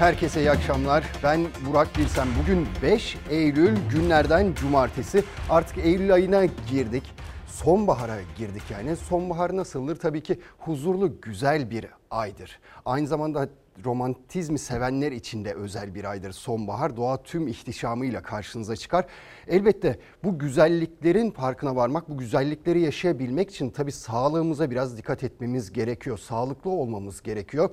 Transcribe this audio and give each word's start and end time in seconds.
Herkese 0.00 0.40
iyi 0.40 0.50
akşamlar. 0.50 1.04
Ben 1.22 1.46
Burak 1.66 1.98
Bilsen. 1.98 2.28
Bugün 2.42 2.68
5 2.82 3.16
Eylül 3.30 3.76
günlerden 3.90 4.54
cumartesi. 4.54 5.24
Artık 5.50 5.78
Eylül 5.78 6.14
ayına 6.14 6.44
girdik. 6.44 7.14
Sonbahara 7.46 8.16
girdik 8.36 8.62
yani. 8.70 8.96
Sonbahar 8.96 9.56
nasıldır? 9.56 9.96
Tabii 9.96 10.22
ki 10.22 10.40
huzurlu, 10.58 11.20
güzel 11.20 11.70
bir 11.70 11.86
aydır. 12.10 12.58
Aynı 12.84 13.06
zamanda 13.06 13.48
romantizmi 13.84 14.58
sevenler 14.58 15.12
için 15.12 15.44
de 15.44 15.54
özel 15.54 15.94
bir 15.94 16.04
aydır 16.04 16.32
sonbahar. 16.32 16.96
Doğa 16.96 17.22
tüm 17.22 17.48
ihtişamıyla 17.48 18.22
karşınıza 18.22 18.76
çıkar. 18.76 19.06
Elbette 19.48 19.98
bu 20.24 20.38
güzelliklerin 20.38 21.30
farkına 21.30 21.76
varmak, 21.76 22.08
bu 22.08 22.18
güzellikleri 22.18 22.80
yaşayabilmek 22.80 23.50
için 23.50 23.70
tabii 23.70 23.92
sağlığımıza 23.92 24.70
biraz 24.70 24.98
dikkat 24.98 25.24
etmemiz 25.24 25.72
gerekiyor. 25.72 26.18
Sağlıklı 26.18 26.70
olmamız 26.70 27.22
gerekiyor. 27.22 27.70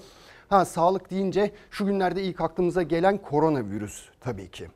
Ha 0.49 0.65
sağlık 0.65 1.11
deyince 1.11 1.51
şu 1.71 1.85
günlerde 1.85 2.23
ilk 2.23 2.41
aklımıza 2.41 2.83
gelen 2.83 3.17
koronavirüs 3.17 4.05
tabii 4.21 4.51
ki. 4.51 4.67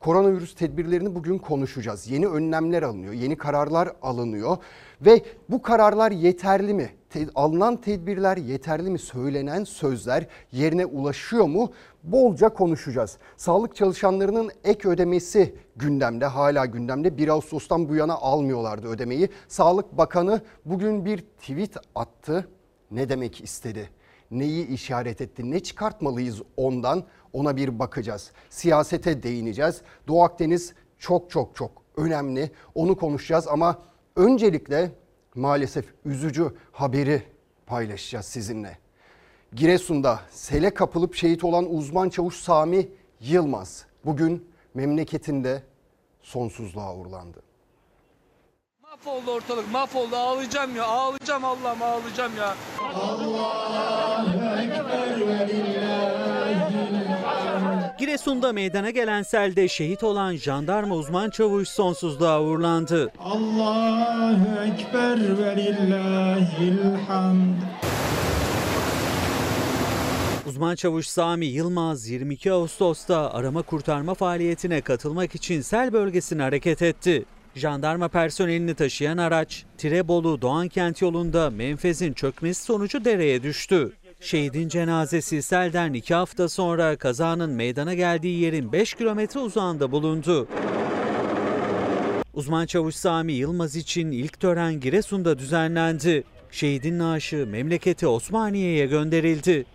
Koronavirüs 0.00 0.54
tedbirlerini 0.54 1.14
bugün 1.14 1.38
konuşacağız. 1.38 2.10
Yeni 2.10 2.26
önlemler 2.26 2.82
alınıyor, 2.82 3.12
yeni 3.12 3.36
kararlar 3.36 3.92
alınıyor 4.02 4.56
ve 5.00 5.22
bu 5.48 5.62
kararlar 5.62 6.10
yeterli 6.10 6.74
mi? 6.74 6.90
Te- 7.10 7.28
alınan 7.34 7.76
tedbirler 7.76 8.36
yeterli 8.36 8.90
mi? 8.90 8.98
Söylenen 8.98 9.64
sözler 9.64 10.26
yerine 10.52 10.86
ulaşıyor 10.86 11.44
mu? 11.44 11.72
Bolca 12.02 12.48
konuşacağız. 12.48 13.18
Sağlık 13.36 13.76
çalışanlarının 13.76 14.50
ek 14.64 14.88
ödemesi 14.88 15.54
gündemde, 15.76 16.26
hala 16.26 16.66
gündemde. 16.66 17.18
1 17.18 17.28
Ağustos'tan 17.28 17.88
bu 17.88 17.94
yana 17.94 18.14
almıyorlardı 18.14 18.88
ödemeyi. 18.88 19.28
Sağlık 19.48 19.98
Bakanı 19.98 20.40
bugün 20.64 21.04
bir 21.04 21.18
tweet 21.18 21.76
attı. 21.94 22.48
Ne 22.90 23.08
demek 23.08 23.40
istedi? 23.40 23.90
Neyi 24.38 24.66
işaret 24.66 25.20
etti, 25.20 25.50
ne 25.50 25.60
çıkartmalıyız 25.60 26.42
ondan 26.56 27.04
ona 27.32 27.56
bir 27.56 27.78
bakacağız. 27.78 28.32
Siyasete 28.50 29.22
değineceğiz. 29.22 29.80
Doğu 30.08 30.22
Akdeniz 30.22 30.74
çok 30.98 31.30
çok 31.30 31.56
çok 31.56 31.70
önemli. 31.96 32.50
Onu 32.74 32.96
konuşacağız 32.96 33.48
ama 33.48 33.78
öncelikle 34.16 34.90
maalesef 35.34 35.84
üzücü 36.04 36.54
haberi 36.72 37.22
paylaşacağız 37.66 38.26
sizinle. 38.26 38.78
Giresun'da 39.54 40.20
sele 40.30 40.74
kapılıp 40.74 41.14
şehit 41.14 41.44
olan 41.44 41.74
uzman 41.74 42.08
çavuş 42.08 42.36
Sami 42.36 42.88
Yılmaz 43.20 43.86
bugün 44.04 44.48
memleketinde 44.74 45.62
sonsuzluğa 46.22 46.96
uğurlandı. 46.96 47.42
Mahvoldu 49.06 49.30
ortalık 49.30 49.72
mahvoldu 49.72 50.16
ağlayacağım 50.16 50.76
ya 50.76 50.84
ağlayacağım 50.84 51.44
Allah'ım 51.44 51.82
ağlayacağım 51.82 52.32
ya. 52.36 52.54
Giresun'da 57.98 58.52
meydana 58.52 58.90
gelen 58.90 59.22
selde 59.22 59.68
şehit 59.68 60.04
olan 60.04 60.36
jandarma 60.36 60.94
uzman 60.94 61.30
çavuş 61.30 61.68
sonsuzluğa 61.68 62.42
uğurlandı. 62.42 63.12
Allahu 63.18 64.64
Ekber 64.64 65.38
ve 65.38 65.56
lillahil 65.56 66.78
hamd. 67.08 67.56
Uzman 70.46 70.74
çavuş 70.74 71.06
Sami 71.06 71.46
Yılmaz 71.46 72.08
22 72.08 72.52
Ağustos'ta 72.52 73.32
arama 73.32 73.62
kurtarma 73.62 74.14
faaliyetine 74.14 74.80
katılmak 74.80 75.34
için 75.34 75.60
sel 75.60 75.92
bölgesine 75.92 76.42
hareket 76.42 76.82
etti. 76.82 77.24
Jandarma 77.54 78.08
personelini 78.08 78.74
taşıyan 78.74 79.18
araç 79.18 79.64
Tirebolu 79.78 80.42
Doğankent 80.42 81.02
yolunda 81.02 81.50
menfezin 81.50 82.12
çökmesi 82.12 82.64
sonucu 82.64 83.04
dereye 83.04 83.42
düştü. 83.42 83.92
Şehidin 84.20 84.68
cenazesi 84.68 85.42
selden 85.42 85.92
iki 85.92 86.14
hafta 86.14 86.48
sonra 86.48 86.96
kazanın 86.96 87.50
meydana 87.50 87.94
geldiği 87.94 88.40
yerin 88.40 88.72
5 88.72 88.94
kilometre 88.94 89.40
uzağında 89.40 89.92
bulundu. 89.92 90.48
Uzman 92.34 92.66
çavuş 92.66 92.94
Sami 92.94 93.32
Yılmaz 93.32 93.76
için 93.76 94.10
ilk 94.10 94.40
tören 94.40 94.80
Giresun'da 94.80 95.38
düzenlendi. 95.38 96.24
Şehidin 96.50 96.98
naaşı 96.98 97.46
memleketi 97.46 98.06
Osmaniye'ye 98.06 98.86
gönderildi. 98.86 99.66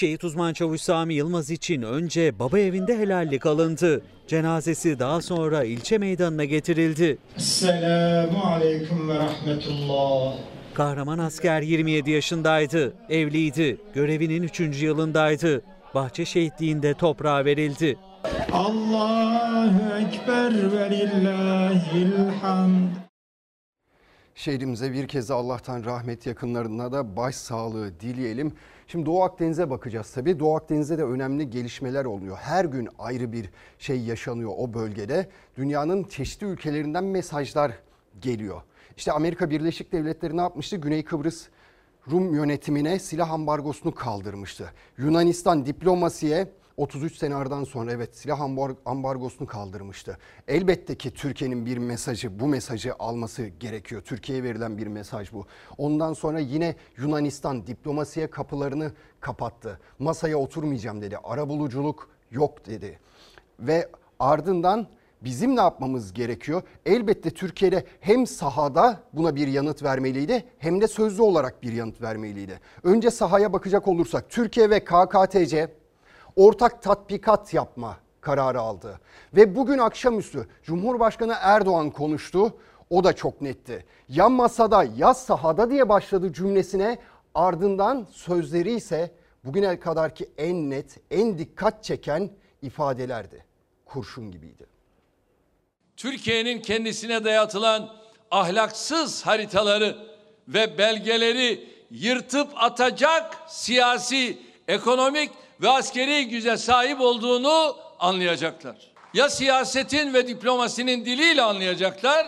Şehit 0.00 0.24
uzman 0.24 0.52
çavuş 0.52 0.80
Sami 0.80 1.14
Yılmaz 1.14 1.50
için 1.50 1.82
önce 1.82 2.38
baba 2.38 2.58
evinde 2.58 2.98
helallik 2.98 3.46
alındı. 3.46 4.02
Cenazesi 4.26 4.98
daha 4.98 5.22
sonra 5.22 5.64
ilçe 5.64 5.98
meydanına 5.98 6.44
getirildi. 6.44 7.18
Esselamu 7.36 8.38
aleyküm 8.44 9.08
ve 9.08 9.14
rahmetullah. 9.14 10.34
Kahraman 10.74 11.18
asker 11.18 11.62
27 11.62 12.10
yaşındaydı, 12.10 12.92
evliydi, 13.08 13.76
görevinin 13.94 14.42
3. 14.42 14.60
yılındaydı. 14.82 15.62
Bahçe 15.94 16.24
şehitliğinde 16.24 16.94
toprağa 16.94 17.44
verildi. 17.44 17.96
Allahu 18.52 19.80
Ekber 19.98 20.72
ve 20.72 20.90
lillahil 20.90 22.12
hamd. 22.42 23.09
Şehrimize 24.40 24.92
bir 24.92 25.08
kez 25.08 25.28
de 25.28 25.34
Allah'tan 25.34 25.84
rahmet 25.84 26.26
yakınlarına 26.26 26.92
da 26.92 27.16
başsağlığı 27.16 28.00
dileyelim. 28.00 28.52
Şimdi 28.86 29.06
Doğu 29.06 29.22
Akdeniz'e 29.22 29.70
bakacağız 29.70 30.12
tabii. 30.12 30.38
Doğu 30.38 30.56
Akdeniz'de 30.56 30.98
de 30.98 31.04
önemli 31.04 31.50
gelişmeler 31.50 32.04
oluyor. 32.04 32.36
Her 32.36 32.64
gün 32.64 32.88
ayrı 32.98 33.32
bir 33.32 33.50
şey 33.78 34.00
yaşanıyor 34.00 34.50
o 34.56 34.74
bölgede. 34.74 35.28
Dünyanın 35.56 36.04
çeşitli 36.04 36.46
ülkelerinden 36.46 37.04
mesajlar 37.04 37.72
geliyor. 38.20 38.62
İşte 38.96 39.12
Amerika 39.12 39.50
Birleşik 39.50 39.92
Devletleri 39.92 40.36
ne 40.36 40.40
yapmıştı? 40.40 40.76
Güney 40.76 41.04
Kıbrıs 41.04 41.48
Rum 42.10 42.34
yönetimine 42.34 42.98
silah 42.98 43.30
ambargosunu 43.30 43.94
kaldırmıştı. 43.94 44.72
Yunanistan 44.98 45.66
diplomasiye 45.66 46.48
33 46.80 47.16
sene 47.16 47.64
sonra 47.64 47.92
evet 47.92 48.16
silah 48.16 48.40
ambar- 48.40 48.76
ambargosunu 48.84 49.48
kaldırmıştı. 49.48 50.18
Elbette 50.48 50.94
ki 50.94 51.14
Türkiye'nin 51.14 51.66
bir 51.66 51.78
mesajı, 51.78 52.40
bu 52.40 52.46
mesajı 52.46 52.94
alması 52.98 53.46
gerekiyor. 53.46 54.02
Türkiye'ye 54.02 54.44
verilen 54.44 54.78
bir 54.78 54.86
mesaj 54.86 55.32
bu. 55.32 55.46
Ondan 55.78 56.12
sonra 56.12 56.38
yine 56.38 56.76
Yunanistan 56.96 57.66
diplomasiye 57.66 58.30
kapılarını 58.30 58.92
kapattı. 59.20 59.80
Masaya 59.98 60.36
oturmayacağım 60.36 61.02
dedi. 61.02 61.18
Arabuluculuk 61.24 62.08
yok 62.30 62.66
dedi. 62.66 62.98
Ve 63.60 63.88
ardından 64.18 64.86
bizim 65.22 65.56
ne 65.56 65.60
yapmamız 65.60 66.12
gerekiyor? 66.12 66.62
Elbette 66.86 67.30
Türkiye'de 67.30 67.84
hem 68.00 68.26
sahada 68.26 69.00
buna 69.12 69.36
bir 69.36 69.48
yanıt 69.48 69.82
vermeliydi 69.82 70.44
hem 70.58 70.80
de 70.80 70.88
sözlü 70.88 71.22
olarak 71.22 71.62
bir 71.62 71.72
yanıt 71.72 72.02
vermeliydi. 72.02 72.60
Önce 72.82 73.10
sahaya 73.10 73.52
bakacak 73.52 73.88
olursak 73.88 74.30
Türkiye 74.30 74.70
ve 74.70 74.84
KKTC 74.84 75.79
ortak 76.36 76.82
tatbikat 76.82 77.54
yapma 77.54 77.96
kararı 78.20 78.60
aldı. 78.60 79.00
Ve 79.36 79.56
bugün 79.56 79.78
akşamüstü 79.78 80.48
Cumhurbaşkanı 80.62 81.34
Erdoğan 81.40 81.90
konuştu. 81.90 82.54
O 82.90 83.04
da 83.04 83.12
çok 83.12 83.40
netti. 83.40 83.84
Ya 84.08 84.28
masada 84.28 84.84
ya 84.96 85.14
sahada 85.14 85.70
diye 85.70 85.88
başladı 85.88 86.32
cümlesine 86.32 86.98
ardından 87.34 88.06
sözleri 88.10 88.72
ise 88.72 89.10
bugüne 89.44 89.80
kadarki 89.80 90.30
en 90.38 90.70
net, 90.70 90.96
en 91.10 91.38
dikkat 91.38 91.84
çeken 91.84 92.30
ifadelerdi. 92.62 93.44
Kurşun 93.84 94.30
gibiydi. 94.30 94.66
Türkiye'nin 95.96 96.62
kendisine 96.62 97.24
dayatılan 97.24 97.90
ahlaksız 98.30 99.26
haritaları 99.26 99.98
ve 100.48 100.78
belgeleri 100.78 101.70
yırtıp 101.90 102.48
atacak 102.56 103.36
siyasi, 103.48 104.38
ekonomik 104.70 105.30
ve 105.62 105.68
askeri 105.68 106.28
güce 106.28 106.56
sahip 106.56 107.00
olduğunu 107.00 107.76
anlayacaklar. 107.98 108.76
Ya 109.14 109.30
siyasetin 109.30 110.14
ve 110.14 110.28
diplomasinin 110.28 111.04
diliyle 111.04 111.42
anlayacaklar 111.42 112.26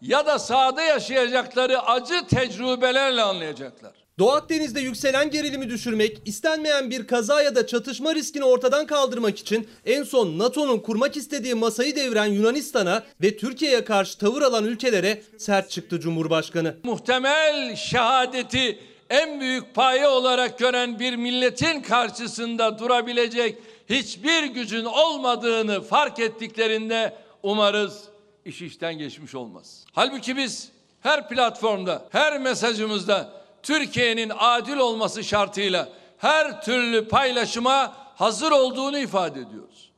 ya 0.00 0.26
da 0.26 0.38
sahada 0.38 0.82
yaşayacakları 0.82 1.82
acı 1.82 2.26
tecrübelerle 2.26 3.22
anlayacaklar. 3.22 3.92
Doğu 4.18 4.30
Akdeniz'de 4.30 4.80
yükselen 4.80 5.30
gerilimi 5.30 5.70
düşürmek, 5.70 6.22
istenmeyen 6.24 6.90
bir 6.90 7.06
kaza 7.06 7.42
ya 7.42 7.54
da 7.54 7.66
çatışma 7.66 8.14
riskini 8.14 8.44
ortadan 8.44 8.86
kaldırmak 8.86 9.38
için 9.38 9.68
en 9.86 10.02
son 10.02 10.38
NATO'nun 10.38 10.78
kurmak 10.78 11.16
istediği 11.16 11.54
masayı 11.54 11.96
deviren 11.96 12.26
Yunanistan'a 12.26 13.02
ve 13.22 13.36
Türkiye'ye 13.36 13.84
karşı 13.84 14.18
tavır 14.18 14.42
alan 14.42 14.64
ülkelere 14.64 15.22
sert 15.38 15.70
çıktı 15.70 16.00
Cumhurbaşkanı. 16.00 16.74
Muhtemel 16.82 17.76
şehadeti 17.76 18.78
en 19.14 19.40
büyük 19.40 19.74
paye 19.74 20.08
olarak 20.08 20.58
gören 20.58 20.98
bir 20.98 21.16
milletin 21.16 21.82
karşısında 21.82 22.78
durabilecek 22.78 23.58
hiçbir 23.88 24.44
gücün 24.44 24.84
olmadığını 24.84 25.80
fark 25.80 26.18
ettiklerinde 26.18 27.16
umarız 27.42 28.04
iş 28.44 28.62
işten 28.62 28.98
geçmiş 28.98 29.34
olmaz. 29.34 29.84
Halbuki 29.92 30.36
biz 30.36 30.72
her 31.00 31.28
platformda, 31.28 32.08
her 32.12 32.40
mesajımızda 32.40 33.32
Türkiye'nin 33.62 34.32
adil 34.38 34.76
olması 34.76 35.24
şartıyla 35.24 35.88
her 36.18 36.62
türlü 36.62 37.08
paylaşıma 37.08 37.96
hazır 38.16 38.52
olduğunu 38.52 38.98
ifade 38.98 39.40
ediyoruz. 39.40 39.90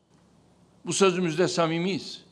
Bu 0.84 0.92
sözümüzde 0.92 1.48
samimiyiz. 1.48 2.22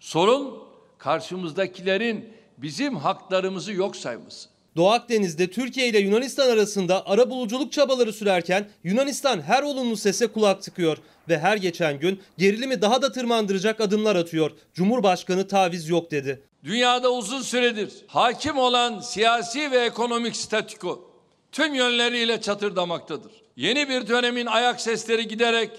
Sorun 0.00 0.62
karşımızdakilerin 0.98 2.32
bizim 2.58 2.96
haklarımızı 2.96 3.72
yok 3.72 3.96
sayması. 3.96 4.48
Doğu 4.78 4.90
Akdeniz'de 4.90 5.50
Türkiye 5.50 5.88
ile 5.88 5.98
Yunanistan 5.98 6.50
arasında 6.50 7.06
ara 7.06 7.30
buluculuk 7.30 7.72
çabaları 7.72 8.12
sürerken 8.12 8.68
Yunanistan 8.84 9.40
her 9.40 9.62
olumlu 9.62 9.96
sese 9.96 10.26
kulak 10.26 10.62
tıkıyor 10.62 10.98
ve 11.28 11.38
her 11.38 11.56
geçen 11.56 12.00
gün 12.00 12.22
gerilimi 12.38 12.82
daha 12.82 13.02
da 13.02 13.12
tırmandıracak 13.12 13.80
adımlar 13.80 14.16
atıyor. 14.16 14.50
Cumhurbaşkanı 14.74 15.48
taviz 15.48 15.88
yok 15.88 16.10
dedi. 16.10 16.42
Dünyada 16.64 17.12
uzun 17.12 17.42
süredir 17.42 17.92
hakim 18.06 18.58
olan 18.58 19.00
siyasi 19.00 19.70
ve 19.70 19.78
ekonomik 19.78 20.36
statüko 20.36 21.10
tüm 21.52 21.74
yönleriyle 21.74 22.40
çatırdamaktadır. 22.40 23.32
Yeni 23.56 23.88
bir 23.88 24.08
dönemin 24.08 24.46
ayak 24.46 24.80
sesleri 24.80 25.28
giderek 25.28 25.70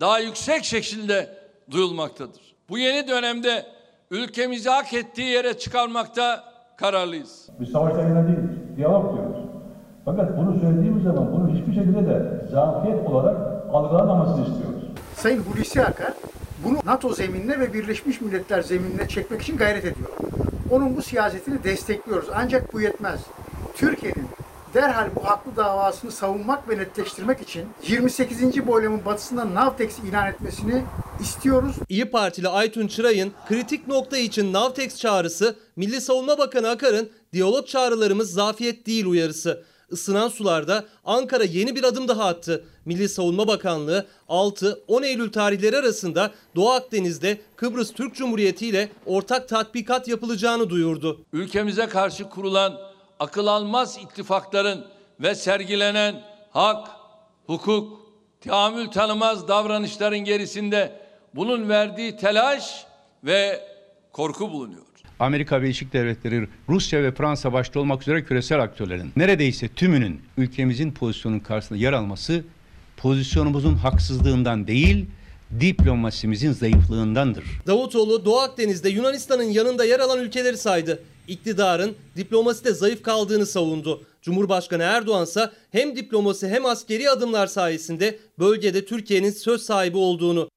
daha 0.00 0.18
yüksek 0.18 0.64
şekilde 0.64 1.38
duyulmaktadır. 1.70 2.42
Bu 2.68 2.78
yeni 2.78 3.08
dönemde 3.08 3.66
ülkemizi 4.10 4.68
hak 4.68 4.94
ettiği 4.94 5.28
yere 5.28 5.58
çıkarmakta 5.58 6.53
kararlıyız. 6.76 7.48
Biz 7.60 7.68
savaş 7.68 7.92
tercihine 7.92 8.26
değiliz. 8.26 8.76
Diyalog 8.76 9.14
diyoruz. 9.14 9.36
Fakat 10.04 10.38
bunu 10.38 10.60
söylediğimiz 10.60 11.02
zaman 11.02 11.32
bunu 11.32 11.48
hiçbir 11.48 11.74
şekilde 11.74 12.06
de 12.06 12.46
zafiyet 12.50 13.08
olarak 13.08 13.36
algılanmamasını 13.72 14.46
istiyoruz. 14.46 14.84
Sayın 15.14 15.42
Hulusi 15.42 15.82
Akar 15.84 16.12
bunu 16.64 16.78
NATO 16.84 17.14
zeminine 17.14 17.60
ve 17.60 17.72
Birleşmiş 17.72 18.20
Milletler 18.20 18.62
zeminine 18.62 19.08
çekmek 19.08 19.42
için 19.42 19.56
gayret 19.56 19.84
ediyor. 19.84 20.08
Onun 20.70 20.96
bu 20.96 21.02
siyasetini 21.02 21.64
destekliyoruz. 21.64 22.28
Ancak 22.34 22.74
bu 22.74 22.80
yetmez. 22.80 23.20
Türkiye'nin 23.74 24.23
derhal 24.74 25.16
bu 25.16 25.24
haklı 25.24 25.56
davasını 25.56 26.12
savunmak 26.12 26.68
ve 26.68 26.78
netleştirmek 26.78 27.40
için 27.40 27.66
28. 27.88 28.66
boylamın 28.66 29.04
batısında 29.04 29.54
Navtex 29.54 29.98
ilan 29.98 30.26
etmesini 30.26 30.84
istiyoruz. 31.20 31.76
İyi 31.88 32.04
Partili 32.04 32.48
Aytun 32.48 32.86
Çıray'ın 32.86 33.32
kritik 33.48 33.88
nokta 33.88 34.18
için 34.18 34.52
Navtex 34.52 34.96
çağrısı, 34.96 35.56
Milli 35.76 36.00
Savunma 36.00 36.38
Bakanı 36.38 36.68
Akar'ın 36.68 37.10
diyalog 37.32 37.66
çağrılarımız 37.66 38.32
zafiyet 38.32 38.86
değil 38.86 39.06
uyarısı. 39.06 39.64
Isınan 39.90 40.28
sularda 40.28 40.84
Ankara 41.04 41.44
yeni 41.44 41.76
bir 41.76 41.84
adım 41.84 42.08
daha 42.08 42.24
attı. 42.24 42.64
Milli 42.84 43.08
Savunma 43.08 43.46
Bakanlığı 43.46 44.06
6-10 44.28 45.06
Eylül 45.06 45.32
tarihleri 45.32 45.78
arasında 45.78 46.30
Doğu 46.56 46.70
Akdeniz'de 46.70 47.38
Kıbrıs 47.56 47.92
Türk 47.92 48.14
Cumhuriyeti 48.14 48.66
ile 48.66 48.88
ortak 49.06 49.48
tatbikat 49.48 50.08
yapılacağını 50.08 50.70
duyurdu. 50.70 51.24
Ülkemize 51.32 51.86
karşı 51.86 52.28
kurulan 52.28 52.93
akıl 53.20 53.46
almaz 53.46 53.98
ittifakların 53.98 54.86
ve 55.20 55.34
sergilenen 55.34 56.22
hak, 56.50 56.88
hukuk, 57.46 58.00
tahammül 58.40 58.86
tanımaz 58.86 59.48
davranışların 59.48 60.18
gerisinde 60.18 60.92
bunun 61.34 61.68
verdiği 61.68 62.16
telaş 62.16 62.86
ve 63.24 63.60
korku 64.12 64.52
bulunuyor. 64.52 64.84
Amerika 65.18 65.62
Birleşik 65.62 65.92
Devletleri, 65.92 66.48
Rusya 66.68 67.02
ve 67.02 67.12
Fransa 67.12 67.52
başta 67.52 67.80
olmak 67.80 68.02
üzere 68.02 68.24
küresel 68.24 68.60
aktörlerin 68.60 69.12
neredeyse 69.16 69.68
tümünün 69.68 70.22
ülkemizin 70.36 70.92
pozisyonunun 70.92 71.40
karşısında 71.40 71.78
yer 71.78 71.92
alması 71.92 72.44
pozisyonumuzun 72.96 73.74
haksızlığından 73.74 74.66
değil, 74.66 75.06
diplomasimizin 75.60 76.52
zayıflığındandır. 76.52 77.44
Davutoğlu 77.66 78.24
Doğu 78.24 78.38
Akdeniz'de 78.38 78.88
Yunanistan'ın 78.88 79.42
yanında 79.42 79.84
yer 79.84 80.00
alan 80.00 80.20
ülkeleri 80.20 80.56
saydı. 80.56 81.02
İktidarın 81.28 81.94
diplomaside 82.16 82.74
zayıf 82.74 83.02
kaldığını 83.02 83.46
savundu. 83.46 84.02
Cumhurbaşkanı 84.22 84.82
Erdoğan 84.82 85.24
ise 85.24 85.50
hem 85.70 85.96
diplomasi 85.96 86.48
hem 86.48 86.66
askeri 86.66 87.10
adımlar 87.10 87.46
sayesinde 87.46 88.18
bölgede 88.38 88.84
Türkiye'nin 88.84 89.30
söz 89.30 89.62
sahibi 89.62 89.96
olduğunu 89.96 90.48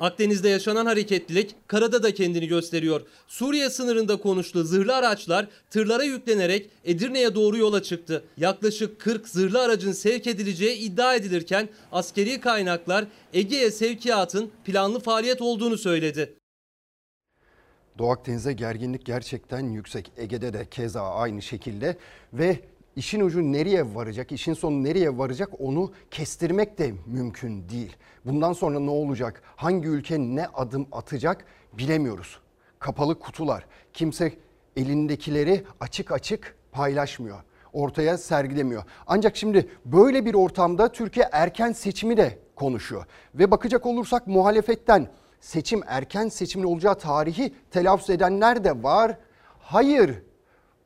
Akdeniz'de 0.00 0.48
yaşanan 0.48 0.86
hareketlilik 0.86 1.54
karada 1.66 2.02
da 2.02 2.14
kendini 2.14 2.48
gösteriyor. 2.48 3.00
Suriye 3.26 3.70
sınırında 3.70 4.16
konuşlu 4.16 4.64
zırhlı 4.64 4.94
araçlar 4.96 5.46
tırlara 5.70 6.02
yüklenerek 6.02 6.70
Edirne'ye 6.84 7.34
doğru 7.34 7.56
yola 7.56 7.82
çıktı. 7.82 8.24
Yaklaşık 8.36 9.00
40 9.00 9.28
zırhlı 9.28 9.62
aracın 9.62 9.92
sevk 9.92 10.26
edileceği 10.26 10.76
iddia 10.76 11.14
edilirken 11.14 11.68
askeri 11.92 12.40
kaynaklar 12.40 13.04
Ege'ye 13.34 13.70
sevkiyatın 13.70 14.50
planlı 14.64 15.00
faaliyet 15.00 15.42
olduğunu 15.42 15.78
söyledi. 15.78 16.36
Doğu 17.98 18.10
Akdeniz'de 18.10 18.52
gerginlik 18.52 19.06
gerçekten 19.06 19.60
yüksek. 19.60 20.12
Ege'de 20.16 20.52
de 20.52 20.66
keza 20.66 21.14
aynı 21.14 21.42
şekilde 21.42 21.96
ve 22.32 22.60
işin 22.96 23.20
ucu 23.20 23.52
nereye 23.52 23.94
varacak, 23.94 24.32
işin 24.32 24.54
sonu 24.54 24.84
nereye 24.84 25.18
varacak 25.18 25.48
onu 25.58 25.92
kestirmek 26.10 26.78
de 26.78 26.92
mümkün 27.06 27.68
değil. 27.68 27.96
Bundan 28.24 28.52
sonra 28.52 28.80
ne 28.80 28.90
olacak, 28.90 29.42
hangi 29.56 29.88
ülke 29.88 30.18
ne 30.18 30.46
adım 30.46 30.86
atacak 30.92 31.44
bilemiyoruz. 31.72 32.40
Kapalı 32.78 33.18
kutular. 33.18 33.66
Kimse 33.92 34.32
elindekileri 34.76 35.64
açık 35.80 36.12
açık 36.12 36.56
paylaşmıyor. 36.72 37.38
Ortaya 37.72 38.18
sergilemiyor. 38.18 38.82
Ancak 39.06 39.36
şimdi 39.36 39.68
böyle 39.84 40.26
bir 40.26 40.34
ortamda 40.34 40.92
Türkiye 40.92 41.28
erken 41.32 41.72
seçimi 41.72 42.16
de 42.16 42.38
konuşuyor. 42.54 43.06
Ve 43.34 43.50
bakacak 43.50 43.86
olursak 43.86 44.26
muhalefetten 44.26 45.08
seçim 45.46 45.80
erken 45.86 46.28
seçimin 46.28 46.64
olacağı 46.64 46.94
tarihi 46.94 47.54
telaffuz 47.70 48.10
edenler 48.10 48.64
de 48.64 48.82
var. 48.82 49.18
Hayır 49.58 50.22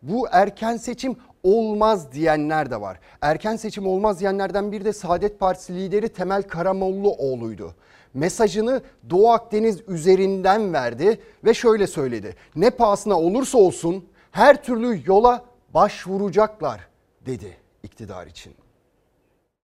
bu 0.02 0.26
erken 0.30 0.76
seçim 0.76 1.16
olmaz 1.42 2.12
diyenler 2.12 2.70
de 2.70 2.80
var. 2.80 3.00
Erken 3.20 3.56
seçim 3.56 3.86
olmaz 3.86 4.20
diyenlerden 4.20 4.72
biri 4.72 4.84
de 4.84 4.92
Saadet 4.92 5.40
Partisi 5.40 5.74
lideri 5.74 6.08
Temel 6.08 6.42
Karamollaoğlu'ydu. 6.42 7.74
Mesajını 8.14 8.82
Doğu 9.10 9.30
Akdeniz 9.30 9.80
üzerinden 9.88 10.72
verdi 10.72 11.20
ve 11.44 11.54
şöyle 11.54 11.86
söyledi. 11.86 12.36
Ne 12.56 12.70
pahasına 12.70 13.20
olursa 13.20 13.58
olsun 13.58 14.04
her 14.30 14.62
türlü 14.62 15.02
yola 15.06 15.44
başvuracaklar 15.74 16.80
dedi 17.26 17.56
iktidar 17.82 18.26
için. 18.26 18.54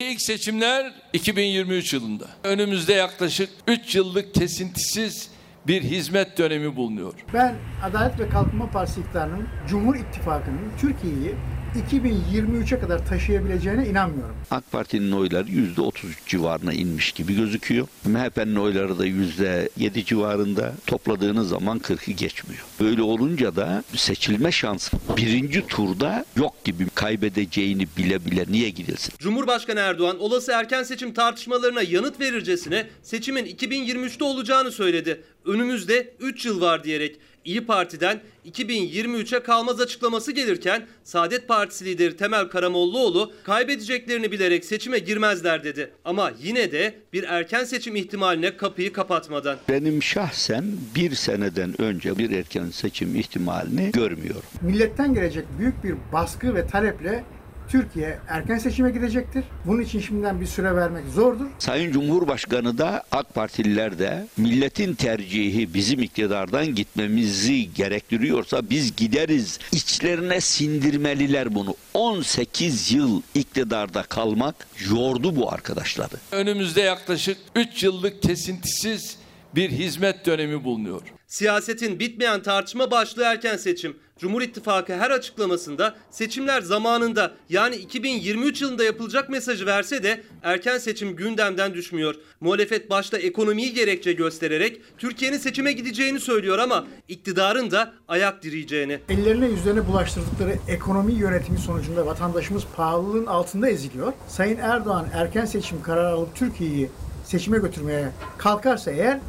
İlk 0.01 0.21
seçimler 0.21 0.93
2023 1.13 1.93
yılında. 1.93 2.25
Önümüzde 2.45 2.93
yaklaşık 2.93 3.51
3 3.67 3.95
yıllık 3.95 4.35
kesintisiz 4.35 5.31
bir 5.67 5.83
hizmet 5.83 6.39
dönemi 6.39 6.77
bulunuyor. 6.77 7.13
Ben 7.35 7.55
Adalet 7.85 8.21
ve 8.21 8.29
Kalkınma 8.29 8.71
Partisi 8.71 9.01
iktidarının 9.01 9.49
Cumhur 9.69 9.97
İttifakı'nın 9.97 10.73
Türkiye'yi 10.81 11.35
2023'e 11.77 12.79
kadar 12.81 13.07
taşıyabileceğine 13.07 13.87
inanmıyorum. 13.89 14.37
AK 14.51 14.73
Parti'nin 14.73 15.13
oyları 15.13 15.49
%30 15.49 15.93
civarına 16.27 16.73
inmiş 16.73 17.13
gibi 17.13 17.37
gözüküyor. 17.37 17.89
MHP'nin 18.05 18.57
oyları 18.57 18.99
da 18.99 19.07
%7 19.07 20.05
civarında. 20.05 20.73
Topladığınız 20.87 21.49
zaman 21.49 21.79
40'ı 21.79 22.15
geçmiyor. 22.15 22.65
Böyle 22.81 23.03
olunca 23.03 23.57
da 23.57 23.85
seçilme 23.95 24.53
şansı 24.53 24.97
birinci 25.17 25.67
turda 25.67 26.25
yok 26.37 26.65
gibi 26.65 26.87
kaybedeceğini 26.95 27.87
bile 27.97 28.25
bile 28.25 28.45
niye 28.49 28.71
gidilsin? 28.71 29.15
Cumhurbaşkanı 29.19 29.81
Erdoğan 29.81 30.19
olası 30.19 30.53
erken 30.53 30.83
seçim 30.83 31.15
tartışmalarına 31.15 31.83
yanıt 31.83 32.21
verircesine 32.21 32.87
seçimin 33.03 33.45
2023'te 33.45 34.25
olacağını 34.25 34.73
söyledi. 34.73 35.23
Önümüzde 35.45 36.15
3 36.21 36.47
yıl 36.47 36.61
var 36.61 36.85
diyerek 36.85 37.17
İyi 37.47 37.67
Parti'den 37.67 38.21
2023'e 38.53 39.43
kalmaz 39.43 39.81
açıklaması 39.81 40.33
gelirken 40.33 40.87
Saadet 41.05 41.49
Partisi 41.49 41.85
lideri 41.85 42.17
Temel 42.17 42.49
Karamollaoğlu 42.49 43.33
kaybedeceklerini 43.45 44.33
bilerek 44.33 44.65
seçime 44.65 44.99
girmezler 44.99 45.65
dedi. 45.65 45.91
Ama 46.05 46.33
yine 46.43 46.73
de 46.73 46.95
bir 47.13 47.25
erken 47.25 47.65
seçim 47.65 47.97
ihtimaline 47.97 48.57
kapıyı 48.57 48.93
kapatmadan. 48.93 49.59
Benim 49.69 50.03
şahsen 50.03 50.65
bir 50.95 51.15
seneden 51.15 51.81
önce 51.81 52.19
bir 52.19 52.31
erken 52.31 52.71
seçim 52.71 53.17
ihtimalini 53.17 53.91
görmüyorum. 53.93 54.43
Milletten 54.63 55.15
gelecek 55.15 55.45
büyük 55.59 55.85
bir 55.85 55.95
baskı 56.13 56.55
ve 56.55 56.67
taleple 56.67 57.25
Türkiye 57.69 58.19
erken 58.29 58.59
seçime 58.59 58.91
gidecektir. 58.91 59.45
Bunun 59.65 59.83
için 59.83 60.01
şimdiden 60.01 60.41
bir 60.41 60.47
süre 60.47 60.77
vermek 60.77 61.05
zordur. 61.15 61.47
Sayın 61.59 61.93
Cumhurbaşkanı 61.93 62.79
da 62.79 63.05
AK 63.13 63.35
Partililer 63.35 63.99
de 63.99 64.27
milletin 64.37 64.95
tercihi 64.95 65.75
bizim 65.75 66.03
iktidardan 66.03 66.75
gitmemizi 66.75 67.75
gerektiriyorsa 67.75 68.71
biz 68.71 68.97
gideriz. 68.97 69.59
İçlerine 69.73 70.41
sindirmeliler 70.41 71.55
bunu. 71.55 71.75
18 71.95 72.93
yıl 72.93 73.23
iktidarda 73.35 74.03
kalmak 74.03 74.67
yordu 74.91 75.37
bu 75.37 75.53
arkadaşları. 75.53 76.15
Önümüzde 76.33 76.81
yaklaşık 76.81 77.39
3 77.55 77.83
yıllık 77.83 78.23
kesintisiz 78.23 79.17
bir 79.55 79.71
hizmet 79.71 80.27
dönemi 80.27 80.65
bulunuyor. 80.65 81.03
Siyasetin 81.27 81.99
bitmeyen 81.99 82.43
tartışma 82.43 82.91
başlığı 82.91 83.23
erken 83.25 83.57
seçim. 83.57 83.97
Cumhur 84.19 84.43
İttifakı 84.43 84.95
her 84.97 85.11
açıklamasında 85.11 85.95
seçimler 86.11 86.61
zamanında 86.61 87.33
yani 87.49 87.77
2023 87.77 88.63
yılında 88.63 88.85
yapılacak 88.85 89.29
mesajı 89.29 89.67
verse 89.67 90.03
de 90.03 90.23
erken 90.43 90.79
seçim 90.79 91.17
gündemden 91.17 91.75
düşmüyor. 91.75 92.15
Muhalefet 92.41 92.91
başta 92.91 93.19
ekonomiyi 93.19 93.75
gerekçe 93.75 94.13
göstererek 94.13 94.83
Türkiye'nin 94.99 95.39
seçime 95.39 95.73
gideceğini 95.73 96.21
söylüyor 96.21 96.59
ama 96.59 96.87
iktidarın 97.09 97.71
da 97.71 97.93
ayak 98.09 98.43
direyeceğini. 98.43 98.99
Ellerine 99.09 99.49
yüzlerine 99.49 99.89
bulaştırdıkları 99.89 100.59
ekonomi 100.69 101.13
yönetimi 101.13 101.59
sonucunda 101.59 102.07
vatandaşımız 102.07 102.65
pahalılığın 102.77 103.27
altında 103.27 103.69
eziliyor. 103.69 104.13
Sayın 104.29 104.59
Erdoğan 104.59 105.07
erken 105.13 105.45
seçim 105.45 105.83
kararı 105.83 106.09
alıp 106.09 106.37
Türkiye'yi 106.37 106.91
seçime 107.25 107.59
götürmeye 107.59 108.09
kalkarsa 108.39 108.91
eğer 108.91 109.21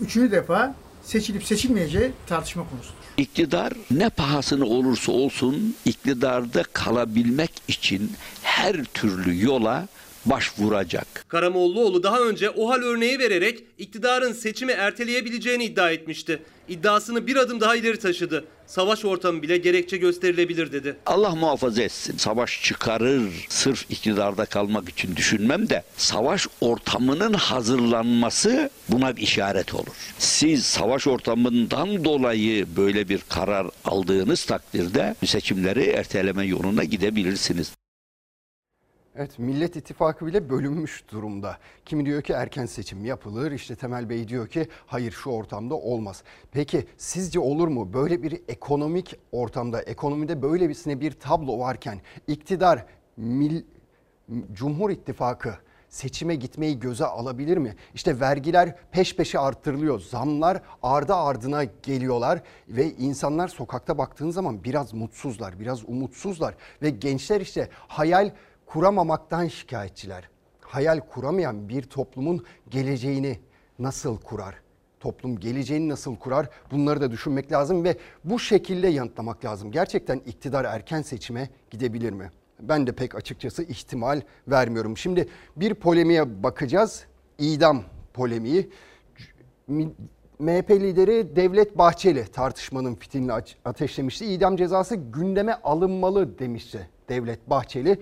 üçüncü 0.00 0.30
defa 0.30 0.74
seçilip 1.02 1.44
seçilmeyeceği 1.44 2.12
tartışma 2.26 2.68
konusudur. 2.70 3.01
İktidar 3.16 3.72
ne 3.90 4.08
pahasına 4.08 4.64
olursa 4.64 5.12
olsun 5.12 5.76
iktidarda 5.84 6.62
kalabilmek 6.62 7.50
için 7.68 8.12
her 8.42 8.84
türlü 8.84 9.44
yola 9.44 9.88
başvuracak. 10.26 11.24
Karamollaoğlu 11.28 12.02
daha 12.02 12.20
önce 12.20 12.50
OHAL 12.50 12.82
örneği 12.82 13.18
vererek 13.18 13.64
iktidarın 13.78 14.32
seçimi 14.32 14.72
erteleyebileceğini 14.72 15.64
iddia 15.64 15.90
etmişti. 15.90 16.42
İddiasını 16.68 17.26
bir 17.26 17.36
adım 17.36 17.60
daha 17.60 17.76
ileri 17.76 17.98
taşıdı. 17.98 18.44
Savaş 18.66 19.04
ortamı 19.04 19.42
bile 19.42 19.56
gerekçe 19.56 19.96
gösterilebilir 19.96 20.72
dedi. 20.72 20.96
Allah 21.06 21.34
muhafaza 21.34 21.82
etsin. 21.82 22.16
Savaş 22.16 22.62
çıkarır 22.62 23.46
sırf 23.48 23.90
iktidarda 23.90 24.44
kalmak 24.44 24.88
için 24.88 25.16
düşünmem 25.16 25.68
de 25.68 25.82
savaş 25.96 26.46
ortamının 26.60 27.32
hazırlanması 27.32 28.70
buna 28.88 29.16
bir 29.16 29.22
işaret 29.22 29.74
olur. 29.74 29.94
Siz 30.18 30.66
savaş 30.66 31.06
ortamından 31.06 32.04
dolayı 32.04 32.66
böyle 32.76 33.08
bir 33.08 33.20
karar 33.28 33.66
aldığınız 33.84 34.44
takdirde 34.44 35.14
seçimleri 35.26 35.82
erteleme 35.82 36.44
yoluna 36.46 36.84
gidebilirsiniz. 36.84 37.72
Evet 39.16 39.38
Millet 39.38 39.76
İttifakı 39.76 40.26
bile 40.26 40.50
bölünmüş 40.50 41.04
durumda. 41.08 41.58
Kimi 41.86 42.06
diyor 42.06 42.22
ki 42.22 42.32
erken 42.32 42.66
seçim 42.66 43.04
yapılır 43.04 43.52
işte 43.52 43.76
Temel 43.76 44.08
Bey 44.08 44.28
diyor 44.28 44.48
ki 44.48 44.68
hayır 44.86 45.12
şu 45.12 45.30
ortamda 45.30 45.74
olmaz. 45.74 46.22
Peki 46.52 46.86
sizce 46.96 47.40
olur 47.40 47.68
mu 47.68 47.92
böyle 47.92 48.22
bir 48.22 48.40
ekonomik 48.48 49.16
ortamda 49.32 49.82
ekonomide 49.82 50.42
böylesine 50.42 51.00
bir 51.00 51.10
tablo 51.12 51.58
varken 51.58 52.00
iktidar 52.26 52.86
Mil, 53.16 53.62
Cumhur 54.52 54.90
İttifakı 54.90 55.54
seçime 55.88 56.34
gitmeyi 56.34 56.80
göze 56.80 57.04
alabilir 57.04 57.56
mi? 57.56 57.76
İşte 57.94 58.20
vergiler 58.20 58.76
peş 58.92 59.16
peşe 59.16 59.38
arttırılıyor. 59.38 60.00
Zamlar 60.00 60.62
ardı 60.82 61.14
ardına 61.14 61.64
geliyorlar 61.64 62.42
ve 62.68 62.92
insanlar 62.92 63.48
sokakta 63.48 63.98
baktığın 63.98 64.30
zaman 64.30 64.64
biraz 64.64 64.94
mutsuzlar, 64.94 65.60
biraz 65.60 65.88
umutsuzlar 65.88 66.54
ve 66.82 66.90
gençler 66.90 67.40
işte 67.40 67.68
hayal 67.88 68.30
kuramamaktan 68.66 69.48
şikayetçiler. 69.48 70.28
Hayal 70.60 71.00
kuramayan 71.00 71.68
bir 71.68 71.82
toplumun 71.82 72.44
geleceğini 72.70 73.38
nasıl 73.78 74.18
kurar? 74.18 74.54
Toplum 75.00 75.40
geleceğini 75.40 75.88
nasıl 75.88 76.16
kurar? 76.16 76.48
Bunları 76.70 77.00
da 77.00 77.10
düşünmek 77.10 77.52
lazım 77.52 77.84
ve 77.84 77.96
bu 78.24 78.38
şekilde 78.38 78.88
yanıtlamak 78.88 79.44
lazım. 79.44 79.70
Gerçekten 79.72 80.16
iktidar 80.26 80.64
erken 80.64 81.02
seçime 81.02 81.48
gidebilir 81.70 82.12
mi? 82.12 82.30
Ben 82.60 82.86
de 82.86 82.92
pek 82.92 83.14
açıkçası 83.14 83.62
ihtimal 83.62 84.20
vermiyorum. 84.48 84.96
Şimdi 84.96 85.28
bir 85.56 85.74
polemiğe 85.74 86.42
bakacağız. 86.42 87.04
İdam 87.38 87.82
polemiği. 88.14 88.70
MHP 90.38 90.70
lideri 90.70 91.36
Devlet 91.36 91.78
Bahçeli 91.78 92.24
tartışmanın 92.24 92.94
fitilini 92.94 93.32
ateşlemişti. 93.64 94.26
İdam 94.26 94.56
cezası 94.56 94.96
gündeme 94.96 95.52
alınmalı 95.64 96.38
demişti 96.38 96.88
Devlet 97.08 97.50
Bahçeli. 97.50 97.98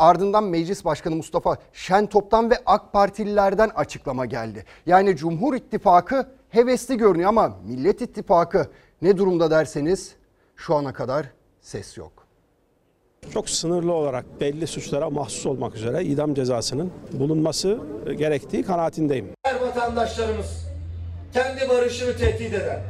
Ardından 0.00 0.44
Meclis 0.44 0.84
Başkanı 0.84 1.16
Mustafa 1.16 1.56
Şentop'tan 1.72 2.50
ve 2.50 2.54
AK 2.66 2.92
Partililerden 2.92 3.70
açıklama 3.74 4.26
geldi. 4.26 4.64
Yani 4.86 5.16
Cumhur 5.16 5.54
İttifakı 5.54 6.28
hevesli 6.48 6.96
görünüyor 6.96 7.28
ama 7.28 7.56
Millet 7.66 8.00
İttifakı 8.00 8.66
ne 9.02 9.16
durumda 9.16 9.50
derseniz 9.50 10.14
şu 10.56 10.74
ana 10.74 10.92
kadar 10.92 11.26
ses 11.60 11.96
yok. 11.96 12.12
Çok 13.32 13.50
sınırlı 13.50 13.92
olarak 13.92 14.40
belli 14.40 14.66
suçlara 14.66 15.10
mahsus 15.10 15.46
olmak 15.46 15.76
üzere 15.76 16.04
idam 16.04 16.34
cezasının 16.34 16.92
bulunması 17.12 17.78
gerektiği 18.18 18.62
kanaatindeyim. 18.62 19.28
Her 19.44 19.60
vatandaşlarımız 19.60 20.66
kendi 21.32 21.68
barışını 21.68 22.16
tehdit 22.16 22.54
eden, 22.54 22.82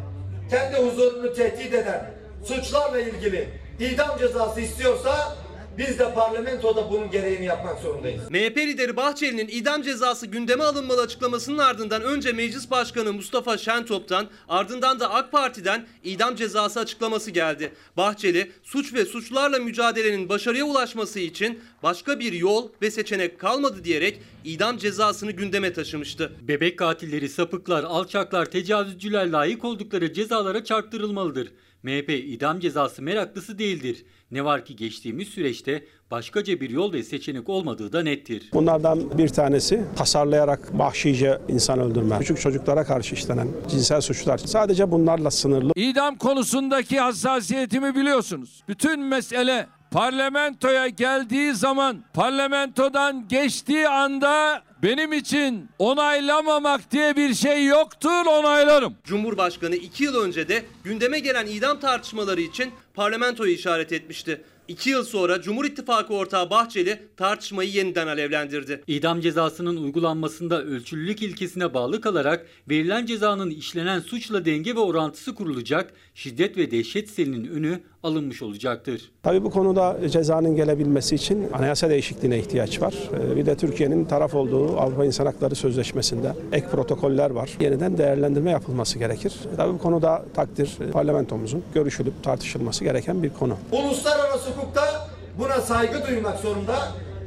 kendi 0.51 0.77
huzurunu 0.77 1.35
tehdit 1.35 1.75
eden 1.75 2.11
suçlarla 2.45 3.01
ilgili 3.01 3.49
idam 3.81 4.19
cezası 4.19 4.61
istiyorsa 4.61 5.37
biz 5.79 5.99
de 5.99 6.15
parlamentoda 6.15 6.91
bunun 6.91 7.11
gereğini 7.11 7.45
yapmak 7.45 7.81
zorundayız. 7.81 8.31
MHP 8.31 8.57
lideri 8.57 8.97
Bahçeli'nin 8.97 9.49
idam 9.49 9.83
cezası 9.83 10.27
gündeme 10.27 10.65
alınmalı 10.65 11.03
açıklamasının 11.03 11.59
ardından 11.59 12.03
önce 12.03 12.33
Meclis 12.33 12.71
Başkanı 12.71 13.13
Mustafa 13.13 13.59
Şentop'tan 13.59 14.29
ardından 14.49 15.01
da 15.01 15.11
AK 15.11 15.33
Parti'den 15.33 15.87
idam 16.05 16.37
cezası 16.37 16.81
açıklaması 16.81 17.31
geldi. 17.31 17.73
Bahçeli 17.97 18.53
suç 18.63 18.95
ve 18.95 19.05
suçlarla 19.05 19.59
mücadelenin 19.59 20.29
başarıya 20.29 20.65
ulaşması 20.65 21.21
için 21.21 21.61
başka 21.83 22.21
bir 22.21 22.33
yol 22.33 22.69
ve 22.83 22.91
seçenek 22.91 23.39
kalmadı 23.39 23.85
diyerek 23.85 24.21
idam 24.45 24.77
cezasını 24.77 25.31
gündeme 25.33 25.73
taşımıştı. 25.73 26.33
Bebek 26.43 26.79
katilleri, 26.79 27.29
sapıklar, 27.29 27.85
alçaklar, 27.85 28.47
tecavüzcüler 28.47 29.31
layık 29.31 29.65
oldukları 29.65 30.13
cezalara 30.13 30.65
çarptırılmalıdır. 30.65 31.53
MHP 31.83 32.11
idam 32.11 32.61
cezası 32.61 33.03
meraklısı 33.03 33.59
değildir. 33.59 34.05
Ne 34.31 34.45
var 34.45 34.65
ki 34.65 34.77
geçtiğimiz 34.77 35.29
süreçte 35.29 35.85
başkaca 36.11 36.61
bir 36.61 36.71
yol 36.71 36.93
ve 36.93 37.03
seçenek 37.03 37.49
olmadığı 37.49 37.93
da 37.93 38.03
nettir. 38.03 38.51
Bunlardan 38.53 39.19
bir 39.19 39.29
tanesi 39.29 39.85
tasarlayarak 39.97 40.79
vahşice 40.79 41.39
insan 41.49 41.79
öldürme, 41.81 42.19
küçük 42.19 42.41
çocuklara 42.41 42.85
karşı 42.85 43.15
işlenen 43.15 43.49
cinsel 43.71 44.01
suçlar 44.01 44.39
sadece 44.39 44.91
bunlarla 44.91 45.31
sınırlı. 45.31 45.73
İdam 45.77 46.17
konusundaki 46.17 47.01
hassasiyetimi 47.01 47.95
biliyorsunuz. 47.95 48.63
Bütün 48.69 49.01
mesele 49.01 49.67
parlamentoya 49.91 50.89
geldiği 50.89 51.55
zaman 51.55 52.05
parlamentodan 52.15 53.29
geçtiği 53.29 53.89
anda 53.89 54.63
benim 54.83 55.13
için 55.13 55.69
onaylamamak 55.79 56.91
diye 56.91 57.17
bir 57.17 57.35
şey 57.35 57.67
yoktur 57.67 58.27
onaylarım. 58.27 58.95
Cumhurbaşkanı 59.05 59.77
iki 59.77 60.05
yıl 60.05 60.23
önce 60.23 60.49
de 60.49 60.65
gündeme 60.85 61.19
gelen 61.19 61.47
idam 61.47 61.81
tartışmaları 61.81 62.41
için 62.41 62.71
parlamentoyu 62.95 63.53
işaret 63.53 63.93
etmişti. 63.93 64.43
İki 64.69 64.91
yıl 64.91 65.05
sonra 65.05 65.43
Cumhur 65.43 65.65
İttifakı 65.65 66.15
ortağı 66.15 66.51
Bahçeli 66.51 67.03
tartışmayı 67.17 67.71
yeniden 67.71 68.07
alevlendirdi. 68.07 68.83
İdam 68.87 69.21
cezasının 69.21 69.77
uygulanmasında 69.77 70.63
ölçülülük 70.63 71.23
ilkesine 71.23 71.75
bağlı 71.75 72.01
kalarak 72.01 72.47
verilen 72.69 73.07
cezanın 73.07 73.51
işlenen 73.51 74.01
suçla 74.01 74.45
denge 74.45 74.75
ve 74.75 74.81
orantısı 74.81 75.35
kurulacak, 75.35 75.93
şiddet 76.15 76.57
ve 76.57 76.71
dehşet 76.71 77.11
selinin 77.11 77.47
önü 77.47 77.81
alınmış 78.03 78.43
olacaktır. 78.43 79.11
Tabii 79.23 79.45
bu 79.45 79.51
konuda 79.51 79.97
cezanın 80.09 80.57
gelebilmesi 80.57 81.15
için 81.15 81.49
anayasa 81.53 81.91
değişikliğine 81.91 82.39
ihtiyaç 82.39 82.83
var. 82.83 82.95
Ee, 83.15 83.37
bir 83.37 83.47
de 83.47 83.57
Türkiye'nin 83.57 84.05
taraf 84.05 84.35
olduğu 84.35 84.81
Avrupa 84.81 85.05
İnsan 85.05 85.27
Hakları 85.27 85.55
Sözleşmesi'nde 85.55 86.33
ek 86.53 86.67
protokoller 86.67 87.31
var. 87.31 87.51
Yeniden 87.61 87.99
değerlendirme 87.99 88.51
yapılması 88.51 88.99
gerekir. 88.99 89.35
Tabii 89.57 89.73
bu 89.73 89.79
konuda 89.79 90.25
takdir 90.35 90.79
parlamentomuzun 90.93 91.63
görüşülüp 91.75 92.23
tartışılması 92.23 92.85
gereken 92.85 93.23
bir 93.23 93.31
konu. 93.31 93.57
Uluslararası 93.73 94.51
hukukta 94.51 95.09
buna 95.39 95.61
saygı 95.61 96.07
duymak 96.09 96.39
zorunda 96.39 96.77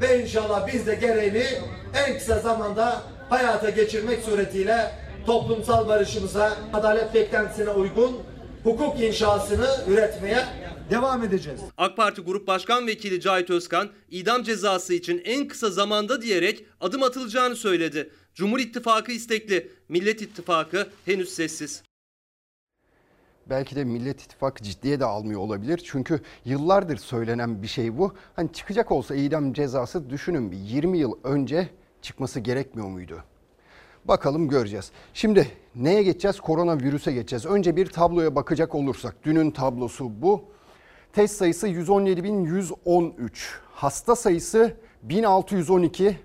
ve 0.01 0.23
inşallah 0.23 0.67
biz 0.73 0.87
de 0.87 0.95
gereğini 0.95 1.43
en 2.07 2.17
kısa 2.17 2.39
zamanda 2.39 3.01
hayata 3.29 3.69
geçirmek 3.69 4.19
suretiyle 4.23 4.91
toplumsal 5.25 5.87
barışımıza, 5.87 6.51
adalet 6.73 7.13
beklentisine 7.13 7.69
uygun 7.69 8.11
hukuk 8.63 8.99
inşasını 8.99 9.67
üretmeye 9.87 10.45
devam 10.89 11.23
edeceğiz. 11.23 11.61
AK 11.77 11.97
Parti 11.97 12.21
Grup 12.21 12.47
Başkan 12.47 12.87
Vekili 12.87 13.21
Cahit 13.21 13.49
Özkan 13.49 13.89
idam 14.09 14.43
cezası 14.43 14.93
için 14.93 15.21
en 15.25 15.47
kısa 15.47 15.69
zamanda 15.69 16.21
diyerek 16.21 16.65
adım 16.81 17.03
atılacağını 17.03 17.55
söyledi. 17.55 18.09
Cumhur 18.35 18.59
İttifakı 18.59 19.11
istekli, 19.11 19.71
Millet 19.89 20.21
İttifakı 20.21 20.87
henüz 21.05 21.29
sessiz. 21.29 21.83
Belki 23.49 23.75
de 23.75 23.83
Millet 23.83 24.21
İttifakı 24.21 24.63
ciddiye 24.63 24.99
de 24.99 25.05
almıyor 25.05 25.39
olabilir. 25.39 25.81
Çünkü 25.85 26.21
yıllardır 26.45 26.97
söylenen 26.97 27.61
bir 27.61 27.67
şey 27.67 27.97
bu. 27.97 28.13
Hani 28.35 28.53
çıkacak 28.53 28.91
olsa 28.91 29.15
idam 29.15 29.53
cezası 29.53 30.09
düşünün 30.09 30.51
bir 30.51 30.57
20 30.57 30.97
yıl 30.97 31.13
önce 31.23 31.69
çıkması 32.01 32.39
gerekmiyor 32.39 32.87
muydu? 32.87 33.23
Bakalım 34.05 34.49
göreceğiz. 34.49 34.91
Şimdi 35.13 35.47
neye 35.75 36.03
geçeceğiz? 36.03 36.39
Koronavirüse 36.39 37.11
geçeceğiz. 37.11 37.45
Önce 37.45 37.75
bir 37.75 37.85
tabloya 37.85 38.35
bakacak 38.35 38.75
olursak 38.75 39.15
dünün 39.23 39.51
tablosu 39.51 40.11
bu. 40.21 40.43
Test 41.13 41.35
sayısı 41.35 41.67
117.113. 41.67 43.31
Hasta 43.71 44.15
sayısı 44.15 44.73
1612. 45.03 46.17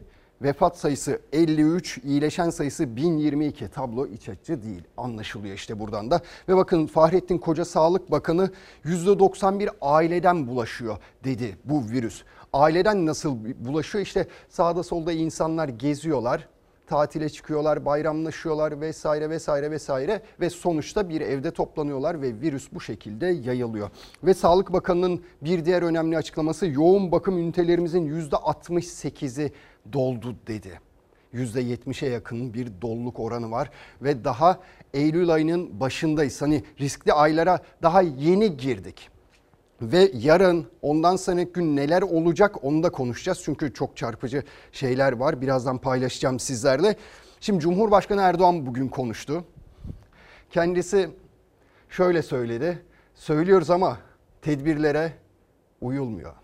Vefat 0.42 0.78
sayısı 0.78 1.20
53, 1.32 1.98
iyileşen 2.04 2.50
sayısı 2.50 2.96
1022. 2.96 3.68
Tablo 3.68 4.06
iç 4.06 4.28
açıcı 4.28 4.62
değil. 4.62 4.82
Anlaşılıyor 4.96 5.54
işte 5.54 5.80
buradan 5.80 6.10
da. 6.10 6.20
Ve 6.48 6.56
bakın 6.56 6.86
Fahrettin 6.86 7.38
Koca 7.38 7.64
Sağlık 7.64 8.10
Bakanı 8.10 8.50
%91 8.84 9.70
aileden 9.80 10.46
bulaşıyor 10.46 10.96
dedi 11.24 11.56
bu 11.64 11.88
virüs. 11.90 12.22
Aileden 12.52 13.06
nasıl 13.06 13.36
bulaşıyor? 13.58 14.04
İşte 14.04 14.26
sağda 14.48 14.82
solda 14.82 15.12
insanlar 15.12 15.68
geziyorlar 15.68 16.48
tatile 16.88 17.28
çıkıyorlar, 17.28 17.84
bayramlaşıyorlar 17.84 18.80
vesaire 18.80 19.30
vesaire 19.30 19.70
vesaire 19.70 20.22
ve 20.40 20.50
sonuçta 20.50 21.08
bir 21.08 21.20
evde 21.20 21.50
toplanıyorlar 21.50 22.22
ve 22.22 22.40
virüs 22.40 22.68
bu 22.72 22.80
şekilde 22.80 23.26
yayılıyor. 23.26 23.90
Ve 24.24 24.34
Sağlık 24.34 24.72
Bakanı'nın 24.72 25.22
bir 25.42 25.64
diğer 25.64 25.82
önemli 25.82 26.16
açıklaması 26.16 26.66
yoğun 26.66 27.12
bakım 27.12 27.38
ünitelerimizin 27.38 28.30
%68'i 28.30 29.52
doldu 29.92 30.36
dedi. 30.46 30.80
%70'e 31.34 32.08
yakın 32.08 32.54
bir 32.54 32.68
doluluk 32.82 33.20
oranı 33.20 33.50
var 33.50 33.70
ve 34.02 34.24
daha 34.24 34.60
Eylül 34.94 35.30
ayının 35.30 35.80
başındayız. 35.80 36.42
Hani 36.42 36.64
riskli 36.80 37.12
aylara 37.12 37.58
daha 37.82 38.02
yeni 38.02 38.56
girdik. 38.56 39.17
Ve 39.82 40.10
yarın 40.14 40.66
ondan 40.82 41.16
sonraki 41.16 41.52
gün 41.52 41.76
neler 41.76 42.02
olacak 42.02 42.64
onu 42.64 42.82
da 42.82 42.90
konuşacağız. 42.90 43.40
Çünkü 43.44 43.74
çok 43.74 43.96
çarpıcı 43.96 44.42
şeyler 44.72 45.12
var. 45.12 45.40
Birazdan 45.40 45.78
paylaşacağım 45.78 46.40
sizlerle. 46.40 46.96
Şimdi 47.40 47.60
Cumhurbaşkanı 47.60 48.22
Erdoğan 48.22 48.66
bugün 48.66 48.88
konuştu. 48.88 49.44
Kendisi 50.50 51.10
şöyle 51.88 52.22
söyledi. 52.22 52.82
Söylüyoruz 53.14 53.70
ama 53.70 53.98
tedbirlere 54.42 55.12
uyulmuyor. 55.80 56.34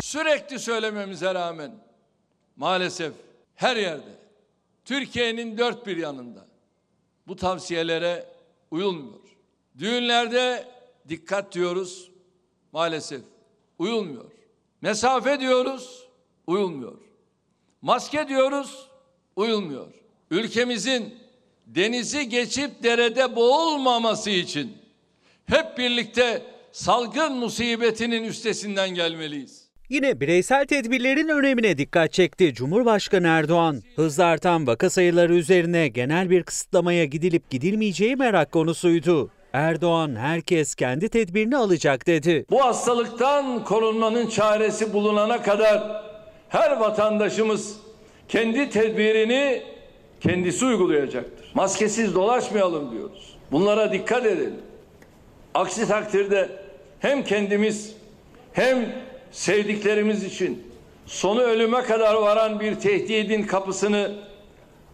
Sürekli 0.00 0.58
söylememize 0.58 1.34
rağmen 1.34 1.70
maalesef 2.56 3.12
her 3.54 3.76
yerde 3.76 4.10
Türkiye'nin 4.84 5.58
dört 5.58 5.86
bir 5.86 5.96
yanında 5.96 6.46
bu 7.26 7.36
tavsiyelere 7.36 8.33
uyulmuyor. 8.74 9.20
Düğünlerde 9.78 10.68
dikkat 11.08 11.54
diyoruz 11.54 12.10
maalesef 12.72 13.20
uyulmuyor. 13.78 14.30
Mesafe 14.80 15.40
diyoruz 15.40 16.08
uyulmuyor. 16.46 16.98
Maske 17.82 18.28
diyoruz 18.28 18.88
uyulmuyor. 19.36 19.92
Ülkemizin 20.30 21.18
denizi 21.66 22.28
geçip 22.28 22.82
derede 22.82 23.36
boğulmaması 23.36 24.30
için 24.30 24.78
hep 25.46 25.78
birlikte 25.78 26.42
salgın 26.72 27.32
musibetinin 27.32 28.24
üstesinden 28.24 28.90
gelmeliyiz. 28.90 29.63
Yine 29.88 30.20
bireysel 30.20 30.66
tedbirlerin 30.66 31.28
önemine 31.28 31.78
dikkat 31.78 32.12
çekti 32.12 32.54
Cumhurbaşkanı 32.54 33.26
Erdoğan. 33.26 33.82
Hızla 33.96 34.24
artan 34.24 34.66
vaka 34.66 34.90
sayıları 34.90 35.34
üzerine 35.34 35.88
genel 35.88 36.30
bir 36.30 36.42
kısıtlamaya 36.42 37.04
gidilip 37.04 37.50
gidilmeyeceği 37.50 38.16
merak 38.16 38.52
konusuydu. 38.52 39.30
Erdoğan 39.52 40.16
herkes 40.16 40.74
kendi 40.74 41.08
tedbirini 41.08 41.56
alacak 41.56 42.06
dedi. 42.06 42.46
Bu 42.50 42.64
hastalıktan 42.64 43.64
korunmanın 43.64 44.26
çaresi 44.26 44.92
bulunana 44.92 45.42
kadar 45.42 46.02
her 46.48 46.76
vatandaşımız 46.76 47.76
kendi 48.28 48.70
tedbirini 48.70 49.62
kendisi 50.20 50.64
uygulayacaktır. 50.64 51.50
Maskesiz 51.54 52.14
dolaşmayalım 52.14 52.92
diyoruz. 52.92 53.36
Bunlara 53.52 53.92
dikkat 53.92 54.26
edelim. 54.26 54.62
Aksi 55.54 55.88
takdirde 55.88 56.48
hem 57.00 57.24
kendimiz 57.24 57.96
hem 58.52 58.92
sevdiklerimiz 59.34 60.24
için 60.24 60.62
sonu 61.06 61.40
ölüme 61.40 61.82
kadar 61.82 62.14
varan 62.14 62.60
bir 62.60 62.74
tehdidin 62.74 63.42
kapısını 63.42 64.12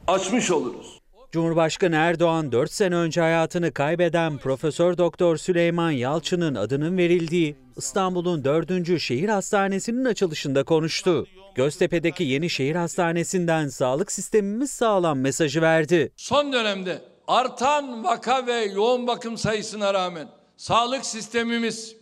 açmış 0.06 0.50
oluruz. 0.50 1.00
Cumhurbaşkanı 1.32 1.96
Erdoğan 1.96 2.52
4 2.52 2.72
sene 2.72 2.94
önce 2.94 3.20
hayatını 3.20 3.72
kaybeden 3.72 4.38
Profesör 4.38 4.98
Doktor 4.98 5.36
Süleyman 5.36 5.90
Yalçın'ın 5.90 6.54
adının 6.54 6.98
verildiği 6.98 7.56
İstanbul'un 7.76 8.44
4. 8.44 9.00
Şehir 9.00 9.28
Hastanesi'nin 9.28 10.04
açılışında 10.04 10.64
konuştu. 10.64 11.26
Göztepe'deki 11.54 12.24
yeni 12.24 12.50
şehir 12.50 12.74
hastanesinden 12.74 13.68
sağlık 13.68 14.12
sistemimiz 14.12 14.70
sağlam 14.70 15.18
mesajı 15.18 15.62
verdi. 15.62 16.12
Son 16.16 16.52
dönemde 16.52 17.02
artan 17.28 18.04
vaka 18.04 18.46
ve 18.46 18.64
yoğun 18.64 19.06
bakım 19.06 19.38
sayısına 19.38 19.94
rağmen 19.94 20.28
sağlık 20.56 21.06
sistemimiz 21.06 21.96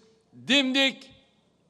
dimdik 0.49 1.18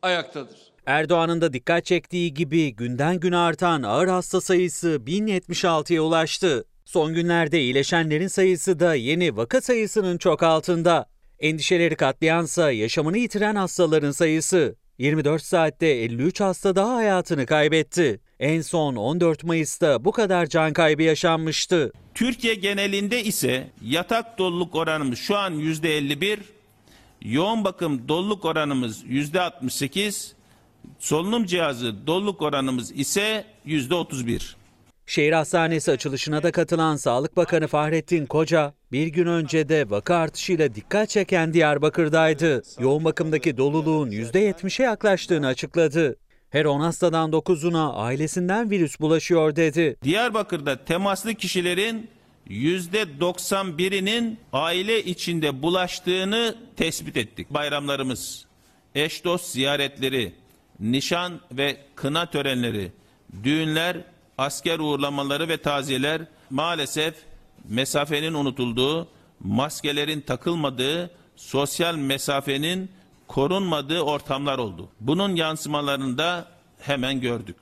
ayaktadır. 0.02 0.56
Erdoğan'ın 0.86 1.40
da 1.40 1.52
dikkat 1.52 1.84
çektiği 1.84 2.34
gibi 2.34 2.74
günden 2.74 3.20
güne 3.20 3.36
artan 3.36 3.82
ağır 3.82 4.08
hasta 4.08 4.40
sayısı 4.40 5.00
1076'ya 5.06 6.02
ulaştı. 6.02 6.64
Son 6.84 7.14
günlerde 7.14 7.60
iyileşenlerin 7.60 8.28
sayısı 8.28 8.80
da 8.80 8.94
yeni 8.94 9.36
vaka 9.36 9.60
sayısının 9.60 10.18
çok 10.18 10.42
altında. 10.42 11.06
Endişeleri 11.38 11.96
katlayansa 11.96 12.70
yaşamını 12.70 13.18
yitiren 13.18 13.54
hastaların 13.54 14.10
sayısı. 14.10 14.76
24 14.98 15.42
saatte 15.42 15.86
53 15.86 16.40
hasta 16.40 16.76
daha 16.76 16.94
hayatını 16.94 17.46
kaybetti. 17.46 18.20
En 18.40 18.60
son 18.60 18.96
14 18.96 19.44
Mayıs'ta 19.44 20.04
bu 20.04 20.12
kadar 20.12 20.46
can 20.46 20.72
kaybı 20.72 21.02
yaşanmıştı. 21.02 21.92
Türkiye 22.14 22.54
genelinde 22.54 23.24
ise 23.24 23.70
yatak 23.82 24.38
doluluk 24.38 24.74
oranımız 24.74 25.18
şu 25.18 25.36
an 25.36 25.54
%51, 25.54 26.38
yoğun 27.22 27.64
bakım 27.64 28.08
doluluk 28.08 28.44
oranımız 28.44 29.04
%68, 29.04 30.32
solunum 30.98 31.46
cihazı 31.46 32.06
doluluk 32.06 32.42
oranımız 32.42 32.92
ise 32.92 33.44
%31. 33.66 34.54
Şehir 35.06 35.32
hastanesi 35.32 35.90
açılışına 35.90 36.42
da 36.42 36.52
katılan 36.52 36.96
Sağlık 36.96 37.36
Bakanı 37.36 37.66
Fahrettin 37.66 38.26
Koca, 38.26 38.74
bir 38.92 39.06
gün 39.06 39.26
önce 39.26 39.68
de 39.68 39.90
vaka 39.90 40.16
artışıyla 40.16 40.74
dikkat 40.74 41.08
çeken 41.08 41.54
Diyarbakır'daydı. 41.54 42.62
Yoğun 42.78 43.04
bakımdaki 43.04 43.56
doluluğun 43.56 44.10
%70'e 44.10 44.84
yaklaştığını 44.84 45.46
açıkladı. 45.46 46.16
Her 46.50 46.64
10 46.64 46.80
hastadan 46.80 47.30
9'una 47.30 47.92
ailesinden 47.92 48.70
virüs 48.70 49.00
bulaşıyor 49.00 49.56
dedi. 49.56 49.96
Diyarbakır'da 50.02 50.84
temaslı 50.84 51.34
kişilerin 51.34 52.10
%91'inin 52.50 54.38
aile 54.52 55.04
içinde 55.04 55.62
bulaştığını 55.62 56.54
tespit 56.76 57.16
ettik. 57.16 57.50
Bayramlarımız, 57.50 58.46
eş 58.94 59.24
dost 59.24 59.46
ziyaretleri, 59.46 60.34
nişan 60.80 61.40
ve 61.52 61.76
kına 61.94 62.26
törenleri, 62.26 62.92
düğünler, 63.42 63.96
asker 64.38 64.78
uğurlamaları 64.78 65.48
ve 65.48 65.56
taziyeler 65.56 66.22
maalesef 66.50 67.14
mesafenin 67.68 68.34
unutulduğu, 68.34 69.08
maskelerin 69.40 70.20
takılmadığı, 70.20 71.10
sosyal 71.36 71.94
mesafenin 71.94 72.90
korunmadığı 73.26 74.00
ortamlar 74.00 74.58
oldu. 74.58 74.88
Bunun 75.00 75.36
yansımalarını 75.36 76.18
da 76.18 76.48
hemen 76.80 77.20
gördük. 77.20 77.56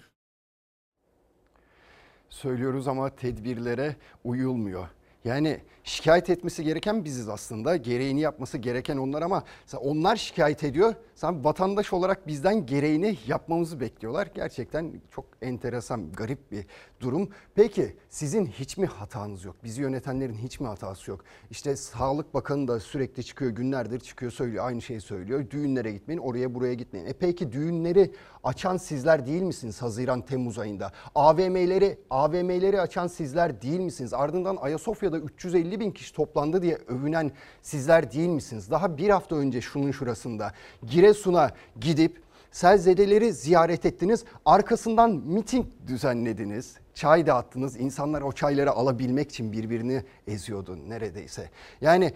Söylüyoruz 2.29 2.89
ama 2.89 3.11
tedbirlere 3.11 3.97
uyulmuyor. 4.25 4.89
Yani 5.25 5.61
şikayet 5.87 6.31
etmesi 6.31 6.65
gereken 6.65 7.05
biziz 7.05 7.29
aslında. 7.29 7.77
Gereğini 7.77 8.21
yapması 8.21 8.59
gereken 8.59 8.97
onlar 8.97 9.23
ama 9.23 9.45
onlar 9.79 10.17
şikayet 10.17 10.65
ediyor. 10.65 10.95
Sen 11.15 11.45
vatandaş 11.45 11.93
olarak 11.93 12.27
bizden 12.27 12.67
gereğini 12.67 13.19
yapmamızı 13.27 13.81
bekliyorlar. 13.81 14.29
Gerçekten 14.35 14.93
çok 15.11 15.25
enteresan, 15.43 16.13
garip 16.13 16.53
bir 16.53 16.67
durum. 17.01 17.29
Peki 17.55 17.97
sizin 18.09 18.47
hiç 18.47 18.77
mi 18.77 18.87
hatanız 18.87 19.45
yok? 19.45 19.57
Bizi 19.65 19.83
yönetenlerin 19.83 20.35
hiç 20.35 20.61
mi 20.61 20.67
hatası 20.67 21.11
yok? 21.11 21.25
İşte 21.51 21.77
Sağlık 21.77 22.35
Bakanı 22.35 22.69
da 22.69 22.81
sürekli 22.81 23.25
çıkıyor, 23.25 23.51
günlerdir 23.51 24.01
çıkıyor 24.01 24.33
söylüyor, 24.33 24.67
aynı 24.67 24.83
şeyi 24.83 25.01
söylüyor. 25.01 25.51
Düğünlere 25.51 25.93
gitmeyin, 25.93 26.21
oraya 26.21 26.55
buraya 26.55 26.75
gitmeyin. 26.75 27.07
E 27.07 27.13
peki 27.13 27.53
düğünleri 27.53 28.13
açan 28.45 28.77
sizler 28.77 29.27
değil 29.27 29.43
misiniz 29.43 29.83
Haziran 29.83 30.23
Temmuz 30.23 30.59
ayında? 30.59 30.93
AVM'leri 31.15 31.99
AVM'leri 32.11 32.81
açan 32.81 33.07
sizler 33.07 33.63
değil 33.63 33.81
misiniz? 33.81 34.15
Ardından 34.15 34.57
Ayasofya'da 34.57 35.19
350 35.19 35.76
bin 35.81 35.91
kişi 35.91 36.13
toplandı 36.13 36.63
diye 36.63 36.79
övünen 36.89 37.31
sizler 37.63 38.13
değil 38.13 38.29
misiniz? 38.29 38.71
Daha 38.71 38.99
bir 38.99 39.09
hafta 39.09 39.37
önce 39.37 39.61
şunun 39.61 39.91
şurasında 39.91 40.53
Giresun'a 40.87 41.51
gidip 41.81 42.27
selzedeleri 42.51 43.33
ziyaret 43.33 43.87
ettiniz. 43.87 44.25
Arkasından 44.45 45.11
miting 45.11 45.67
düzenlediniz. 45.87 46.77
Çay 46.95 47.27
dağıttınız. 47.27 47.77
İnsanlar 47.81 48.23
o 48.23 48.33
çayları 48.33 48.71
alabilmek 48.71 49.31
için 49.31 49.53
birbirini 49.53 50.03
eziyordu 50.27 50.79
neredeyse. 50.89 51.51
Yani 51.81 52.13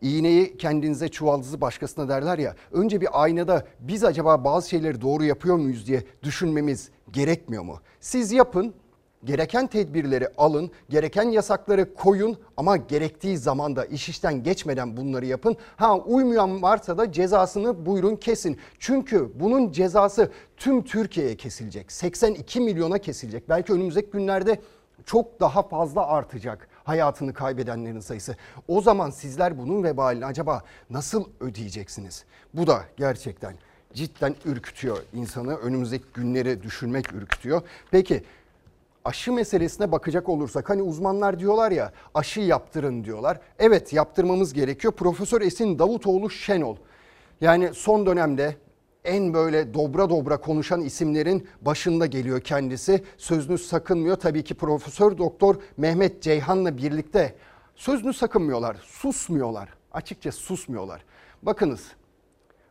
iğneyi 0.00 0.56
kendinize 0.56 1.08
çuvaldızı 1.08 1.60
başkasına 1.60 2.08
derler 2.08 2.38
ya. 2.38 2.56
Önce 2.72 3.00
bir 3.00 3.22
aynada 3.22 3.66
biz 3.80 4.04
acaba 4.04 4.44
bazı 4.44 4.68
şeyleri 4.68 5.00
doğru 5.00 5.24
yapıyor 5.24 5.56
muyuz 5.56 5.86
diye 5.86 6.04
düşünmemiz 6.22 6.90
gerekmiyor 7.12 7.62
mu? 7.62 7.80
Siz 8.00 8.32
yapın 8.32 8.74
gereken 9.24 9.66
tedbirleri 9.66 10.28
alın, 10.38 10.70
gereken 10.88 11.28
yasakları 11.28 11.94
koyun 11.94 12.38
ama 12.56 12.76
gerektiği 12.76 13.38
zamanda 13.38 13.84
iş 13.84 14.08
işten 14.08 14.42
geçmeden 14.42 14.96
bunları 14.96 15.26
yapın. 15.26 15.56
Ha 15.76 15.98
uymayan 15.98 16.62
varsa 16.62 16.98
da 16.98 17.12
cezasını 17.12 17.86
buyurun 17.86 18.16
kesin. 18.16 18.58
Çünkü 18.78 19.30
bunun 19.34 19.72
cezası 19.72 20.30
tüm 20.56 20.84
Türkiye'ye 20.84 21.36
kesilecek. 21.36 21.92
82 21.92 22.60
milyona 22.60 22.98
kesilecek. 22.98 23.48
Belki 23.48 23.72
önümüzdeki 23.72 24.10
günlerde 24.10 24.60
çok 25.06 25.40
daha 25.40 25.62
fazla 25.62 26.06
artacak 26.06 26.68
hayatını 26.84 27.34
kaybedenlerin 27.34 28.00
sayısı. 28.00 28.36
O 28.68 28.80
zaman 28.80 29.10
sizler 29.10 29.58
bunun 29.58 29.84
vebalini 29.84 30.26
acaba 30.26 30.62
nasıl 30.90 31.24
ödeyeceksiniz? 31.40 32.24
Bu 32.54 32.66
da 32.66 32.84
gerçekten 32.96 33.54
cidden 33.94 34.34
ürkütüyor 34.44 34.98
insanı. 35.12 35.56
Önümüzdeki 35.56 36.04
günleri 36.14 36.62
düşünmek 36.62 37.12
ürkütüyor. 37.12 37.62
Peki 37.90 38.24
aşı 39.06 39.32
meselesine 39.32 39.92
bakacak 39.92 40.28
olursak 40.28 40.70
hani 40.70 40.82
uzmanlar 40.82 41.38
diyorlar 41.38 41.70
ya 41.70 41.92
aşı 42.14 42.40
yaptırın 42.40 43.04
diyorlar. 43.04 43.40
Evet 43.58 43.92
yaptırmamız 43.92 44.52
gerekiyor. 44.52 44.92
Profesör 44.92 45.40
Esin 45.40 45.78
Davutoğlu 45.78 46.30
Şenol 46.30 46.76
yani 47.40 47.74
son 47.74 48.06
dönemde 48.06 48.56
en 49.04 49.34
böyle 49.34 49.74
dobra 49.74 50.10
dobra 50.10 50.36
konuşan 50.36 50.80
isimlerin 50.80 51.48
başında 51.60 52.06
geliyor 52.06 52.40
kendisi. 52.40 53.04
Sözünü 53.16 53.58
sakınmıyor. 53.58 54.16
Tabii 54.16 54.44
ki 54.44 54.54
Profesör 54.54 55.18
Doktor 55.18 55.56
Mehmet 55.76 56.22
Ceyhan'la 56.22 56.76
birlikte 56.76 57.34
sözünü 57.74 58.12
sakınmıyorlar, 58.12 58.76
susmuyorlar. 58.82 59.68
Açıkça 59.92 60.32
susmuyorlar. 60.32 61.04
Bakınız 61.42 61.86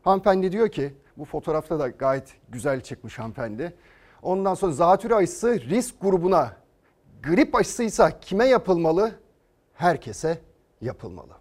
hanımefendi 0.03 0.51
diyor 0.51 0.69
ki 0.69 0.93
bu 1.17 1.25
fotoğrafta 1.25 1.79
da 1.79 1.87
gayet 1.87 2.33
güzel 2.49 2.81
çıkmış 2.81 3.19
hanımefendi. 3.19 3.73
Ondan 4.25 4.53
sonra 4.53 4.71
zatürre 4.71 5.15
aşısı 5.15 5.59
risk 5.59 6.01
grubuna, 6.01 6.57
grip 7.23 7.55
aşısıysa 7.55 8.19
kime 8.19 8.45
yapılmalı? 8.45 9.11
Herkese 9.73 10.41
yapılmalı. 10.81 11.33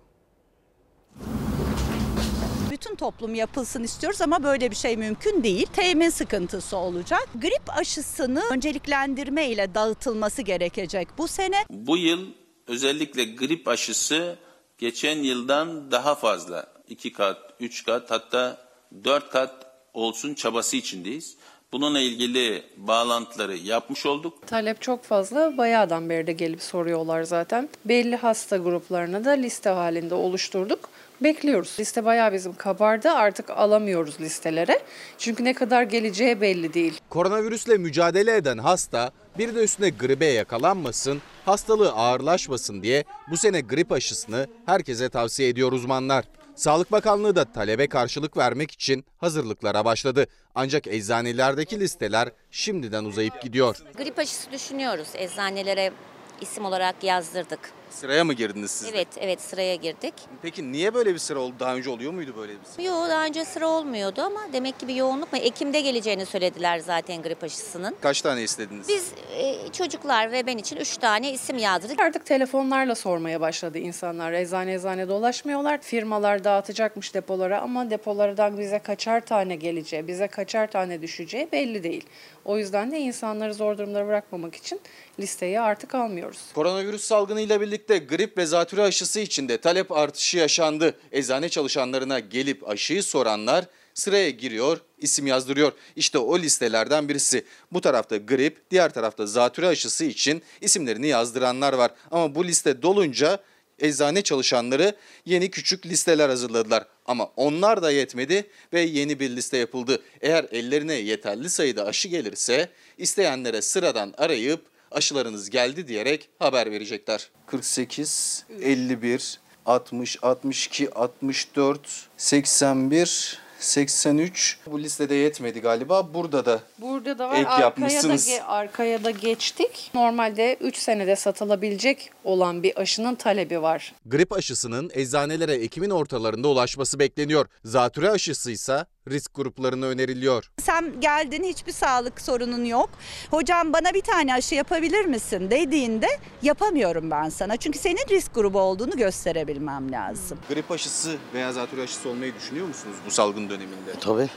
Bütün 2.70 2.94
toplum 2.94 3.34
yapılsın 3.34 3.82
istiyoruz 3.82 4.20
ama 4.20 4.42
böyle 4.42 4.70
bir 4.70 4.76
şey 4.76 4.96
mümkün 4.96 5.42
değil. 5.42 5.66
Temin 5.72 6.10
sıkıntısı 6.10 6.76
olacak. 6.76 7.28
Grip 7.34 7.78
aşısını 7.78 8.42
önceliklendirme 8.52 9.48
ile 9.48 9.74
dağıtılması 9.74 10.42
gerekecek 10.42 11.08
bu 11.18 11.28
sene. 11.28 11.64
Bu 11.70 11.96
yıl 11.96 12.26
özellikle 12.66 13.24
grip 13.24 13.68
aşısı 13.68 14.36
geçen 14.78 15.16
yıldan 15.16 15.90
daha 15.90 16.14
fazla. 16.14 16.66
2 16.88 17.12
kat, 17.12 17.38
3 17.60 17.84
kat 17.84 18.10
hatta 18.10 18.66
4 19.04 19.30
kat 19.30 19.66
olsun 19.94 20.34
çabası 20.34 20.76
içindeyiz. 20.76 21.36
Bununla 21.74 22.00
ilgili 22.00 22.62
bağlantıları 22.76 23.56
yapmış 23.56 24.06
olduk. 24.06 24.46
Talep 24.46 24.82
çok 24.82 25.04
fazla. 25.04 25.56
Bayağıdan 25.56 26.10
beri 26.10 26.26
de 26.26 26.32
gelip 26.32 26.62
soruyorlar 26.62 27.22
zaten. 27.22 27.68
Belli 27.84 28.16
hasta 28.16 28.56
gruplarını 28.56 29.24
da 29.24 29.30
liste 29.30 29.70
halinde 29.70 30.14
oluşturduk. 30.14 30.88
Bekliyoruz. 31.20 31.76
Liste 31.80 32.04
bayağı 32.04 32.32
bizim 32.32 32.54
kabardı. 32.54 33.10
Artık 33.10 33.50
alamıyoruz 33.50 34.20
listelere. 34.20 34.80
Çünkü 35.18 35.44
ne 35.44 35.52
kadar 35.54 35.82
geleceği 35.82 36.40
belli 36.40 36.74
değil. 36.74 37.00
Koronavirüsle 37.10 37.76
mücadele 37.76 38.36
eden 38.36 38.58
hasta 38.58 39.10
bir 39.38 39.54
de 39.54 39.64
üstüne 39.64 39.90
gribe 39.90 40.26
yakalanmasın, 40.26 41.22
hastalığı 41.44 41.92
ağırlaşmasın 41.92 42.82
diye 42.82 43.04
bu 43.30 43.36
sene 43.36 43.60
grip 43.60 43.92
aşısını 43.92 44.46
herkese 44.66 45.08
tavsiye 45.08 45.48
ediyor 45.48 45.72
uzmanlar. 45.72 46.24
Sağlık 46.56 46.92
Bakanlığı 46.92 47.36
da 47.36 47.52
talebe 47.52 47.86
karşılık 47.86 48.36
vermek 48.36 48.70
için 48.70 49.04
hazırlıklara 49.18 49.84
başladı. 49.84 50.26
Ancak 50.54 50.86
eczanelerdeki 50.86 51.80
listeler 51.80 52.28
şimdiden 52.50 53.04
uzayıp 53.04 53.42
gidiyor. 53.42 53.76
Grip 53.96 54.18
aşısı 54.18 54.52
düşünüyoruz. 54.52 55.08
Eczanelere 55.14 55.92
isim 56.40 56.64
olarak 56.64 57.04
yazdırdık. 57.04 57.60
Sıraya 57.94 58.24
mı 58.24 58.32
girdiniz 58.32 58.70
siz? 58.70 58.84
de? 58.92 58.96
Evet, 58.96 59.08
evet 59.20 59.40
sıraya 59.40 59.74
girdik. 59.74 60.14
Peki 60.42 60.72
niye 60.72 60.94
böyle 60.94 61.14
bir 61.14 61.18
sıra 61.18 61.38
oldu? 61.38 61.54
Daha 61.60 61.74
önce 61.74 61.90
oluyor 61.90 62.12
muydu 62.12 62.34
böyle 62.36 62.52
bir 62.52 62.64
sıra? 62.64 62.82
Yo 62.86 63.08
daha 63.08 63.24
önce 63.24 63.44
sıra 63.44 63.68
olmuyordu 63.68 64.22
ama 64.22 64.40
demek 64.52 64.80
ki 64.80 64.88
bir 64.88 64.94
yoğunluk 64.94 65.32
mu? 65.32 65.38
Ekim'de 65.38 65.80
geleceğini 65.80 66.26
söylediler 66.26 66.78
zaten 66.78 67.22
grip 67.22 67.44
aşısının. 67.44 67.96
Kaç 68.00 68.22
tane 68.22 68.42
istediniz? 68.42 68.88
Biz 68.88 69.12
e, 69.36 69.72
çocuklar 69.72 70.32
ve 70.32 70.46
ben 70.46 70.58
için 70.58 70.76
3 70.76 70.96
tane 70.96 71.32
isim 71.32 71.58
yazdırdık. 71.58 72.00
Artık 72.00 72.26
telefonlarla 72.26 72.94
sormaya 72.94 73.40
başladı 73.40 73.78
insanlar. 73.78 74.32
Eczane 74.32 74.74
eczane 74.74 75.08
dolaşmıyorlar. 75.08 75.80
Firmalar 75.82 76.44
dağıtacakmış 76.44 77.14
depolara 77.14 77.60
ama 77.60 77.90
depolardan 77.90 78.58
bize 78.58 78.78
kaçar 78.78 79.20
tane 79.20 79.56
geleceği, 79.56 80.08
bize 80.08 80.26
kaçar 80.26 80.70
tane 80.70 81.02
düşeceği 81.02 81.48
belli 81.52 81.82
değil. 81.82 82.04
O 82.44 82.58
yüzden 82.58 82.90
de 82.92 82.98
insanları 82.98 83.54
zor 83.54 83.78
durumda 83.78 84.06
bırakmamak 84.06 84.54
için 84.54 84.80
listeyi 85.20 85.60
artık 85.60 85.94
almıyoruz. 85.94 86.38
Koronavirüs 86.54 87.04
salgınıyla 87.04 87.60
birlikte 87.60 87.98
grip 87.98 88.38
ve 88.38 88.46
zatürre 88.46 88.82
aşısı 88.82 89.20
için 89.20 89.48
de 89.48 89.58
talep 89.58 89.92
artışı 89.92 90.38
yaşandı. 90.38 90.94
Eczane 91.12 91.48
çalışanlarına 91.48 92.18
gelip 92.18 92.68
aşıyı 92.68 93.02
soranlar 93.02 93.64
sıraya 93.94 94.30
giriyor, 94.30 94.80
isim 94.98 95.26
yazdırıyor. 95.26 95.72
İşte 95.96 96.18
o 96.18 96.38
listelerden 96.38 97.08
birisi. 97.08 97.44
Bu 97.72 97.80
tarafta 97.80 98.16
grip, 98.16 98.70
diğer 98.70 98.92
tarafta 98.92 99.26
zatürre 99.26 99.66
aşısı 99.66 100.04
için 100.04 100.42
isimlerini 100.60 101.06
yazdıranlar 101.06 101.72
var. 101.72 101.90
Ama 102.10 102.34
bu 102.34 102.44
liste 102.44 102.82
dolunca 102.82 103.38
eczane 103.78 104.22
çalışanları 104.22 104.94
yeni 105.24 105.50
küçük 105.50 105.86
listeler 105.86 106.28
hazırladılar. 106.28 106.86
Ama 107.06 107.30
onlar 107.36 107.82
da 107.82 107.90
yetmedi 107.90 108.50
ve 108.72 108.80
yeni 108.80 109.20
bir 109.20 109.30
liste 109.30 109.56
yapıldı. 109.56 110.02
Eğer 110.20 110.46
ellerine 110.52 110.94
yeterli 110.94 111.50
sayıda 111.50 111.84
aşı 111.84 112.08
gelirse 112.08 112.68
isteyenlere 112.98 113.62
sıradan 113.62 114.14
arayıp 114.18 114.73
aşılarınız 114.94 115.50
geldi 115.50 115.88
diyerek 115.88 116.28
haber 116.38 116.70
verecekler. 116.70 117.30
48, 117.46 118.44
51, 118.62 119.40
60, 119.66 120.18
62, 120.22 120.90
64, 120.94 121.80
81, 122.16 123.38
83. 123.58 124.58
Bu 124.66 124.82
listede 124.82 125.14
yetmedi 125.14 125.60
galiba. 125.60 126.14
Burada 126.14 126.46
da 126.46 126.60
Burada 126.78 127.18
da 127.18 127.28
var. 127.28 127.34
Ek 127.34 127.46
arkaya, 127.46 127.58
da, 127.58 127.60
yapmışsınız. 127.62 128.28
ge- 128.28 128.42
arkaya 128.42 129.04
da 129.04 129.10
geçtik. 129.10 129.90
Normalde 129.94 130.56
3 130.60 130.76
senede 130.76 131.16
satılabilecek 131.16 132.10
olan 132.24 132.62
bir 132.62 132.80
aşının 132.80 133.14
talebi 133.14 133.62
var. 133.62 133.92
grip 134.06 134.32
aşısının 134.32 134.90
eczanelere 134.94 135.54
Ekim'in 135.54 135.90
ortalarında 135.90 136.48
ulaşması 136.48 136.98
bekleniyor. 136.98 137.46
Zatürre 137.64 138.10
aşısı 138.10 138.50
ise 138.50 138.86
risk 139.10 139.34
gruplarına 139.34 139.86
öneriliyor. 139.86 140.50
Sen 140.62 141.00
geldin 141.00 141.42
hiçbir 141.44 141.72
sağlık 141.72 142.20
sorunun 142.20 142.64
yok. 142.64 142.90
Hocam 143.30 143.72
bana 143.72 143.94
bir 143.94 144.00
tane 144.00 144.34
aşı 144.34 144.54
yapabilir 144.54 145.04
misin 145.04 145.50
dediğinde 145.50 146.06
yapamıyorum 146.42 147.10
ben 147.10 147.28
sana. 147.28 147.56
Çünkü 147.56 147.78
senin 147.78 148.08
risk 148.10 148.34
grubu 148.34 148.60
olduğunu 148.60 148.96
gösterebilmem 148.96 149.92
lazım. 149.92 150.38
Grip 150.48 150.70
aşısı 150.70 151.16
veya 151.34 151.52
zatürre 151.52 151.82
aşısı 151.82 152.08
olmayı 152.08 152.34
düşünüyor 152.34 152.66
musunuz 152.66 152.96
bu 153.06 153.10
salgın 153.10 153.50
döneminde? 153.50 153.92
Tabii. 154.00 154.28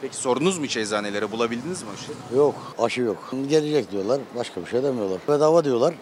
Peki 0.00 0.16
sordunuz 0.16 0.58
mu 0.58 0.64
hiç 0.64 0.76
eczanelere 0.76 1.32
bulabildiniz 1.32 1.82
mi 1.82 1.88
aşı? 1.94 2.36
Yok 2.36 2.74
aşı 2.78 3.00
yok. 3.00 3.32
Gelecek 3.48 3.90
diyorlar. 3.92 4.20
Başka 4.36 4.60
bir 4.60 4.66
şey 4.66 4.82
demiyorlar. 4.82 5.18
Bedava 5.28 5.64
diyorlar. 5.64 5.94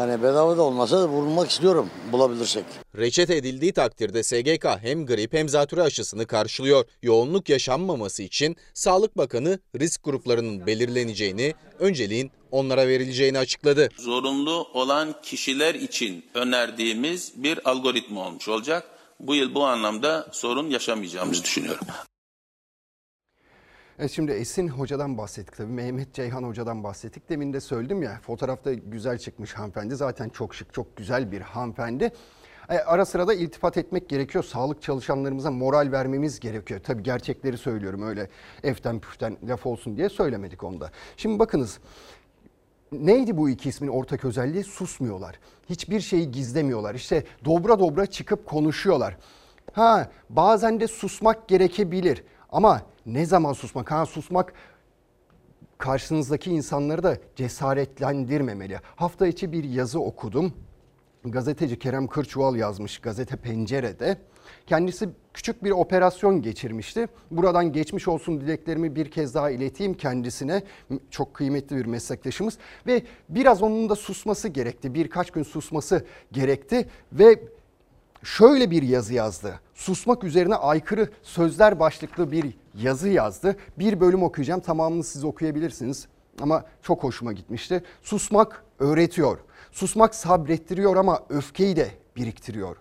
Yani 0.00 0.22
bedava 0.22 0.56
da 0.56 0.62
olmasa 0.62 1.08
vurulmak 1.08 1.50
istiyorum 1.50 1.90
bulabilirsek. 2.12 2.64
Reçete 2.96 3.36
edildiği 3.36 3.72
takdirde 3.72 4.22
SGK 4.22 4.66
hem 4.80 5.06
grip 5.06 5.32
hem 5.32 5.48
zatürre 5.48 5.82
aşısını 5.82 6.26
karşılıyor. 6.26 6.84
Yoğunluk 7.02 7.48
yaşanmaması 7.48 8.22
için 8.22 8.56
Sağlık 8.74 9.16
Bakanı 9.16 9.58
risk 9.80 10.04
gruplarının 10.04 10.66
belirleneceğini, 10.66 11.54
önceliğin 11.78 12.30
onlara 12.50 12.88
verileceğini 12.88 13.38
açıkladı. 13.38 13.88
Zorunlu 13.98 14.68
olan 14.74 15.14
kişiler 15.22 15.74
için 15.74 16.24
önerdiğimiz 16.34 17.32
bir 17.36 17.70
algoritma 17.70 18.26
olmuş 18.26 18.48
olacak. 18.48 18.84
Bu 19.20 19.34
yıl 19.34 19.54
bu 19.54 19.66
anlamda 19.66 20.28
sorun 20.32 20.70
yaşamayacağımızı 20.70 21.44
düşünüyorum. 21.44 21.86
Evet 24.00 24.10
şimdi 24.10 24.32
Esin 24.32 24.68
Hoca'dan 24.68 25.18
bahsettik 25.18 25.56
tabii. 25.56 25.72
Mehmet 25.72 26.14
Ceyhan 26.14 26.42
Hoca'dan 26.42 26.84
bahsettik. 26.84 27.28
Demin 27.28 27.52
de 27.52 27.60
söyledim 27.60 28.02
ya 28.02 28.20
fotoğrafta 28.22 28.72
güzel 28.72 29.18
çıkmış 29.18 29.54
hanımefendi. 29.54 29.96
Zaten 29.96 30.28
çok 30.28 30.54
şık, 30.54 30.74
çok 30.74 30.96
güzel 30.96 31.32
bir 31.32 31.40
hanımefendi. 31.40 32.12
E, 32.68 32.78
ara 32.78 33.04
sıra 33.04 33.28
da 33.28 33.34
iltifat 33.34 33.76
etmek 33.76 34.08
gerekiyor. 34.08 34.44
Sağlık 34.44 34.82
çalışanlarımıza 34.82 35.50
moral 35.50 35.92
vermemiz 35.92 36.40
gerekiyor. 36.40 36.80
Tabii 36.84 37.02
gerçekleri 37.02 37.58
söylüyorum 37.58 38.02
öyle 38.02 38.28
eften 38.62 39.00
püften 39.00 39.36
laf 39.48 39.66
olsun 39.66 39.96
diye 39.96 40.08
söylemedik 40.08 40.64
onda. 40.64 40.90
Şimdi 41.16 41.38
bakınız 41.38 41.78
Neydi 42.92 43.36
bu 43.36 43.50
iki 43.50 43.68
ismin 43.68 43.88
ortak 43.88 44.24
özelliği? 44.24 44.64
Susmuyorlar. 44.64 45.38
Hiçbir 45.70 46.00
şeyi 46.00 46.30
gizlemiyorlar. 46.30 46.94
İşte 46.94 47.24
dobra 47.44 47.78
dobra 47.78 48.06
çıkıp 48.06 48.46
konuşuyorlar. 48.46 49.16
Ha 49.72 50.10
bazen 50.30 50.80
de 50.80 50.88
susmak 50.88 51.48
gerekebilir. 51.48 52.24
Ama 52.52 52.82
ne 53.08 53.26
zaman 53.26 53.52
susmak? 53.52 53.90
Ha 53.90 54.06
susmak 54.06 54.52
karşınızdaki 55.78 56.50
insanları 56.50 57.02
da 57.02 57.18
cesaretlendirmemeli. 57.36 58.80
Hafta 58.96 59.26
içi 59.26 59.52
bir 59.52 59.64
yazı 59.64 60.00
okudum. 60.00 60.52
Gazeteci 61.24 61.78
Kerem 61.78 62.06
Kırçuval 62.06 62.56
yazmış 62.56 62.98
gazete 62.98 63.36
Pencere'de. 63.36 64.18
Kendisi 64.66 65.08
küçük 65.34 65.64
bir 65.64 65.70
operasyon 65.70 66.42
geçirmişti. 66.42 67.06
Buradan 67.30 67.72
geçmiş 67.72 68.08
olsun 68.08 68.40
dileklerimi 68.40 68.96
bir 68.96 69.10
kez 69.10 69.34
daha 69.34 69.50
ileteyim 69.50 69.94
kendisine. 69.94 70.62
Çok 71.10 71.34
kıymetli 71.34 71.76
bir 71.76 71.86
meslektaşımız 71.86 72.58
ve 72.86 73.02
biraz 73.28 73.62
onun 73.62 73.88
da 73.88 73.96
susması 73.96 74.48
gerekti. 74.48 74.94
Birkaç 74.94 75.30
gün 75.30 75.42
susması 75.42 76.04
gerekti 76.32 76.88
ve 77.12 77.42
şöyle 78.22 78.70
bir 78.70 78.82
yazı 78.82 79.14
yazdı. 79.14 79.60
Susmak 79.74 80.24
üzerine 80.24 80.54
aykırı 80.54 81.08
sözler 81.22 81.80
başlıklı 81.80 82.32
bir 82.32 82.54
yazı 82.82 83.08
yazdı. 83.08 83.56
Bir 83.78 84.00
bölüm 84.00 84.22
okuyacağım. 84.22 84.60
Tamamını 84.60 85.04
siz 85.04 85.24
okuyabilirsiniz. 85.24 86.08
Ama 86.40 86.64
çok 86.82 87.04
hoşuma 87.04 87.32
gitmişti. 87.32 87.82
Susmak 88.02 88.64
öğretiyor. 88.78 89.38
Susmak 89.72 90.14
sabrettiriyor 90.14 90.96
ama 90.96 91.20
öfkeyi 91.28 91.76
de 91.76 91.90
biriktiriyor. 92.16 92.76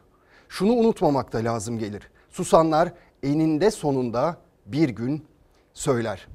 Şunu 0.50 0.74
unutmamak 0.74 1.34
da 1.34 1.38
lazım 1.38 1.80
gelir. 1.80 2.10
Susanlar 2.30 2.94
eninde 3.24 3.72
sonunda 3.72 4.38
bir 4.66 4.90
gün 4.90 5.26
söyler. 5.74 6.28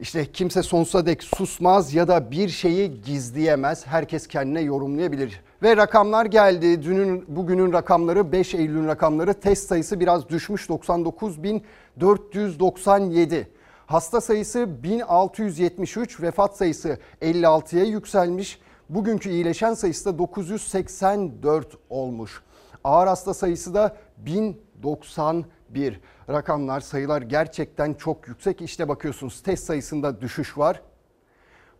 İşte 0.00 0.32
kimse 0.32 0.62
sonsuza 0.62 1.06
dek 1.06 1.22
susmaz 1.22 1.94
ya 1.94 2.08
da 2.08 2.30
bir 2.30 2.48
şeyi 2.48 3.02
gizleyemez. 3.02 3.86
Herkes 3.86 4.26
kendine 4.26 4.60
yorumlayabilir. 4.60 5.40
Ve 5.62 5.76
rakamlar 5.76 6.26
geldi. 6.26 6.82
Dünün 6.82 7.24
bugünün 7.28 7.72
rakamları 7.72 8.32
5 8.32 8.54
Eylül'ün 8.54 8.86
rakamları. 8.86 9.34
Test 9.34 9.68
sayısı 9.68 10.00
biraz 10.00 10.28
düşmüş 10.28 10.68
99.497. 10.68 13.44
Hasta 13.86 14.20
sayısı 14.20 14.82
1673, 14.82 16.20
vefat 16.20 16.56
sayısı 16.56 16.98
56'ya 17.22 17.84
yükselmiş. 17.84 18.60
Bugünkü 18.88 19.30
iyileşen 19.30 19.74
sayısı 19.74 20.04
da 20.04 20.18
984 20.18 21.78
olmuş. 21.90 22.42
Ağır 22.84 23.06
hasta 23.06 23.34
sayısı 23.34 23.74
da 23.74 23.96
1091. 24.16 26.00
Rakamlar, 26.30 26.80
sayılar 26.80 27.22
gerçekten 27.22 27.94
çok 27.94 28.28
yüksek. 28.28 28.62
İşte 28.62 28.88
bakıyorsunuz 28.88 29.42
test 29.42 29.64
sayısında 29.64 30.20
düşüş 30.20 30.58
var. 30.58 30.82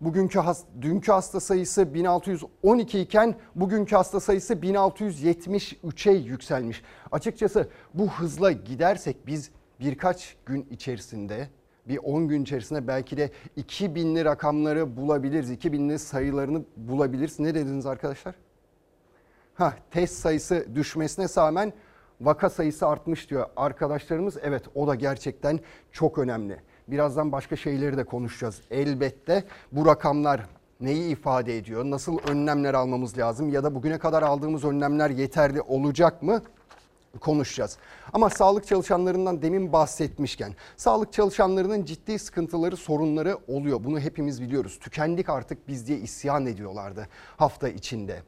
Bugünkü 0.01 0.39
has, 0.39 0.65
dünkü 0.81 1.13
hasta 1.13 1.41
sayısı 1.41 1.95
1612 1.95 3.01
iken 3.01 3.35
bugünkü 3.55 3.97
hasta 3.97 4.21
sayısı 4.21 4.55
1673'e 4.55 6.13
yükselmiş. 6.13 6.83
Açıkçası 7.13 7.69
bu 7.95 8.11
hızla 8.11 8.53
gidersek 8.53 9.27
biz 9.27 9.51
birkaç 9.81 10.37
gün 10.47 10.67
içerisinde 10.71 11.49
bir 11.89 11.99
10 11.99 12.29
gün 12.29 12.43
içerisinde 12.43 12.87
belki 12.87 13.17
de 13.17 13.31
2000'li 13.57 14.25
rakamları 14.25 14.97
bulabiliriz. 14.97 15.51
2000'li 15.51 15.99
sayılarını 15.99 16.65
bulabiliriz. 16.77 17.41
Ne 17.41 17.55
dediniz 17.55 17.87
arkadaşlar? 17.87 18.35
Ha, 19.55 19.75
test 19.91 20.15
sayısı 20.15 20.67
düşmesine 20.75 21.27
rağmen 21.39 21.73
vaka 22.21 22.51
sayısı 22.51 22.87
artmış 22.87 23.31
diyor 23.31 23.47
arkadaşlarımız. 23.57 24.37
Evet 24.43 24.63
o 24.75 24.87
da 24.87 24.95
gerçekten 24.95 25.61
çok 25.93 26.19
önemli. 26.19 26.61
Birazdan 26.89 27.33
başka 27.33 27.57
şeyleri 27.57 27.97
de 27.97 28.05
konuşacağız. 28.05 28.61
Elbette 28.71 29.45
bu 29.73 29.87
rakamlar 29.87 30.47
neyi 30.81 31.13
ifade 31.13 31.59
ediyor? 31.59 31.85
Nasıl 31.85 32.19
önlemler 32.29 32.75
almamız 32.75 33.19
lazım 33.19 33.49
ya 33.49 33.65
da 33.65 33.75
bugüne 33.75 33.99
kadar 33.99 34.23
aldığımız 34.23 34.65
önlemler 34.65 35.11
yeterli 35.11 35.61
olacak 35.61 36.23
mı? 36.23 36.43
konuşacağız. 37.21 37.77
Ama 38.13 38.31
sağlık 38.31 38.67
çalışanlarından 38.67 39.43
demin 39.43 39.73
bahsetmişken 39.73 40.55
sağlık 40.77 41.13
çalışanlarının 41.13 41.85
ciddi 41.85 42.19
sıkıntıları, 42.19 42.77
sorunları 42.77 43.39
oluyor. 43.49 43.85
Bunu 43.85 44.01
hepimiz 44.01 44.43
biliyoruz. 44.43 44.79
Tükendik 44.81 45.29
artık 45.29 45.69
biz 45.69 45.87
diye 45.87 45.99
isyan 45.99 46.47
ediyorlardı 46.47 47.09
hafta 47.37 47.69
içinde. 47.69 48.23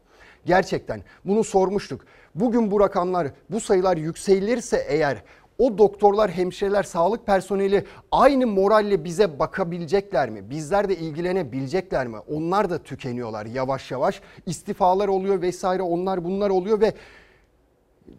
Gerçekten 0.46 1.02
bunu 1.24 1.44
sormuştuk. 1.44 2.04
Bugün 2.34 2.70
bu 2.70 2.80
rakamlar, 2.80 3.28
bu 3.50 3.60
sayılar 3.60 3.96
yükselirse 3.96 4.86
eğer 4.88 5.22
o 5.58 5.78
doktorlar, 5.78 6.30
hemşireler, 6.30 6.82
sağlık 6.82 7.26
personeli 7.26 7.84
aynı 8.12 8.46
moralle 8.46 9.04
bize 9.04 9.38
bakabilecekler 9.38 10.30
mi? 10.30 10.50
Bizler 10.50 10.88
de 10.88 10.96
ilgilenebilecekler 10.96 12.06
mi? 12.06 12.16
Onlar 12.18 12.70
da 12.70 12.78
tükeniyorlar 12.78 13.46
yavaş 13.46 13.90
yavaş. 13.90 14.20
İstifalar 14.46 15.08
oluyor 15.08 15.42
vesaire 15.42 15.82
onlar 15.82 16.24
bunlar 16.24 16.50
oluyor 16.50 16.80
ve 16.80 16.92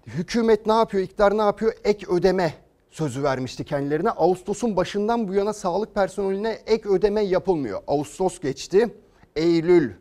hükümet 0.08 0.66
ne 0.66 0.74
yapıyor, 0.74 1.04
iktidar 1.04 1.38
ne 1.38 1.42
yapıyor? 1.42 1.74
Ek 1.84 2.06
ödeme 2.10 2.54
sözü 2.92 3.24
vermişti 3.24 3.64
kendilerine. 3.64 4.10
Ağustos'un 4.10 4.78
başından 4.78 5.28
bu 5.28 5.34
yana 5.34 5.54
sağlık 5.54 5.96
personeline 5.96 6.60
ek 6.68 6.90
ödeme 6.90 7.22
yapılmıyor. 7.22 7.82
Ağustos 7.88 8.40
geçti, 8.40 8.96
Eylül 9.36 9.92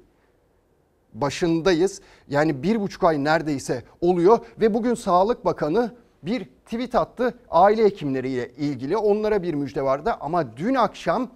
başındayız. 1.15 2.01
Yani 2.29 2.63
bir 2.63 2.81
buçuk 2.81 3.05
ay 3.05 3.25
neredeyse 3.25 3.83
oluyor 4.01 4.39
ve 4.61 4.75
bugün 4.75 4.95
Sağlık 4.95 5.45
Bakanı 5.45 5.95
bir 6.23 6.45
tweet 6.45 6.95
attı 6.95 7.39
aile 7.51 7.85
hekimleriyle 7.85 8.51
ilgili. 8.57 8.97
Onlara 8.97 9.43
bir 9.43 9.55
müjde 9.55 9.83
vardı 9.83 10.15
ama 10.21 10.57
dün 10.57 10.75
akşam 10.75 11.31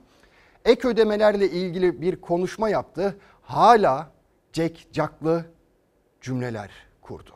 ek 0.64 0.88
ödemelerle 0.88 1.51
ilgili 1.51 2.01
bir 2.01 2.16
konuşma 2.16 2.68
yaptı. 2.68 3.18
Hala 3.42 4.11
Jack 4.53 4.77
Jack'lı 4.92 5.45
cümleler 6.21 6.71
kurdu. 7.03 7.31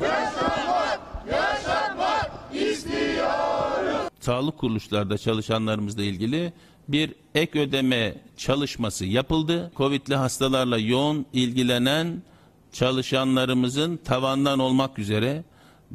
Yaşamak, 0.00 1.00
yaşamak 1.30 2.30
istiyoruz. 2.52 4.08
Sağlık 4.20 4.58
kuruluşlarda 4.58 5.18
çalışanlarımızla 5.18 6.02
ilgili 6.02 6.52
bir 6.88 7.14
ek 7.34 7.60
ödeme 7.60 8.14
çalışması 8.36 9.04
yapıldı. 9.04 9.72
Covid'li 9.76 10.14
hastalarla 10.14 10.78
yoğun 10.78 11.26
ilgilenen 11.32 12.22
çalışanlarımızın 12.72 13.96
tavandan 13.96 14.58
olmak 14.58 14.98
üzere 14.98 15.44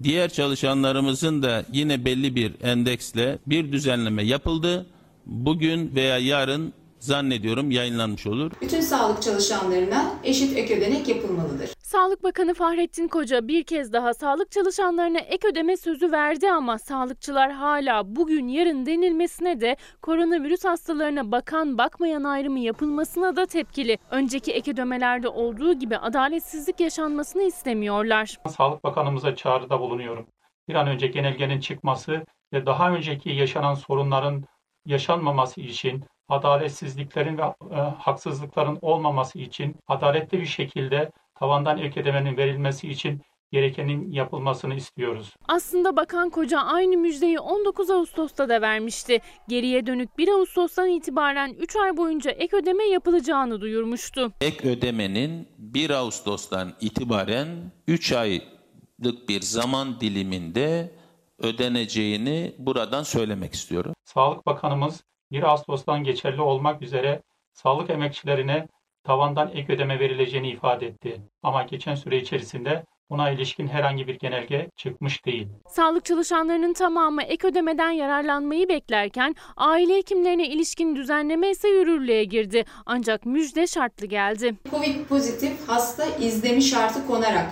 diğer 0.03 0.29
çalışanlarımızın 0.29 1.43
da 1.43 1.65
yine 1.73 2.05
belli 2.05 2.35
bir 2.35 2.53
endeksle 2.61 3.39
bir 3.47 3.71
düzenleme 3.71 4.23
yapıldı. 4.23 4.85
Bugün 5.25 5.95
veya 5.95 6.17
yarın 6.17 6.73
zannediyorum 6.99 7.71
yayınlanmış 7.71 8.27
olur. 8.27 8.51
Bütün 8.61 8.81
sağlık 8.81 9.21
çalışanlarına 9.21 10.11
eşit 10.23 10.57
ek 10.57 10.77
ödenek 10.77 11.07
yapılmalıdır. 11.07 11.69
Sağlık 11.79 12.23
Bakanı 12.23 12.53
Fahrettin 12.53 13.07
Koca 13.07 13.47
bir 13.47 13.63
kez 13.63 13.93
daha 13.93 14.13
sağlık 14.13 14.51
çalışanlarına 14.51 15.19
ek 15.19 15.47
ödeme 15.47 15.77
sözü 15.77 16.11
verdi 16.11 16.51
ama 16.51 16.79
sağlıkçılar 16.79 17.51
hala 17.51 18.15
bugün 18.15 18.47
yarın 18.47 18.85
denilmesine 18.85 19.61
de 19.61 19.77
koronavirüs 20.01 20.65
hastalarına 20.65 21.31
bakan 21.31 21.77
bakmayan 21.77 22.23
ayrımı 22.23 22.59
yapılmasına 22.59 23.35
da 23.35 23.45
tepkili. 23.45 23.97
Önceki 24.11 24.51
ek 24.51 24.71
ödemelerde 24.71 25.27
olduğu 25.27 25.73
gibi 25.73 25.97
adaletsizlik 25.97 26.79
yaşanmasını 26.79 27.43
istemiyorlar. 27.43 28.37
Sağlık 28.49 28.83
Bakanımıza 28.83 29.35
çağrıda 29.35 29.79
bulunuyorum. 29.79 30.27
Bir 30.67 30.75
an 30.75 30.87
önce 30.87 31.07
genelgenin 31.07 31.59
çıkması 31.59 32.25
ve 32.53 32.65
daha 32.65 32.91
önceki 32.91 33.29
yaşanan 33.29 33.73
sorunların 33.73 34.43
yaşanmaması 34.85 35.61
için 35.61 36.03
adaletsizliklerin 36.29 37.37
ve 37.37 37.41
e, 37.41 37.75
haksızlıkların 37.75 38.79
olmaması 38.81 39.39
için 39.39 39.75
adaletli 39.87 40.39
bir 40.39 40.45
şekilde 40.45 41.11
tavandan 41.35 41.77
ek 41.77 42.01
ödemenin 42.01 42.37
verilmesi 42.37 42.89
için 42.89 43.21
gerekenin 43.51 44.11
yapılmasını 44.11 44.75
istiyoruz. 44.75 45.33
Aslında 45.47 45.95
Bakan 45.95 46.29
Koca 46.29 46.59
aynı 46.59 46.97
müjdeyi 46.97 47.39
19 47.39 47.89
Ağustos'ta 47.89 48.49
da 48.49 48.61
vermişti. 48.61 49.19
Geriye 49.47 49.85
dönük 49.85 50.17
1 50.17 50.27
Ağustos'tan 50.27 50.89
itibaren 50.89 51.53
3 51.59 51.75
ay 51.75 51.97
boyunca 51.97 52.31
ek 52.31 52.57
ödeme 52.57 52.83
yapılacağını 52.83 53.61
duyurmuştu. 53.61 54.31
Ek 54.41 54.69
ödemenin 54.69 55.47
1 55.57 55.89
Ağustos'tan 55.89 56.73
itibaren 56.81 57.47
3 57.87 58.11
aylık 58.11 59.29
bir 59.29 59.41
zaman 59.41 59.99
diliminde 59.99 60.91
ödeneceğini 61.39 62.55
buradan 62.57 63.03
söylemek 63.03 63.53
istiyorum. 63.53 63.93
Sağlık 64.03 64.45
Bakanımız 64.45 65.03
1 65.31 65.43
Ağustos'tan 65.43 66.03
geçerli 66.03 66.41
olmak 66.41 66.81
üzere 66.81 67.21
sağlık 67.53 67.89
emekçilerine 67.89 68.67
tavandan 69.03 69.51
ek 69.53 69.73
ödeme 69.73 69.99
verileceğini 69.99 70.49
ifade 70.49 70.87
etti. 70.87 71.21
Ama 71.43 71.63
geçen 71.63 71.95
süre 71.95 72.17
içerisinde 72.17 72.85
buna 73.09 73.29
ilişkin 73.29 73.67
herhangi 73.67 74.07
bir 74.07 74.19
genelge 74.19 74.69
çıkmış 74.77 75.25
değil. 75.25 75.47
Sağlık 75.67 76.05
çalışanlarının 76.05 76.73
tamamı 76.73 77.23
ek 77.23 77.47
ödemeden 77.47 77.91
yararlanmayı 77.91 78.69
beklerken 78.69 79.35
aile 79.57 79.95
hekimlerine 79.95 80.47
ilişkin 80.47 80.95
düzenleme 80.95 81.49
ise 81.49 81.67
yürürlüğe 81.69 82.23
girdi. 82.23 82.65
Ancak 82.85 83.25
müjde 83.25 83.67
şartlı 83.67 84.05
geldi. 84.05 84.55
Covid 84.71 85.05
pozitif 85.05 85.69
hasta 85.69 86.05
izlemi 86.05 86.61
şartı 86.61 87.07
konarak 87.07 87.49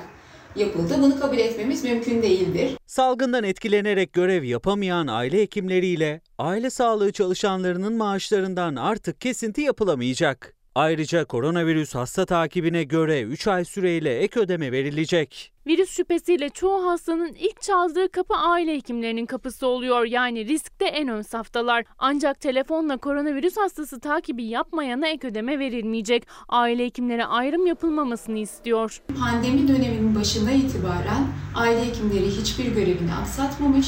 yapıldı. 0.58 0.96
Bunu 1.02 1.20
kabul 1.20 1.38
etmemiz 1.38 1.84
mümkün 1.84 2.22
değildir. 2.22 2.72
Salgından 2.86 3.44
etkilenerek 3.44 4.14
görev 4.14 4.44
yapamayan 4.44 5.08
aile 5.08 5.42
hekimleriyle 5.42 6.22
aile 6.38 6.70
sağlığı 6.70 7.12
çalışanlarının 7.12 7.94
maaşlarından 7.94 8.76
artık 8.76 9.22
kesinti 9.22 9.62
yapılamayacak. 9.62 10.57
Ayrıca 10.78 11.26
koronavirüs 11.26 11.96
hasta 11.96 12.26
takibine 12.26 12.84
göre 12.84 13.22
3 13.22 13.48
ay 13.48 13.66
süreyle 13.66 14.20
ek 14.20 14.40
ödeme 14.40 14.72
verilecek. 14.72 15.52
Virüs 15.68 15.90
şüphesiyle 15.90 16.50
çoğu 16.50 16.86
hastanın 16.88 17.34
ilk 17.34 17.62
çaldığı 17.62 18.10
kapı 18.12 18.34
aile 18.34 18.74
hekimlerinin 18.76 19.26
kapısı 19.26 19.68
oluyor. 19.68 20.06
Yani 20.06 20.46
riskte 20.46 20.86
en 20.86 21.08
ön 21.08 21.22
saftalar. 21.22 21.86
Ancak 21.98 22.40
telefonla 22.42 22.98
koronavirüs 22.98 23.58
hastası 23.58 24.00
takibi 24.00 24.44
yapmayana 24.44 25.08
ek 25.08 25.28
ödeme 25.28 25.60
verilmeyecek. 25.60 26.28
Aile 26.50 26.86
hekimlere 26.86 27.26
ayrım 27.26 27.66
yapılmamasını 27.66 28.38
istiyor. 28.38 29.02
Pandemi 29.20 29.68
döneminin 29.68 30.16
başında 30.16 30.52
itibaren 30.52 31.28
aile 31.56 31.86
hekimleri 31.86 32.28
hiçbir 32.28 32.66
görevini 32.66 33.14
aksatmamış. 33.14 33.88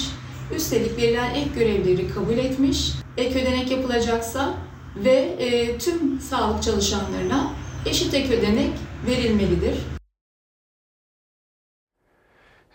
Üstelik 0.56 0.98
verilen 0.98 1.36
ek 1.36 1.50
görevleri 1.56 2.08
kabul 2.08 2.38
etmiş. 2.38 2.92
Ek 3.18 3.42
ödenek 3.42 3.72
yapılacaksa 3.72 4.69
ve 4.96 5.16
e, 5.40 5.78
tüm 5.78 6.20
sağlık 6.20 6.64
çalışanlarına 6.64 7.54
eşit 7.86 8.14
ek 8.14 8.38
ödenek 8.38 8.72
verilmelidir. 9.08 9.76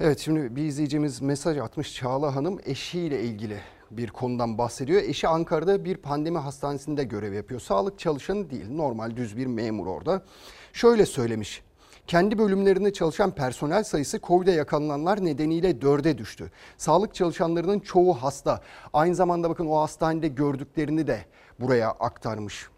Evet 0.00 0.18
şimdi 0.18 0.56
bir 0.56 0.64
izleyicimiz 0.64 1.22
mesaj 1.22 1.58
atmış 1.58 1.94
Çağla 1.94 2.36
Hanım 2.36 2.60
eşiyle 2.64 3.22
ilgili 3.22 3.60
bir 3.90 4.08
konudan 4.08 4.58
bahsediyor. 4.58 5.02
Eşi 5.02 5.28
Ankara'da 5.28 5.84
bir 5.84 5.96
pandemi 5.96 6.38
hastanesinde 6.38 7.04
görev 7.04 7.32
yapıyor. 7.32 7.60
Sağlık 7.60 7.98
çalışanı 7.98 8.50
değil 8.50 8.70
normal 8.70 9.16
düz 9.16 9.36
bir 9.36 9.46
memur 9.46 9.86
orada. 9.86 10.22
Şöyle 10.72 11.06
söylemiş. 11.06 11.62
Kendi 12.06 12.38
bölümlerinde 12.38 12.92
çalışan 12.92 13.30
personel 13.30 13.84
sayısı 13.84 14.20
Covid'e 14.20 14.52
yakalananlar 14.52 15.24
nedeniyle 15.24 15.80
dörde 15.80 16.18
düştü. 16.18 16.50
Sağlık 16.76 17.14
çalışanlarının 17.14 17.80
çoğu 17.80 18.14
hasta. 18.14 18.60
Aynı 18.92 19.14
zamanda 19.14 19.50
bakın 19.50 19.66
o 19.66 19.80
hastanede 19.80 20.28
gördüklerini 20.28 21.06
de 21.06 21.24
buraya 21.60 21.90
aktarmış. 21.90 22.68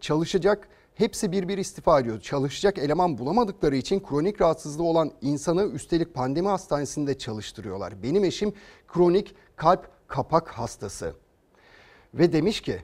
Çalışacak 0.00 0.68
hepsi 0.94 1.32
bir 1.32 1.48
bir 1.48 1.58
istifa 1.58 2.00
ediyor. 2.00 2.20
Çalışacak 2.20 2.78
eleman 2.78 3.18
bulamadıkları 3.18 3.76
için 3.76 4.00
kronik 4.00 4.40
rahatsızlığı 4.40 4.82
olan 4.82 5.12
insanı 5.20 5.64
üstelik 5.64 6.14
pandemi 6.14 6.48
hastanesinde 6.48 7.18
çalıştırıyorlar. 7.18 8.02
Benim 8.02 8.24
eşim 8.24 8.52
kronik 8.88 9.34
kalp 9.56 9.90
kapak 10.08 10.48
hastası. 10.48 11.14
Ve 12.14 12.32
demiş 12.32 12.60
ki 12.60 12.82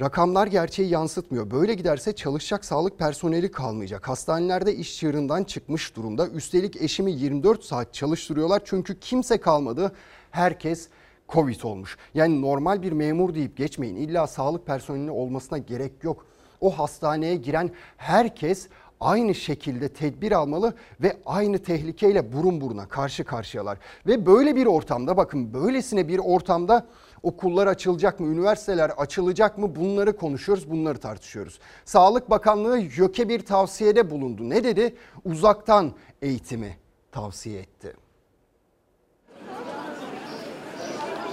Rakamlar 0.00 0.46
gerçeği 0.46 0.88
yansıtmıyor. 0.88 1.50
Böyle 1.50 1.74
giderse 1.74 2.14
çalışacak 2.14 2.64
sağlık 2.64 2.98
personeli 2.98 3.50
kalmayacak. 3.50 4.08
Hastanelerde 4.08 4.74
iş 4.74 4.98
çığırından 4.98 5.44
çıkmış 5.44 5.96
durumda. 5.96 6.28
Üstelik 6.28 6.82
eşimi 6.82 7.12
24 7.12 7.64
saat 7.64 7.94
çalıştırıyorlar 7.94 8.62
çünkü 8.64 9.00
kimse 9.00 9.38
kalmadı. 9.38 9.92
Herkes 10.30 10.88
Covid 11.32 11.62
olmuş. 11.62 11.96
Yani 12.14 12.42
normal 12.42 12.82
bir 12.82 12.92
memur 12.92 13.34
deyip 13.34 13.56
geçmeyin. 13.56 13.96
İlla 13.96 14.26
sağlık 14.26 14.66
personeli 14.66 15.10
olmasına 15.10 15.58
gerek 15.58 16.04
yok. 16.04 16.26
O 16.60 16.78
hastaneye 16.78 17.36
giren 17.36 17.70
herkes 17.96 18.68
aynı 19.00 19.34
şekilde 19.34 19.88
tedbir 19.88 20.32
almalı 20.32 20.74
ve 21.00 21.16
aynı 21.26 21.58
tehlikeyle 21.58 22.32
burun 22.32 22.60
buruna 22.60 22.88
karşı 22.88 23.24
karşıyalar. 23.24 23.78
Ve 24.06 24.26
böyle 24.26 24.56
bir 24.56 24.66
ortamda 24.66 25.16
bakın 25.16 25.54
böylesine 25.54 26.08
bir 26.08 26.18
ortamda 26.18 26.86
okullar 27.22 27.66
açılacak 27.66 28.20
mı, 28.20 28.26
üniversiteler 28.26 28.90
açılacak 28.90 29.58
mı 29.58 29.76
bunları 29.76 30.16
konuşuyoruz, 30.16 30.70
bunları 30.70 30.98
tartışıyoruz. 30.98 31.58
Sağlık 31.84 32.30
Bakanlığı 32.30 32.78
YÖK'e 32.78 33.28
bir 33.28 33.40
tavsiyede 33.40 34.10
bulundu. 34.10 34.50
Ne 34.50 34.64
dedi? 34.64 34.94
Uzaktan 35.24 35.92
eğitimi 36.22 36.76
tavsiye 37.12 37.60
etti. 37.60 38.01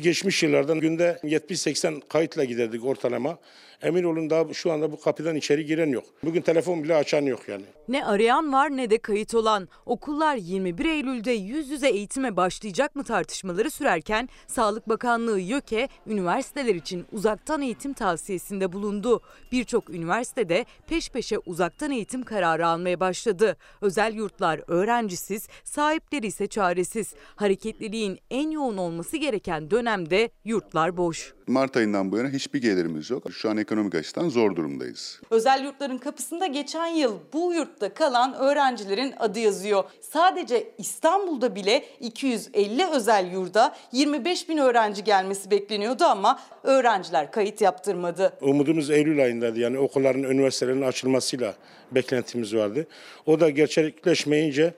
Geçmiş 0.01 0.43
yıllardan 0.43 0.79
günde 0.79 1.19
70-80 1.23 2.01
kayıtla 2.09 2.43
giderdik 2.43 2.85
ortalama. 2.85 3.37
Emin 3.81 4.03
olun 4.03 4.29
daha 4.29 4.53
şu 4.53 4.71
anda 4.71 4.91
bu 4.91 4.99
kapıdan 4.99 5.35
içeri 5.35 5.65
giren 5.65 5.89
yok. 5.89 6.03
Bugün 6.23 6.41
telefon 6.41 6.83
bile 6.83 6.95
açan 6.95 7.21
yok 7.21 7.39
yani. 7.47 7.63
Ne 7.87 8.05
arayan 8.05 8.53
var 8.53 8.77
ne 8.77 8.89
de 8.89 8.97
kayıt 8.97 9.35
olan. 9.35 9.67
Okullar 9.85 10.35
21 10.35 10.85
Eylül'de 10.85 11.31
yüz 11.31 11.69
yüze 11.69 11.89
eğitime 11.89 12.37
başlayacak 12.37 12.95
mı 12.95 13.03
tartışmaları 13.03 13.71
sürerken 13.71 14.29
Sağlık 14.47 14.89
Bakanlığı 14.89 15.39
YÖK'e 15.39 15.89
üniversiteler 16.07 16.75
için 16.75 17.05
uzaktan 17.11 17.61
eğitim 17.61 17.93
tavsiyesinde 17.93 18.73
bulundu. 18.73 19.21
Birçok 19.51 19.89
üniversitede 19.89 20.65
peş 20.87 21.09
peşe 21.09 21.37
uzaktan 21.37 21.91
eğitim 21.91 22.23
kararı 22.23 22.67
almaya 22.67 22.99
başladı. 22.99 23.57
Özel 23.81 24.13
yurtlar 24.13 24.61
öğrencisiz, 24.67 25.47
sahipleri 25.63 26.27
ise 26.27 26.47
çaresiz. 26.47 27.13
Hareketliliğin 27.35 28.19
en 28.29 28.51
yoğun 28.51 28.77
olması 28.77 29.17
gereken 29.17 29.71
dönemde 29.71 30.29
yurtlar 30.45 30.97
boş. 30.97 31.33
Mart 31.49 31.77
ayından 31.77 32.11
bu 32.11 32.17
yana 32.17 32.29
hiçbir 32.29 32.61
gelirimiz 32.61 33.09
yok. 33.09 33.23
Şu 33.31 33.49
an 33.49 33.57
ekonomik 33.57 33.95
açıdan 33.95 34.29
zor 34.29 34.55
durumdayız. 34.55 35.21
Özel 35.29 35.63
yurtların 35.63 35.97
kapısında 35.97 36.45
geçen 36.45 36.87
yıl 36.87 37.17
bu 37.33 37.53
yurtta 37.53 37.93
kalan 37.93 38.33
öğrencilerin 38.33 39.13
adı 39.19 39.39
yazıyor. 39.39 39.83
Sadece 40.01 40.71
İstanbul'da 40.77 41.55
bile 41.55 41.85
250 41.99 42.85
özel 42.85 43.31
yurda 43.31 43.75
25 43.91 44.49
bin 44.49 44.57
öğrenci 44.57 45.03
gelmesi 45.03 45.51
bekleniyordu 45.51 46.03
ama 46.03 46.39
öğrenciler 46.63 47.31
kayıt 47.31 47.61
yaptırmadı. 47.61 48.33
Umudumuz 48.41 48.89
Eylül 48.89 49.23
ayındaydı 49.23 49.59
yani 49.59 49.79
okulların, 49.79 50.23
üniversitelerin 50.23 50.81
açılmasıyla 50.81 51.53
beklentimiz 51.91 52.55
vardı. 52.55 52.87
O 53.25 53.39
da 53.39 53.49
gerçekleşmeyince 53.49 54.73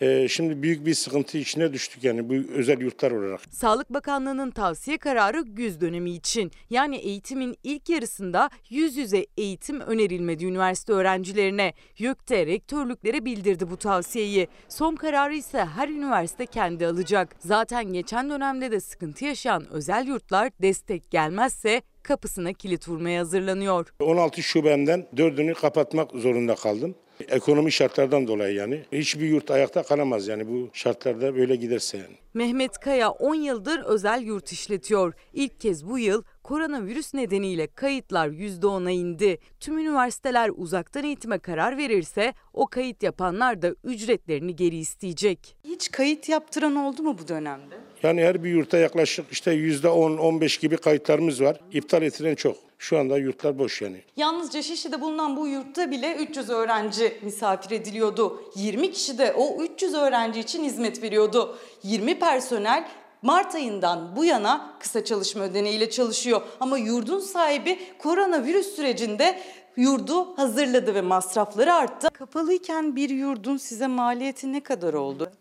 e, 0.00 0.28
şimdi 0.28 0.62
büyük 0.62 0.86
bir 0.86 0.94
sıkıntı 0.94 1.38
içine 1.38 1.72
düştük 1.72 2.04
yani 2.04 2.28
bu 2.28 2.52
özel 2.52 2.80
yurtlar 2.80 3.10
olarak. 3.10 3.40
Sağlık 3.50 3.90
Bakanlığı'nın 3.90 4.50
tavsiye 4.50 4.98
kararı 4.98 5.42
güz 5.42 5.80
dönemi 5.80 6.10
için. 6.10 6.50
Yani 6.70 6.96
eğitimin 6.96 7.56
ilk 7.62 7.88
yarısında 7.88 8.50
yüz 8.70 8.96
yüze 8.96 9.26
eğitim 9.36 9.80
önerilmedi 9.80 10.44
üniversite 10.44 10.92
öğrencilerine. 10.92 11.72
YÖK'te 11.98 12.46
rektörlüklere 12.46 13.24
bildirdi 13.24 13.70
bu 13.70 13.76
tavsiyeyi. 13.76 14.48
Son 14.68 14.96
kararı 14.96 15.34
ise 15.34 15.64
her 15.64 15.88
üniversite 15.88 16.46
kendi 16.46 16.86
alacak. 16.86 17.36
Zaten 17.38 17.92
geçen 17.92 18.30
dönemde 18.30 18.70
de 18.70 18.80
sıkıntı 18.80 19.24
yaşayan 19.24 19.66
özel 19.70 20.06
yurtlar 20.06 20.50
destek 20.62 21.10
gelmezse 21.10 21.82
kapısına 22.02 22.52
kilit 22.52 22.88
vurmaya 22.88 23.20
hazırlanıyor. 23.20 23.94
16 24.00 24.42
şubemden 24.42 25.06
4'ünü 25.14 25.54
kapatmak 25.54 26.10
zorunda 26.10 26.54
kaldım. 26.54 26.94
Ekonomi 27.28 27.72
şartlardan 27.72 28.26
dolayı 28.26 28.54
yani. 28.54 28.82
Hiçbir 28.92 29.26
yurt 29.28 29.50
ayakta 29.50 29.82
kalamaz 29.82 30.28
yani 30.28 30.48
bu 30.48 30.70
şartlarda 30.72 31.36
böyle 31.36 31.56
giderse 31.56 31.98
yani. 31.98 32.16
Mehmet 32.34 32.78
Kaya 32.78 33.10
10 33.10 33.34
yıldır 33.34 33.78
özel 33.84 34.22
yurt 34.22 34.52
işletiyor. 34.52 35.14
İlk 35.32 35.60
kez 35.60 35.88
bu 35.88 35.98
yıl 35.98 36.22
koronavirüs 36.42 37.14
nedeniyle 37.14 37.66
kayıtlar 37.66 38.28
%10'a 38.28 38.90
indi. 38.90 39.38
Tüm 39.60 39.78
üniversiteler 39.78 40.50
uzaktan 40.56 41.04
eğitime 41.04 41.38
karar 41.38 41.76
verirse 41.76 42.34
o 42.52 42.66
kayıt 42.66 43.02
yapanlar 43.02 43.62
da 43.62 43.74
ücretlerini 43.84 44.56
geri 44.56 44.76
isteyecek. 44.76 45.56
Hiç 45.64 45.90
kayıt 45.90 46.28
yaptıran 46.28 46.76
oldu 46.76 47.02
mu 47.02 47.16
bu 47.22 47.28
dönemde? 47.28 47.74
Yani 48.02 48.24
her 48.24 48.44
bir 48.44 48.50
yurtta 48.50 48.78
yaklaşık 48.78 49.26
işte 49.32 49.52
%10-15 49.54 50.60
gibi 50.60 50.76
kayıtlarımız 50.76 51.42
var. 51.42 51.60
İptal 51.72 52.02
edilen 52.02 52.34
çok. 52.34 52.56
Şu 52.78 52.98
anda 52.98 53.18
yurtlar 53.18 53.58
boş 53.58 53.82
yani. 53.82 54.02
Yalnızca 54.16 54.62
Şişli'de 54.62 55.00
bulunan 55.00 55.36
bu 55.36 55.46
yurtta 55.48 55.90
bile 55.90 56.14
300 56.14 56.50
öğrenci 56.50 57.16
misafir 57.22 57.76
ediliyordu. 57.76 58.42
20 58.56 58.92
kişi 58.92 59.18
de 59.18 59.32
o 59.32 59.62
300 59.62 59.94
öğrenci 59.94 60.40
için 60.40 60.64
hizmet 60.64 61.02
veriyordu. 61.02 61.58
20 61.82 62.18
personel 62.18 62.88
Mart 63.22 63.54
ayından 63.54 64.16
bu 64.16 64.24
yana 64.24 64.76
kısa 64.80 65.04
çalışma 65.04 65.44
ödeneğiyle 65.44 65.90
çalışıyor. 65.90 66.42
Ama 66.60 66.78
yurdun 66.78 67.20
sahibi 67.20 67.78
koronavirüs 67.98 68.76
sürecinde 68.76 69.40
yurdu 69.76 70.36
hazırladı 70.36 70.94
ve 70.94 71.00
masrafları 71.00 71.74
arttı. 71.74 72.08
Kapalıyken 72.12 72.96
bir 72.96 73.10
yurdun 73.10 73.56
size 73.56 73.86
maliyeti 73.86 74.52
ne 74.52 74.62
kadar 74.62 74.94
oldu? 74.94 75.32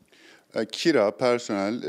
E, 0.56 0.66
Kira, 0.66 1.18
personel, 1.18 1.84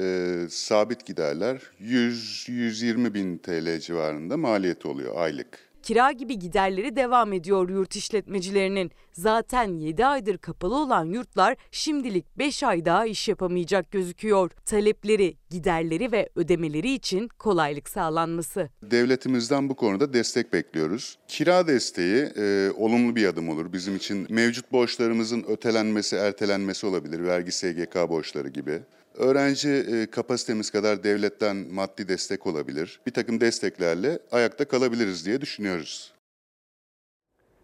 e, 0.44 0.48
sabit 0.50 1.06
giderler 1.06 1.60
100-120 1.80 3.14
bin 3.14 3.38
TL 3.38 3.80
civarında 3.80 4.36
maliyeti 4.36 4.88
oluyor 4.88 5.16
aylık. 5.16 5.65
Kira 5.86 6.12
gibi 6.12 6.38
giderleri 6.38 6.96
devam 6.96 7.32
ediyor 7.32 7.68
yurt 7.68 7.96
işletmecilerinin. 7.96 8.90
Zaten 9.12 9.78
7 9.78 10.06
aydır 10.06 10.38
kapalı 10.38 10.76
olan 10.76 11.04
yurtlar 11.04 11.56
şimdilik 11.70 12.38
5 12.38 12.62
ay 12.62 12.84
daha 12.84 13.06
iş 13.06 13.28
yapamayacak 13.28 13.90
gözüküyor. 13.90 14.50
Talepleri, 14.64 15.36
giderleri 15.50 16.12
ve 16.12 16.28
ödemeleri 16.36 16.92
için 16.92 17.28
kolaylık 17.28 17.88
sağlanması. 17.88 18.68
Devletimizden 18.82 19.68
bu 19.68 19.76
konuda 19.76 20.12
destek 20.12 20.52
bekliyoruz. 20.52 21.18
Kira 21.28 21.66
desteği 21.66 22.28
e, 22.36 22.70
olumlu 22.76 23.16
bir 23.16 23.26
adım 23.26 23.48
olur. 23.48 23.72
Bizim 23.72 23.96
için 23.96 24.26
mevcut 24.30 24.72
borçlarımızın 24.72 25.44
ötelenmesi, 25.48 26.16
ertelenmesi 26.16 26.86
olabilir. 26.86 27.24
Vergi 27.24 27.52
SGK 27.52 27.94
borçları 28.08 28.48
gibi. 28.48 28.80
Öğrenci 29.16 29.68
e, 29.68 30.10
kapasitemiz 30.10 30.70
kadar 30.70 31.04
devletten 31.04 31.56
maddi 31.56 32.08
destek 32.08 32.46
olabilir. 32.46 33.00
Bir 33.06 33.12
takım 33.12 33.40
desteklerle 33.40 34.18
ayakta 34.32 34.68
kalabiliriz 34.68 35.26
diye 35.26 35.40
düşünüyoruz. 35.40 36.12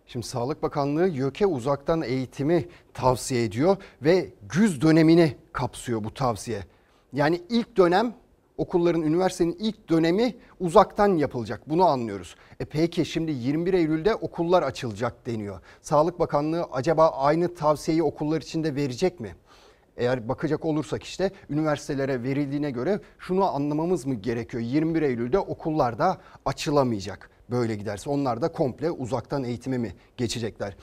Şimdi 0.07 0.27
Sağlık 0.27 0.62
Bakanlığı 0.62 1.09
YÖK'e 1.09 1.47
uzaktan 1.47 2.03
eğitimi 2.03 2.69
tavsiye 2.95 3.45
ediyor 3.45 3.77
ve 4.03 4.31
güz 4.53 4.81
dönemini 4.81 5.37
kapsıyor 5.53 6.05
bu 6.05 6.15
tavsiye. 6.15 6.65
Yani 7.12 7.43
ilk 7.49 7.77
dönem 7.77 8.15
okulların, 8.57 9.03
üniversitenin 9.03 9.57
ilk 9.59 9.88
dönemi 9.88 10.37
uzaktan 10.61 11.17
yapılacak. 11.17 11.69
Bunu 11.69 11.85
anlıyoruz. 11.85 12.37
E 12.61 12.65
peki 12.65 13.05
şimdi 13.05 13.33
21 13.33 13.75
Eylül'de 13.75 14.15
okullar 14.15 14.62
açılacak 14.62 15.27
deniyor. 15.27 15.61
Sağlık 15.81 16.19
Bakanlığı 16.19 16.65
acaba 16.73 17.09
aynı 17.09 17.55
tavsiyeyi 17.55 18.03
okullar 18.03 18.41
için 18.41 18.65
de 18.65 18.75
verecek 18.75 19.21
mi? 19.21 19.35
Eğer 19.97 20.29
bakacak 20.29 20.65
olursak 20.65 21.03
işte 21.03 21.31
üniversitelere 21.51 22.23
verildiğine 22.23 22.71
göre 22.71 23.01
şunu 23.19 23.45
anlamamız 23.45 24.07
mı 24.07 24.15
gerekiyor? 24.15 24.63
21 24.63 25.03
Eylül'de 25.03 25.39
okullar 25.39 25.99
da 25.99 26.19
açılamayacak 26.45 27.31
böyle 27.51 27.77
giderse. 27.77 28.11
Onlar 28.11 28.43
da 28.43 28.53
komple 28.53 28.91
uzaktan 28.91 29.45
eğitime 29.45 29.79
mi 29.79 29.95
geçecekler? 30.17 30.77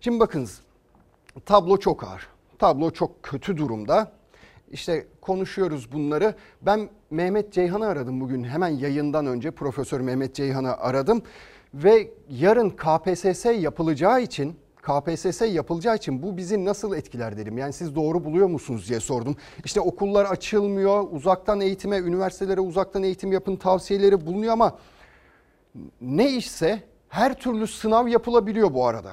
Şimdi 0.00 0.20
bakınız 0.20 0.60
tablo 1.46 1.76
çok 1.76 2.04
ağır. 2.04 2.28
Tablo 2.58 2.90
çok 2.90 3.22
kötü 3.22 3.56
durumda. 3.56 4.12
İşte 4.70 5.06
konuşuyoruz 5.20 5.92
bunları. 5.92 6.34
Ben 6.62 6.88
Mehmet 7.10 7.52
Ceyhan'ı 7.52 7.86
aradım 7.86 8.20
bugün 8.20 8.44
hemen 8.44 8.68
yayından 8.68 9.26
önce 9.26 9.50
Profesör 9.50 10.00
Mehmet 10.00 10.34
Ceyhan'ı 10.34 10.76
aradım. 10.76 11.22
Ve 11.74 12.10
yarın 12.28 12.70
KPSS 12.70 13.44
yapılacağı 13.44 14.22
için 14.22 14.56
KPSS 14.82 15.40
yapılacağı 15.40 15.96
için 15.96 16.22
bu 16.22 16.36
bizi 16.36 16.64
nasıl 16.64 16.94
etkiler 16.96 17.36
dedim. 17.36 17.58
Yani 17.58 17.72
siz 17.72 17.94
doğru 17.94 18.24
buluyor 18.24 18.46
musunuz 18.46 18.88
diye 18.88 19.00
sordum. 19.00 19.36
İşte 19.64 19.80
okullar 19.80 20.24
açılmıyor, 20.24 21.06
uzaktan 21.12 21.60
eğitime, 21.60 21.98
üniversitelere 21.98 22.60
uzaktan 22.60 23.02
eğitim 23.02 23.32
yapın 23.32 23.56
tavsiyeleri 23.56 24.26
bulunuyor 24.26 24.52
ama 24.52 24.78
ne 26.00 26.30
işse 26.30 26.82
her 27.08 27.34
türlü 27.34 27.66
sınav 27.66 28.08
yapılabiliyor 28.08 28.74
bu 28.74 28.86
arada. 28.86 29.10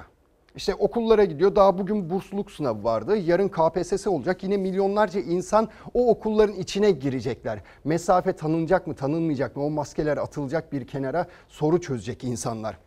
İşte 0.56 0.76
okullara 0.76 1.24
gidiyor. 1.24 1.56
Daha 1.56 1.78
bugün 1.78 2.10
bursluluk 2.10 2.52
sınavı 2.52 2.84
vardı. 2.84 3.18
Yarın 3.18 3.48
KPSS 3.48 4.08
olacak. 4.08 4.44
Yine 4.44 4.58
milyonlarca 4.58 5.20
insan 5.20 5.70
o 5.94 6.10
okulların 6.10 6.56
içine 6.56 6.92
girecekler. 6.92 7.60
Mesafe 7.84 8.34
tanınacak 8.34 8.88
mı, 8.88 8.96
tanınmayacak 8.96 9.56
mı? 9.56 9.64
O 9.64 9.70
maskeler 9.70 10.18
atılacak 10.18 10.74
bir 10.74 10.88
kenara 10.88 11.28
soru 11.50 11.82
çözecek 11.82 12.24
insanlar. 12.24 12.78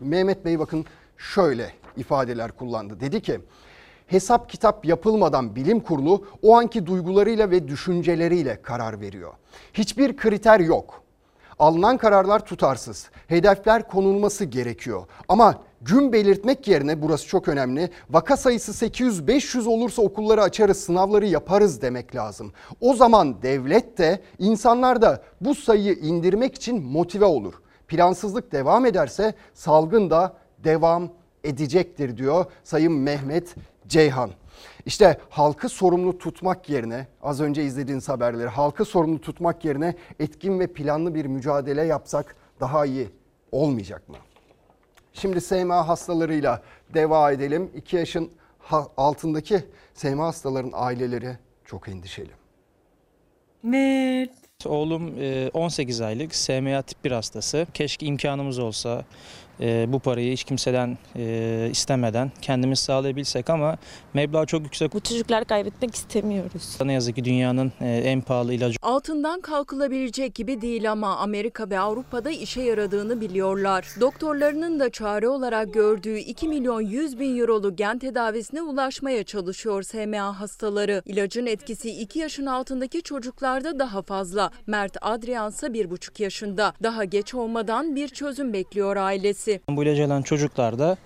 Mehmet 0.00 0.44
Bey 0.44 0.58
bakın 0.58 0.84
şöyle 1.16 1.72
ifadeler 1.98 2.52
kullandı. 2.52 3.00
Dedi 3.00 3.20
ki 3.20 3.40
hesap 4.06 4.50
kitap 4.50 4.84
yapılmadan 4.84 5.56
bilim 5.56 5.80
kurulu 5.80 6.26
o 6.42 6.56
anki 6.56 6.86
duygularıyla 6.86 7.50
ve 7.50 7.68
düşünceleriyle 7.68 8.62
karar 8.62 9.00
veriyor. 9.00 9.32
Hiçbir 9.74 10.16
kriter 10.16 10.60
yok. 10.60 11.02
Alınan 11.58 11.96
kararlar 11.96 12.46
tutarsız. 12.46 13.10
Hedefler 13.26 13.88
konulması 13.88 14.44
gerekiyor. 14.44 15.02
Ama 15.28 15.54
gün 15.80 16.12
belirtmek 16.12 16.68
yerine 16.68 17.02
burası 17.02 17.26
çok 17.26 17.48
önemli. 17.48 17.90
Vaka 18.10 18.36
sayısı 18.36 18.86
800-500 18.86 19.68
olursa 19.68 20.02
okulları 20.02 20.42
açarız, 20.42 20.80
sınavları 20.80 21.26
yaparız 21.26 21.82
demek 21.82 22.14
lazım. 22.14 22.52
O 22.80 22.94
zaman 22.94 23.42
devlet 23.42 23.98
de 23.98 24.22
insanlar 24.38 25.02
da 25.02 25.22
bu 25.40 25.54
sayıyı 25.54 25.94
indirmek 25.94 26.54
için 26.54 26.82
motive 26.82 27.24
olur. 27.24 27.54
Plansızlık 27.88 28.52
devam 28.52 28.86
ederse 28.86 29.34
salgın 29.54 30.10
da 30.10 30.36
devam 30.58 31.08
edecektir 31.44 32.16
diyor 32.16 32.44
Sayın 32.64 32.92
Mehmet 32.92 33.54
Ceyhan. 33.88 34.30
İşte 34.86 35.18
halkı 35.30 35.68
sorumlu 35.68 36.18
tutmak 36.18 36.68
yerine 36.68 37.06
az 37.22 37.40
önce 37.40 37.64
izlediğiniz 37.64 38.08
haberleri 38.08 38.48
halkı 38.48 38.84
sorumlu 38.84 39.20
tutmak 39.20 39.64
yerine 39.64 39.94
etkin 40.20 40.60
ve 40.60 40.66
planlı 40.66 41.14
bir 41.14 41.26
mücadele 41.26 41.84
yapsak 41.84 42.36
daha 42.60 42.86
iyi 42.86 43.08
olmayacak 43.52 44.08
mı? 44.08 44.16
Şimdi 45.12 45.40
SMA 45.40 45.88
hastalarıyla 45.88 46.62
devam 46.94 47.32
edelim. 47.32 47.70
2 47.74 47.96
yaşın 47.96 48.30
altındaki 48.96 49.64
SMA 49.94 50.26
hastaların 50.26 50.70
aileleri 50.74 51.36
çok 51.64 51.88
endişeli. 51.88 52.30
Mert. 53.62 54.30
Oğlum 54.66 55.14
18 55.54 56.00
aylık 56.00 56.34
SMA 56.34 56.82
tip 56.82 57.04
1 57.04 57.10
hastası. 57.10 57.66
Keşke 57.74 58.06
imkanımız 58.06 58.58
olsa 58.58 59.04
e, 59.60 59.92
bu 59.92 59.98
parayı 59.98 60.32
hiç 60.32 60.44
kimseden 60.44 60.98
e, 61.16 61.68
istemeden 61.72 62.32
kendimiz 62.42 62.78
sağlayabilsek 62.78 63.50
ama 63.50 63.76
meblağ 64.14 64.46
çok 64.46 64.62
yüksek. 64.62 64.94
Bu 64.94 65.00
çocukları 65.00 65.44
kaybetmek 65.44 65.94
istemiyoruz. 65.94 66.78
Ne 66.84 66.92
yazık 66.92 67.16
ki 67.16 67.24
dünyanın 67.24 67.72
e, 67.80 67.88
en 67.88 68.20
pahalı 68.20 68.54
ilacı. 68.54 68.78
Altından 68.82 69.40
kalkılabilecek 69.40 70.34
gibi 70.34 70.60
değil 70.60 70.92
ama 70.92 71.16
Amerika 71.16 71.70
ve 71.70 71.78
Avrupa'da 71.78 72.30
işe 72.30 72.62
yaradığını 72.62 73.20
biliyorlar. 73.20 73.88
Doktorlarının 74.00 74.80
da 74.80 74.90
çare 74.90 75.28
olarak 75.28 75.74
gördüğü 75.74 76.18
2 76.18 76.48
milyon 76.48 76.80
100 76.80 77.20
bin 77.20 77.38
eurolu 77.38 77.76
gen 77.76 77.98
tedavisine 77.98 78.62
ulaşmaya 78.62 79.24
çalışıyor 79.24 79.82
SMA 79.82 80.40
hastaları. 80.40 81.02
İlacın 81.06 81.46
etkisi 81.46 81.90
2 81.90 82.18
yaşın 82.18 82.46
altındaki 82.46 83.02
çocuklarda 83.02 83.78
daha 83.78 84.02
fazla. 84.02 84.50
Mert 84.66 84.96
Adrian 85.00 85.50
ise 85.50 85.66
1,5 85.66 86.22
yaşında. 86.22 86.74
Daha 86.82 87.04
geç 87.04 87.34
olmadan 87.34 87.96
bir 87.96 88.08
çözüm 88.08 88.52
bekliyor 88.52 88.96
ailesi 88.96 89.47
etkisi. 89.52 89.76
Bu 89.76 89.84
ilacı 89.84 90.04
alan 90.06 90.22
çocuklarda 90.22 90.96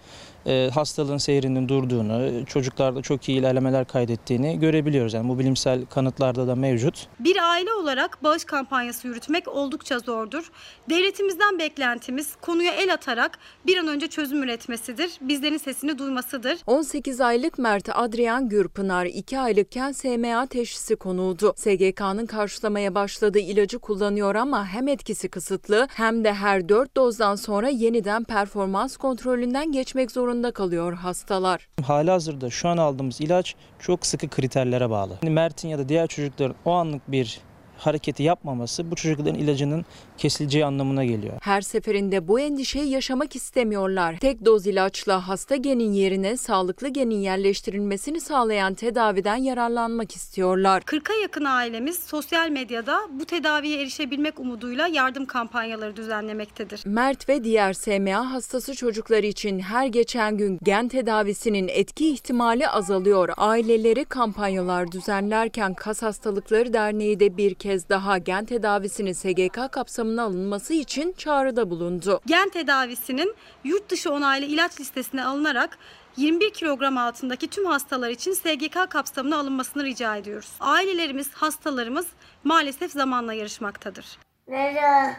e, 0.46 0.70
hastalığın 0.74 1.18
seyrinin 1.18 1.68
durduğunu, 1.68 2.46
çocuklarda 2.46 3.02
çok 3.02 3.28
iyi 3.28 3.38
ilerlemeler 3.38 3.86
kaydettiğini 3.86 4.58
görebiliyoruz. 4.58 5.12
Yani 5.14 5.28
bu 5.28 5.38
bilimsel 5.38 5.86
kanıtlarda 5.86 6.46
da 6.46 6.54
mevcut. 6.54 7.08
Bir 7.20 7.36
aile 7.50 7.72
olarak 7.72 8.18
bağış 8.22 8.44
kampanyası 8.44 9.08
yürütmek 9.08 9.48
oldukça 9.48 9.98
zordur. 9.98 10.50
Devletimizden 10.90 11.58
beklentimiz 11.58 12.36
konuya 12.40 12.72
el 12.72 12.92
atarak 12.92 13.38
bir 13.66 13.76
an 13.76 13.88
önce 13.88 14.06
çözüm 14.06 14.42
üretmesidir. 14.42 15.10
Bizlerin 15.20 15.56
sesini 15.56 15.98
duymasıdır. 15.98 16.58
18 16.66 17.20
aylık 17.20 17.58
Mert 17.58 17.88
Adrian 17.94 18.48
Gürpınar 18.48 19.06
2 19.06 19.38
aylıkken 19.38 19.92
SMA 19.92 20.46
teşhisi 20.46 20.96
konuldu. 20.96 21.54
SGK'nın 21.56 22.26
karşılamaya 22.26 22.94
başladığı 22.94 23.38
ilacı 23.38 23.78
kullanıyor 23.78 24.34
ama 24.34 24.66
hem 24.66 24.88
etkisi 24.88 25.28
kısıtlı 25.28 25.88
hem 25.94 26.24
de 26.24 26.34
her 26.34 26.68
4 26.68 26.96
dozdan 26.96 27.36
sonra 27.36 27.68
yeniden 27.68 28.24
performans 28.24 28.96
kontrolünden 28.96 29.72
geçmek 29.72 30.10
zorunda 30.10 30.31
zorunda 30.32 30.50
kalıyor 30.52 30.92
hastalar. 30.92 31.68
Halihazırda 31.82 32.50
şu 32.50 32.68
an 32.68 32.76
aldığımız 32.76 33.20
ilaç 33.20 33.54
çok 33.78 34.06
sıkı 34.06 34.28
kriterlere 34.28 34.90
bağlı. 34.90 35.18
Mert'in 35.22 35.68
ya 35.68 35.78
da 35.78 35.88
diğer 35.88 36.06
çocukların 36.06 36.54
o 36.64 36.72
anlık 36.72 37.12
bir 37.12 37.40
hareketi 37.86 38.22
yapmaması 38.22 38.90
bu 38.90 38.94
çocukların 38.94 39.34
ilacının 39.34 39.84
kesileceği 40.18 40.64
anlamına 40.64 41.04
geliyor. 41.04 41.34
Her 41.42 41.60
seferinde 41.60 42.28
bu 42.28 42.40
endişeyi 42.40 42.90
yaşamak 42.90 43.36
istemiyorlar. 43.36 44.18
Tek 44.18 44.44
doz 44.44 44.66
ilaçla 44.66 45.28
hasta 45.28 45.56
genin 45.56 45.92
yerine 45.92 46.36
sağlıklı 46.36 46.88
genin 46.88 47.20
yerleştirilmesini 47.20 48.20
sağlayan 48.20 48.74
tedaviden 48.74 49.36
yararlanmak 49.36 50.16
istiyorlar. 50.16 50.82
40'a 50.82 51.22
yakın 51.22 51.44
ailemiz 51.44 51.98
sosyal 51.98 52.50
medyada 52.50 53.00
bu 53.20 53.24
tedaviye 53.24 53.80
erişebilmek 53.82 54.40
umuduyla 54.40 54.86
yardım 54.86 55.26
kampanyaları 55.26 55.96
düzenlemektedir. 55.96 56.82
Mert 56.86 57.28
ve 57.28 57.44
diğer 57.44 57.72
SMA 57.72 58.32
hastası 58.32 58.74
çocuklar 58.74 59.22
için 59.22 59.58
her 59.58 59.86
geçen 59.86 60.36
gün 60.36 60.58
gen 60.62 60.88
tedavisinin 60.88 61.68
etki 61.68 62.12
ihtimali 62.12 62.68
azalıyor. 62.68 63.28
Aileleri 63.36 64.04
kampanyalar 64.04 64.92
düzenlerken 64.92 65.74
Kas 65.74 66.02
Hastalıkları 66.02 66.72
Derneği 66.72 67.20
de 67.20 67.36
bir 67.36 67.54
kez 67.54 67.71
daha 67.88 68.18
gen 68.18 68.44
tedavisinin 68.44 69.12
SGK 69.12 69.72
kapsamına 69.72 70.22
alınması 70.22 70.74
için 70.74 71.12
çağrıda 71.12 71.70
bulundu. 71.70 72.20
Gen 72.26 72.48
tedavisinin 72.48 73.34
yurt 73.64 73.90
dışı 73.90 74.12
onaylı 74.12 74.46
ilaç 74.46 74.80
listesine 74.80 75.24
alınarak 75.24 75.78
21 76.16 76.52
kilogram 76.52 76.98
altındaki 76.98 77.48
tüm 77.48 77.66
hastalar 77.66 78.10
için 78.10 78.32
SGK 78.32 78.90
kapsamına 78.90 79.38
alınmasını 79.38 79.84
rica 79.84 80.16
ediyoruz. 80.16 80.52
Ailelerimiz, 80.60 81.32
hastalarımız 81.32 82.06
maalesef 82.44 82.92
zamanla 82.92 83.32
yarışmaktadır. 83.32 84.18
Merhaba. 84.46 85.16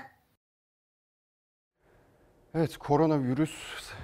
Evet 2.56 2.78
koronavirüs 2.78 3.52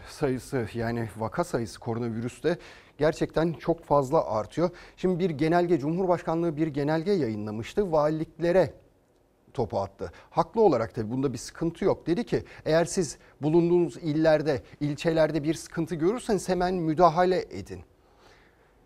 sayısı 0.09 0.67
yani 0.73 1.09
vaka 1.17 1.43
sayısı 1.43 1.79
koronavirüste 1.79 2.57
gerçekten 2.99 3.53
çok 3.53 3.83
fazla 3.83 4.25
artıyor. 4.25 4.69
Şimdi 4.97 5.19
bir 5.19 5.29
genelge 5.29 5.79
Cumhurbaşkanlığı 5.79 6.57
bir 6.57 6.67
genelge 6.67 7.11
yayınlamıştı. 7.11 7.91
Valiliklere 7.91 8.73
topu 9.53 9.79
attı. 9.79 10.11
Haklı 10.29 10.61
olarak 10.61 10.95
tabii 10.95 11.11
bunda 11.11 11.33
bir 11.33 11.37
sıkıntı 11.37 11.85
yok. 11.85 12.07
Dedi 12.07 12.25
ki 12.25 12.43
eğer 12.65 12.85
siz 12.85 13.17
bulunduğunuz 13.41 13.97
illerde, 13.97 14.61
ilçelerde 14.79 15.43
bir 15.43 15.53
sıkıntı 15.53 15.95
görürseniz 15.95 16.49
hemen 16.49 16.73
müdahale 16.73 17.45
edin. 17.49 17.81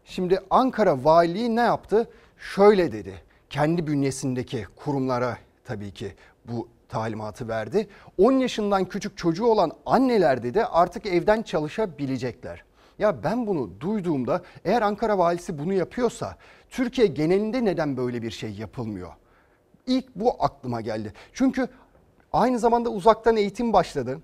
Şimdi 0.06 0.40
Ankara 0.50 1.04
Valiliği 1.04 1.56
ne 1.56 1.62
yaptı? 1.62 2.10
Şöyle 2.38 2.92
dedi. 2.92 3.14
Kendi 3.50 3.88
bünyesindeki 3.88 4.66
kurumlara 4.76 5.38
tabii 5.64 5.92
ki 5.92 6.14
bu 6.46 6.68
talimatı 6.90 7.48
verdi. 7.48 7.88
10 8.18 8.32
yaşından 8.32 8.86
küçük 8.86 9.18
çocuğu 9.18 9.46
olan 9.46 9.72
anneler 9.86 10.44
dedi 10.44 10.66
artık 10.66 11.06
evden 11.06 11.42
çalışabilecekler. 11.42 12.64
Ya 13.00 13.24
ben 13.24 13.48
bunu 13.48 13.72
duyduğumda 13.80 14.42
eğer 14.66 14.82
Ankara 14.82 15.18
valisi 15.18 15.58
bunu 15.60 15.74
yapıyorsa 15.74 16.38
Türkiye 16.70 17.08
genelinde 17.08 17.66
neden 17.66 17.98
böyle 17.98 18.22
bir 18.22 18.32
şey 18.32 18.52
yapılmıyor? 18.52 19.12
İlk 19.88 20.16
bu 20.16 20.44
aklıma 20.44 20.82
geldi. 20.82 21.14
Çünkü 21.34 21.68
aynı 22.34 22.60
zamanda 22.60 22.90
uzaktan 22.90 23.38
eğitim 23.38 23.74
başladı. 23.74 24.20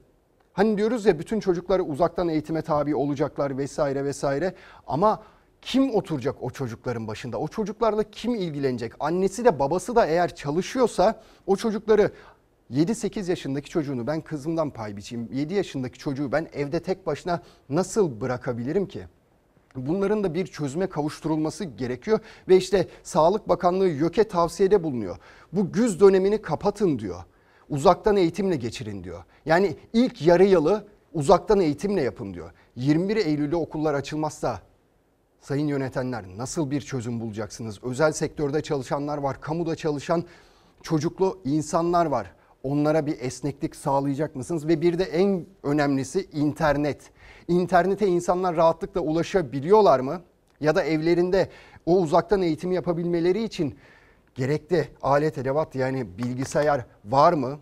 Hani 0.53 0.77
diyoruz 0.77 1.05
ya 1.05 1.19
bütün 1.19 1.39
çocukları 1.39 1.83
uzaktan 1.83 2.29
eğitime 2.29 2.61
tabi 2.61 2.95
olacaklar 2.95 3.57
vesaire 3.57 4.05
vesaire 4.05 4.53
ama 4.87 5.23
kim 5.61 5.95
oturacak 5.95 6.35
o 6.43 6.49
çocukların 6.49 7.07
başında? 7.07 7.37
O 7.37 7.47
çocuklarla 7.47 8.03
kim 8.03 8.35
ilgilenecek? 8.35 8.93
Annesi 8.99 9.45
de 9.45 9.59
babası 9.59 9.95
da 9.95 10.05
eğer 10.05 10.35
çalışıyorsa 10.35 11.21
o 11.47 11.55
çocukları 11.55 12.11
7-8 12.71 13.29
yaşındaki 13.29 13.69
çocuğunu 13.69 14.07
ben 14.07 14.21
kızımdan 14.21 14.69
pay 14.69 14.97
biçeyim. 14.97 15.29
7 15.33 15.53
yaşındaki 15.53 15.99
çocuğu 15.99 16.31
ben 16.31 16.47
evde 16.53 16.79
tek 16.79 17.05
başına 17.07 17.41
nasıl 17.69 18.21
bırakabilirim 18.21 18.87
ki? 18.87 19.07
Bunların 19.75 20.23
da 20.23 20.33
bir 20.33 20.47
çözüme 20.47 20.87
kavuşturulması 20.87 21.63
gerekiyor 21.63 22.19
ve 22.47 22.57
işte 22.57 22.87
Sağlık 23.03 23.49
Bakanlığı 23.49 23.87
YÖK'e 23.87 24.23
tavsiyede 24.23 24.83
bulunuyor. 24.83 25.17
Bu 25.53 25.71
güz 25.71 25.99
dönemini 25.99 26.41
kapatın 26.41 26.99
diyor. 26.99 27.23
Uzaktan 27.69 28.17
eğitimle 28.17 28.55
geçirin 28.55 29.03
diyor. 29.03 29.23
Yani 29.45 29.75
ilk 29.93 30.21
yarı 30.21 30.45
yılı 30.45 30.87
uzaktan 31.13 31.59
eğitimle 31.59 32.01
yapın 32.01 32.33
diyor. 32.33 32.51
21 32.75 33.17
Eylül'de 33.17 33.55
okullar 33.55 33.93
açılmazsa 33.93 34.61
sayın 35.41 35.67
yönetenler 35.67 36.25
nasıl 36.37 36.71
bir 36.71 36.81
çözüm 36.81 37.19
bulacaksınız? 37.19 37.83
Özel 37.83 38.11
sektörde 38.11 38.61
çalışanlar 38.61 39.17
var, 39.17 39.41
kamuda 39.41 39.75
çalışan 39.75 40.23
çocuklu 40.83 41.39
insanlar 41.45 42.05
var 42.05 42.31
onlara 42.63 43.05
bir 43.05 43.19
esneklik 43.19 43.75
sağlayacak 43.75 44.35
mısınız? 44.35 44.67
Ve 44.67 44.81
bir 44.81 44.99
de 44.99 45.03
en 45.03 45.45
önemlisi 45.63 46.27
internet. 46.33 47.01
İnternete 47.47 48.07
insanlar 48.07 48.55
rahatlıkla 48.55 49.01
ulaşabiliyorlar 49.01 49.99
mı? 49.99 50.21
Ya 50.61 50.75
da 50.75 50.83
evlerinde 50.83 51.49
o 51.85 51.97
uzaktan 51.97 52.41
eğitimi 52.41 52.75
yapabilmeleri 52.75 53.43
için 53.43 53.75
gerekli 54.35 54.87
alet 55.01 55.37
edevat 55.37 55.75
yani 55.75 56.17
bilgisayar 56.17 56.85
var 57.05 57.33
mı? 57.33 57.59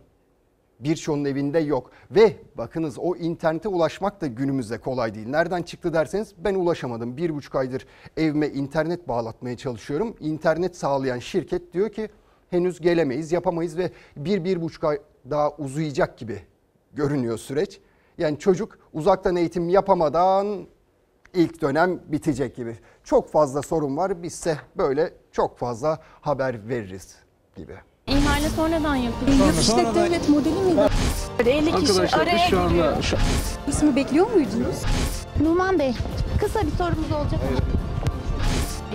Birçoğunun 0.79 1.25
evinde 1.25 1.59
yok. 1.59 1.91
Ve 2.11 2.33
bakınız 2.57 2.99
o 2.99 3.15
internete 3.15 3.69
ulaşmak 3.69 4.21
da 4.21 4.27
günümüzde 4.27 4.77
kolay 4.77 5.15
değil. 5.15 5.27
Nereden 5.27 5.61
çıktı 5.61 5.93
derseniz 5.93 6.33
ben 6.37 6.55
ulaşamadım. 6.55 7.17
Bir 7.17 7.35
buçuk 7.35 7.55
aydır 7.55 7.85
evime 8.17 8.47
internet 8.47 9.07
bağlatmaya 9.07 9.57
çalışıyorum. 9.57 10.15
İnternet 10.19 10.77
sağlayan 10.77 11.19
şirket 11.19 11.73
diyor 11.73 11.89
ki 11.89 12.09
henüz 12.49 12.79
gelemeyiz, 12.81 13.31
yapamayız 13.31 13.77
ve 13.77 13.91
bir, 14.17 14.43
bir 14.43 14.61
buçuk 14.61 14.83
ay 14.83 14.97
daha 15.29 15.51
uzayacak 15.51 16.17
gibi 16.17 16.41
görünüyor 16.93 17.37
süreç. 17.37 17.79
Yani 18.17 18.39
çocuk 18.39 18.79
uzaktan 18.93 19.35
eğitim 19.35 19.69
yapamadan 19.69 20.67
ilk 21.33 21.61
dönem 21.61 21.99
bitecek 22.07 22.55
gibi. 22.55 22.77
Çok 23.03 23.31
fazla 23.31 23.61
sorun 23.61 23.97
var. 23.97 24.23
Bizse 24.23 24.57
böyle 24.77 25.13
çok 25.31 25.57
fazla 25.57 25.99
haber 26.21 26.69
veririz 26.69 27.15
gibi. 27.55 27.75
İhale 28.07 28.49
sonradan 28.49 28.95
yapıldı. 28.95 29.31
İşlet 29.61 29.95
devlet 29.95 30.29
modeli 30.29 30.59
miydi? 30.59 30.81
50 31.45 31.75
kişi 31.75 32.15
araya 32.15 32.47
giriyor. 32.47 32.97
İsmi 33.67 33.95
bekliyor 33.95 34.31
muydunuz? 34.31 34.83
Numan 35.41 35.79
Bey, 35.79 35.95
kısa 36.39 36.61
bir 36.61 36.71
sorumuz 36.71 37.11
olacak. 37.11 37.39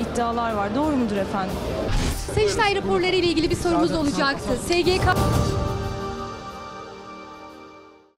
İddialar 0.00 0.52
var. 0.52 0.74
Doğru 0.74 0.96
mudur 0.96 1.16
efendim? 1.16 1.54
Sayıştay 2.34 2.74
raporları 2.76 3.16
ile 3.16 3.26
ilgili 3.26 3.50
bir 3.50 3.56
sorumuz 3.56 3.92
olacaktı. 3.92 4.48
SGK 4.66 5.14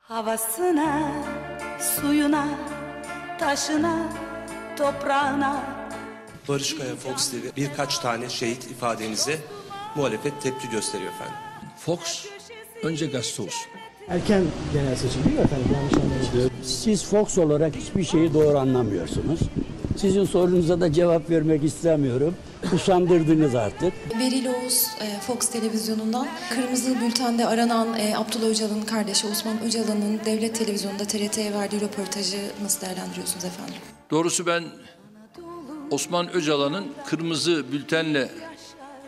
Havasına, 0.00 1.12
suyuna, 2.00 2.48
taşına, 3.40 4.08
toprağına. 4.78 5.62
Barış 6.48 6.76
Kaya 6.76 6.96
Fox 6.96 7.30
TV 7.30 7.56
birkaç 7.56 7.98
tane 7.98 8.28
şehit 8.28 8.64
ifadenize 8.70 9.38
muhalefet 9.96 10.42
tepki 10.42 10.70
gösteriyor 10.70 11.12
efendim. 11.12 11.34
Fox 11.78 12.26
önce 12.82 13.06
gazete 13.06 13.42
olsun. 13.42 13.66
Erken 14.08 14.42
genel 14.72 14.96
seçim 14.96 15.24
değil 15.24 15.36
mi 15.36 15.42
efendim? 15.42 15.66
Yanlış 15.74 15.94
anlamadım. 15.94 16.50
Siz 16.62 17.04
Fox 17.04 17.38
olarak 17.38 17.76
hiçbir 17.76 18.04
şeyi 18.04 18.34
doğru 18.34 18.58
anlamıyorsunuz. 18.58 19.40
Sizin 19.96 20.24
sorunuza 20.24 20.80
da 20.80 20.92
cevap 20.92 21.30
vermek 21.30 21.64
istemiyorum. 21.64 22.34
Usandırdınız 22.74 23.54
artık. 23.54 23.92
Beril 24.20 24.46
Oğuz 24.46 24.86
e, 25.00 25.20
Fox 25.20 25.38
televizyonundan 25.50 26.28
Kırmızı 26.54 27.00
Bülten'de 27.00 27.46
aranan 27.46 27.88
e, 27.98 28.16
Abdullah 28.16 28.46
Öcalan'ın 28.46 28.82
kardeşi 28.82 29.26
Osman 29.26 29.62
Öcalan'ın 29.62 30.20
devlet 30.24 30.54
televizyonunda 30.58 31.04
TRT'ye 31.04 31.52
verdiği 31.54 31.80
röportajı 31.80 32.36
nasıl 32.62 32.80
değerlendiriyorsunuz 32.80 33.44
efendim? 33.44 33.74
Doğrusu 34.10 34.46
ben 34.46 34.64
Osman 35.90 36.32
Öcalan'ın 36.32 36.84
kırmızı 37.06 37.72
bültenle 37.72 38.28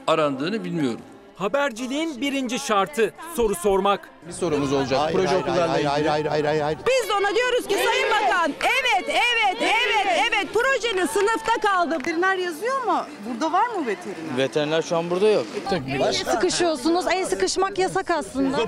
arandığını 0.06 0.64
bilmiyorum. 0.64 1.00
Haberciliğin 1.36 2.20
birinci 2.20 2.58
şartı 2.58 3.12
soru 3.36 3.54
sormak. 3.54 4.08
Bir 4.28 4.32
sorumuz 4.32 4.72
olacak. 4.72 5.12
Proje 5.12 5.36
okullarla 5.36 5.74
ilgili. 5.74 5.88
hayır, 5.88 6.06
hayır, 6.06 6.26
hayır, 6.26 6.60
hayır. 6.60 6.78
Biz 6.86 7.08
de 7.08 7.12
ona 7.12 7.34
diyoruz 7.34 7.66
ki 7.68 7.74
Sayın 7.74 8.10
Bakan 8.10 8.52
evet 8.60 9.08
evet 9.08 9.56
evet 9.60 10.22
evet 10.30 10.46
projenin 10.54 11.06
sınıfta 11.06 11.52
kaldı. 11.68 11.98
Veteriner 11.98 12.38
yazıyor 12.38 12.84
mu? 12.84 13.04
Burada 13.28 13.52
var 13.52 13.66
mı 13.66 13.86
veteriner? 13.86 14.36
Veteriner 14.36 14.82
şu 14.82 14.96
an 14.96 15.10
burada 15.10 15.28
yok. 15.28 15.46
el 15.88 16.12
sıkışıyorsunuz. 16.12 17.06
El 17.10 17.26
sıkışmak 17.26 17.78
yasak 17.78 18.10
aslında. 18.10 18.58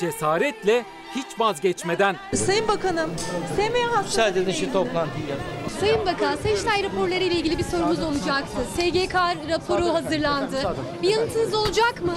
Cesaretle 0.00 0.84
hiç 1.16 1.26
vazgeçmeden 1.40 2.16
Sayın 2.34 2.68
Bakanım, 2.68 3.10
SMH 3.56 3.86
hastası. 3.86 4.04
Müsaade 4.04 4.40
edin 4.40 4.52
şu 4.52 4.72
toplantıyı 4.72 5.26
yap. 5.26 5.38
Sayın 5.80 6.06
Bakan, 6.06 6.36
Sayıştay 6.36 6.82
raporları 6.82 7.24
ile 7.24 7.34
ilgili 7.34 7.58
bir 7.58 7.64
sorumuz 7.64 8.02
olacaktı. 8.02 8.56
SGK 8.74 9.14
raporu 9.50 9.94
hazırlandı. 9.94 10.74
Bir 11.02 11.08
yanıtınız 11.08 11.54
olacak 11.54 12.02
mı? 12.02 12.14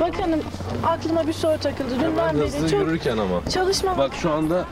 Bakanım 0.00 0.40
aklıma 0.86 1.26
bir 1.26 1.32
soru 1.32 1.58
takıldı. 1.58 1.90
Dünden 2.00 2.40
beri 2.40 2.70
çok 2.70 2.80
yürürken 2.80 3.18
ama. 3.18 3.50
çalışma 3.50 3.98
Bak 3.98 4.14
şu 4.14 4.30
anda 4.30 4.64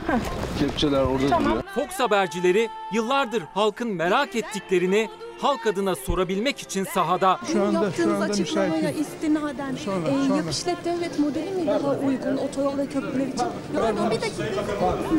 kepçeler 0.59 1.01
orada 1.01 1.27
Tamam. 1.29 1.45
duruyor. 1.45 1.63
Fox 1.75 1.99
habercileri 1.99 2.69
yıllardır 2.91 3.43
halkın 3.53 3.87
merak 3.87 4.35
ettiklerini 4.35 5.09
halk 5.41 5.67
adına 5.67 5.95
sorabilmek 5.95 6.59
için 6.59 6.83
sahada. 6.83 7.39
Bu 7.53 7.73
yaptığınız 7.73 8.21
açıklamaya 8.21 8.91
istinaden 8.91 9.75
e, 10.07 10.35
yap 10.37 10.45
işlet 10.51 10.85
devlet 10.85 11.19
modeli 11.19 11.51
mi 11.51 11.67
daha 11.67 11.89
uygun 11.91 12.37
otoyol 12.37 12.77
ve 12.77 12.85
köprüler 12.85 13.27
için? 13.27 13.47
Pardon 13.75 14.11
bir 14.11 14.21
dakika. 14.21 14.43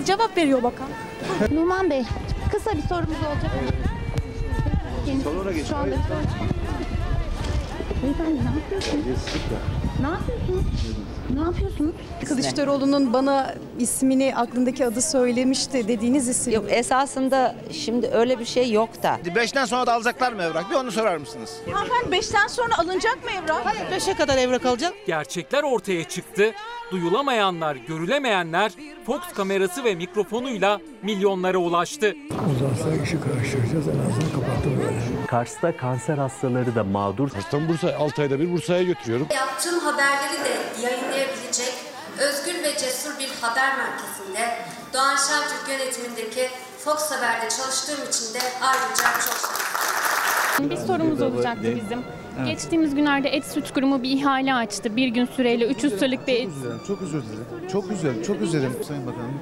Cevap 0.06 0.36
veriyor 0.36 0.62
bakan. 0.62 0.88
Numan 1.50 1.90
Bey, 1.90 2.04
kısa 2.54 2.76
bir 2.76 2.82
sorumuz 2.82 3.16
olacak. 3.16 3.50
Kendisi 5.06 5.24
şu 5.24 5.30
anda 5.40 5.50
bir 5.54 5.64
soru. 5.64 5.90
Beyefendi 8.02 8.40
ne 8.44 8.60
yapıyorsunuz? 8.60 9.18
Ne 10.00 10.06
yapıyorsunuz? 10.06 10.64
Ne 11.34 11.40
yapıyorsunuz? 11.40 11.94
Kılıçdaroğlu'nun 12.28 13.12
bana 13.12 13.54
ismini 13.78 14.34
aklındaki 14.36 14.86
adı 14.86 15.02
söylemişti 15.02 15.88
dediğiniz 15.88 16.28
isim. 16.28 16.52
Yok 16.52 16.64
esasında 16.68 17.54
şimdi 17.72 18.06
öyle 18.08 18.38
bir 18.38 18.44
şey 18.44 18.72
yok 18.72 19.02
da. 19.02 19.18
Beşten 19.34 19.64
sonra 19.64 19.86
da 19.86 19.94
alacaklar 19.94 20.32
mı 20.32 20.42
evrak? 20.42 20.70
Bir 20.70 20.74
onu 20.74 20.92
sorar 20.92 21.16
mısınız? 21.16 21.50
Hanımefendi 21.72 22.12
beşten 22.12 22.46
sonra 22.46 22.78
alınacak 22.78 23.24
mı 23.24 23.30
evrak? 23.30 23.66
Hayır 23.66 23.90
beşe 23.90 24.14
kadar 24.14 24.38
evrak 24.38 24.66
alacak. 24.66 24.92
Gerçekler 25.06 25.62
ortaya 25.62 26.04
çıktı. 26.04 26.52
Duyulamayanlar, 26.90 27.76
görülemeyenler 27.76 28.72
Fox 29.06 29.20
kamerası 29.34 29.84
ve 29.84 29.94
mikrofonuyla 29.94 30.80
milyonlara 31.02 31.58
ulaştı. 31.58 32.14
Uzansa 32.56 33.02
işi 33.04 33.20
karıştıracağız 33.20 33.88
en 33.88 34.10
azından 34.10 34.30
kapattım 34.34 34.78
böyle. 34.78 35.26
Kars'ta 35.26 35.76
kanser 35.76 36.18
hastaları 36.18 36.74
da 36.74 36.84
mağdur. 36.84 37.30
Kars'tan 37.30 37.68
Bursa 37.68 37.96
6 37.98 38.22
ayda 38.22 38.40
bir 38.40 38.52
Bursa'ya 38.52 38.82
götürüyorum. 38.82 39.26
Yaptığım 39.34 39.78
haberleri 39.78 40.44
de 40.44 40.54
yayınlayabilecek 41.18 41.74
özgür 42.18 42.62
ve 42.62 42.78
cesur 42.78 43.18
bir 43.18 43.28
haber 43.40 43.76
merkezinde 43.76 44.58
Doğan 44.94 45.16
Şentürk 45.16 45.68
yönetimindeki 45.68 46.48
Fox 46.78 47.10
Haber'de 47.10 47.48
çalıştığım 47.48 48.08
için 48.08 48.34
de 48.34 48.38
ayrıca 48.62 49.04
çok 49.26 49.50
mutluyum. 50.58 50.70
Bir 50.70 50.86
sorumuz 50.86 51.22
olacaktı 51.22 51.62
bizim. 51.62 52.04
Geçtiğimiz 52.46 52.94
günlerde 52.94 53.28
Et 53.28 53.44
Süt 53.44 53.72
Kurumu 53.74 54.02
bir 54.02 54.10
ihale 54.10 54.54
açtı. 54.54 54.96
Bir 54.96 55.08
gün 55.08 55.26
süreyle 55.26 55.66
300 55.66 55.92
liralık 55.92 56.26
bir 56.26 56.34
et. 56.34 56.48
Çok 56.86 57.02
özür 57.02 57.22
dilerim. 57.22 57.68
Çok 57.72 57.90
üzüldüm. 57.92 58.22
Çok 58.22 58.40
üzüldüm 58.40 58.76
Sayın 58.88 59.06
Bakanım. 59.06 59.40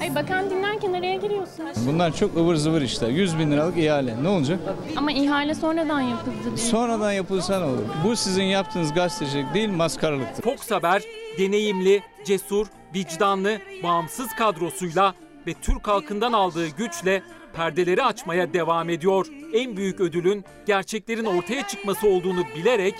Ay 0.00 0.14
bakan 0.14 0.50
dinlerken 0.50 0.92
araya 0.92 1.16
giriyorsunuz. 1.16 1.86
Bunlar 1.86 2.16
çok 2.16 2.36
ıvır 2.36 2.54
zıvır 2.54 2.82
işler. 2.82 3.08
100 3.08 3.38
bin 3.38 3.50
liralık 3.50 3.78
ihale. 3.78 4.22
Ne 4.22 4.28
olacak? 4.28 4.58
Ama 4.96 5.12
ihale 5.12 5.54
sonradan 5.54 6.00
yapıldı 6.00 6.34
diye. 6.44 6.56
Sonradan 6.56 7.12
yapılsa 7.12 7.58
ne 7.58 7.64
olur? 7.64 7.84
Bu 8.04 8.16
sizin 8.16 8.42
yaptığınız 8.42 8.92
gazetecilik 8.94 9.54
değil 9.54 9.68
maskaralıktır. 9.68 10.42
Fox 10.42 10.70
Haber 10.70 11.02
deneyimli, 11.38 12.02
cesur, 12.24 12.66
vicdanlı, 12.94 13.58
bağımsız 13.82 14.28
kadrosuyla 14.38 15.14
ve 15.46 15.54
Türk 15.54 15.88
halkından 15.88 16.32
aldığı 16.32 16.68
güçle 16.68 17.22
perdeleri 17.52 18.02
açmaya 18.02 18.52
devam 18.54 18.90
ediyor. 18.90 19.26
En 19.54 19.76
büyük 19.76 20.00
ödülün 20.00 20.44
gerçeklerin 20.66 21.24
ortaya 21.24 21.66
çıkması 21.66 22.08
olduğunu 22.08 22.44
bilerek 22.56 22.94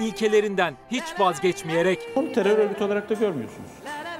ilkelerinden 0.00 0.74
hiç 0.90 1.04
vazgeçmeyerek 1.18 1.98
Onu 2.16 2.32
terör 2.32 2.58
örgütü 2.58 2.84
olarak 2.84 3.10
da 3.10 3.14
görmüyorsunuz. 3.14 3.70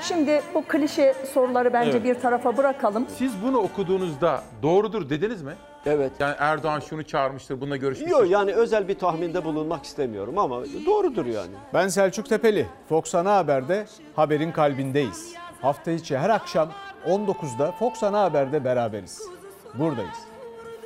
Şimdi 0.01 0.43
bu 0.55 0.63
klişe 0.65 1.15
soruları 1.35 1.73
bence 1.73 1.91
Evet. 1.91 2.05
bir 2.05 2.15
tarafa 2.21 2.57
bırakalım. 2.57 3.07
Siz 3.19 3.33
bunu 3.43 3.59
okuduğunuzda 3.59 4.43
doğrudur 4.63 5.11
dediniz 5.11 5.43
mi? 5.43 5.53
Evet. 5.87 6.13
Yani 6.21 6.35
Erdoğan 6.39 6.81
şunu 6.81 7.03
çağırmıştır, 7.03 7.61
bununla 7.61 7.77
görüşmüştür. 7.77 8.19
Yok 8.19 8.31
yani 8.31 8.53
özel 8.53 8.89
bir 8.89 8.99
tahminde 8.99 9.45
bulunmak 9.45 9.85
istemiyorum 9.85 10.39
ama 10.39 10.63
doğrudur 10.87 11.27
yani. 11.27 11.53
Ben 11.75 11.89
Selçuk 11.89 12.29
Tepeli. 12.29 12.67
Fox 12.89 13.15
Ana 13.15 13.37
Haber'de 13.37 13.87
haberin 14.17 14.53
kalbindeyiz. 14.53 15.33
Hafta 15.63 15.91
içi 15.91 16.19
her 16.19 16.31
akşam 16.31 16.69
19'da 17.07 17.73
Fox 17.73 18.03
Ana 18.03 18.21
Haber'de 18.21 18.65
beraberiz. 18.65 19.23
Buradayız. 19.75 20.19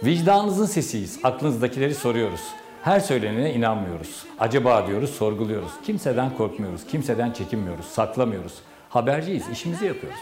Vicdanınızın 0.05 0.67
sesiyiz. 0.67 1.21
Aklınızdakileri 1.25 1.95
soruyoruz. 1.95 2.41
Her 2.83 3.01
söylenene 3.01 3.55
inanmıyoruz. 3.55 4.27
Acaba 4.39 4.87
diyoruz, 4.87 5.11
sorguluyoruz. 5.11 5.73
Kimseden 5.85 6.37
korkmuyoruz, 6.37 6.87
kimseden 6.87 7.31
çekinmiyoruz, 7.33 7.85
saklamıyoruz. 7.87 8.55
Haberciyiz, 8.91 9.49
işimizi 9.49 9.87
yapıyoruz. 9.87 10.19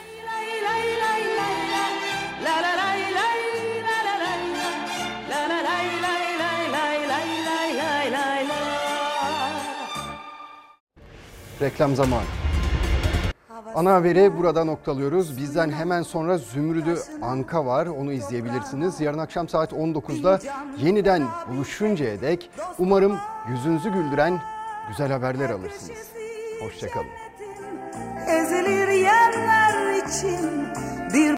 Reklam 11.61 11.97
zamanı. 11.97 12.23
Ana 13.75 13.95
haberi 13.95 14.39
burada 14.39 14.65
noktalıyoruz. 14.65 15.39
Bizden 15.39 15.71
hemen 15.71 16.03
sonra 16.03 16.39
Zümrüdü 16.39 16.99
Anka 17.23 17.67
var. 17.67 17.87
Onu 17.87 18.13
izleyebilirsiniz. 18.13 19.01
Yarın 19.01 19.19
akşam 19.19 19.49
saat 19.49 19.73
19'da 19.73 20.39
yeniden 20.79 21.27
buluşuncaya 21.49 22.21
dek 22.21 22.51
umarım 22.79 23.19
yüzünüzü 23.51 23.93
güldüren 23.93 24.41
güzel 24.89 25.13
haberler 25.13 25.51
alırsınız. 25.51 25.99
Hoşçakalın. 26.63 27.28
Ezilir 28.29 28.89
yerler 28.89 29.95
için 29.95 30.69
bir 31.15 31.35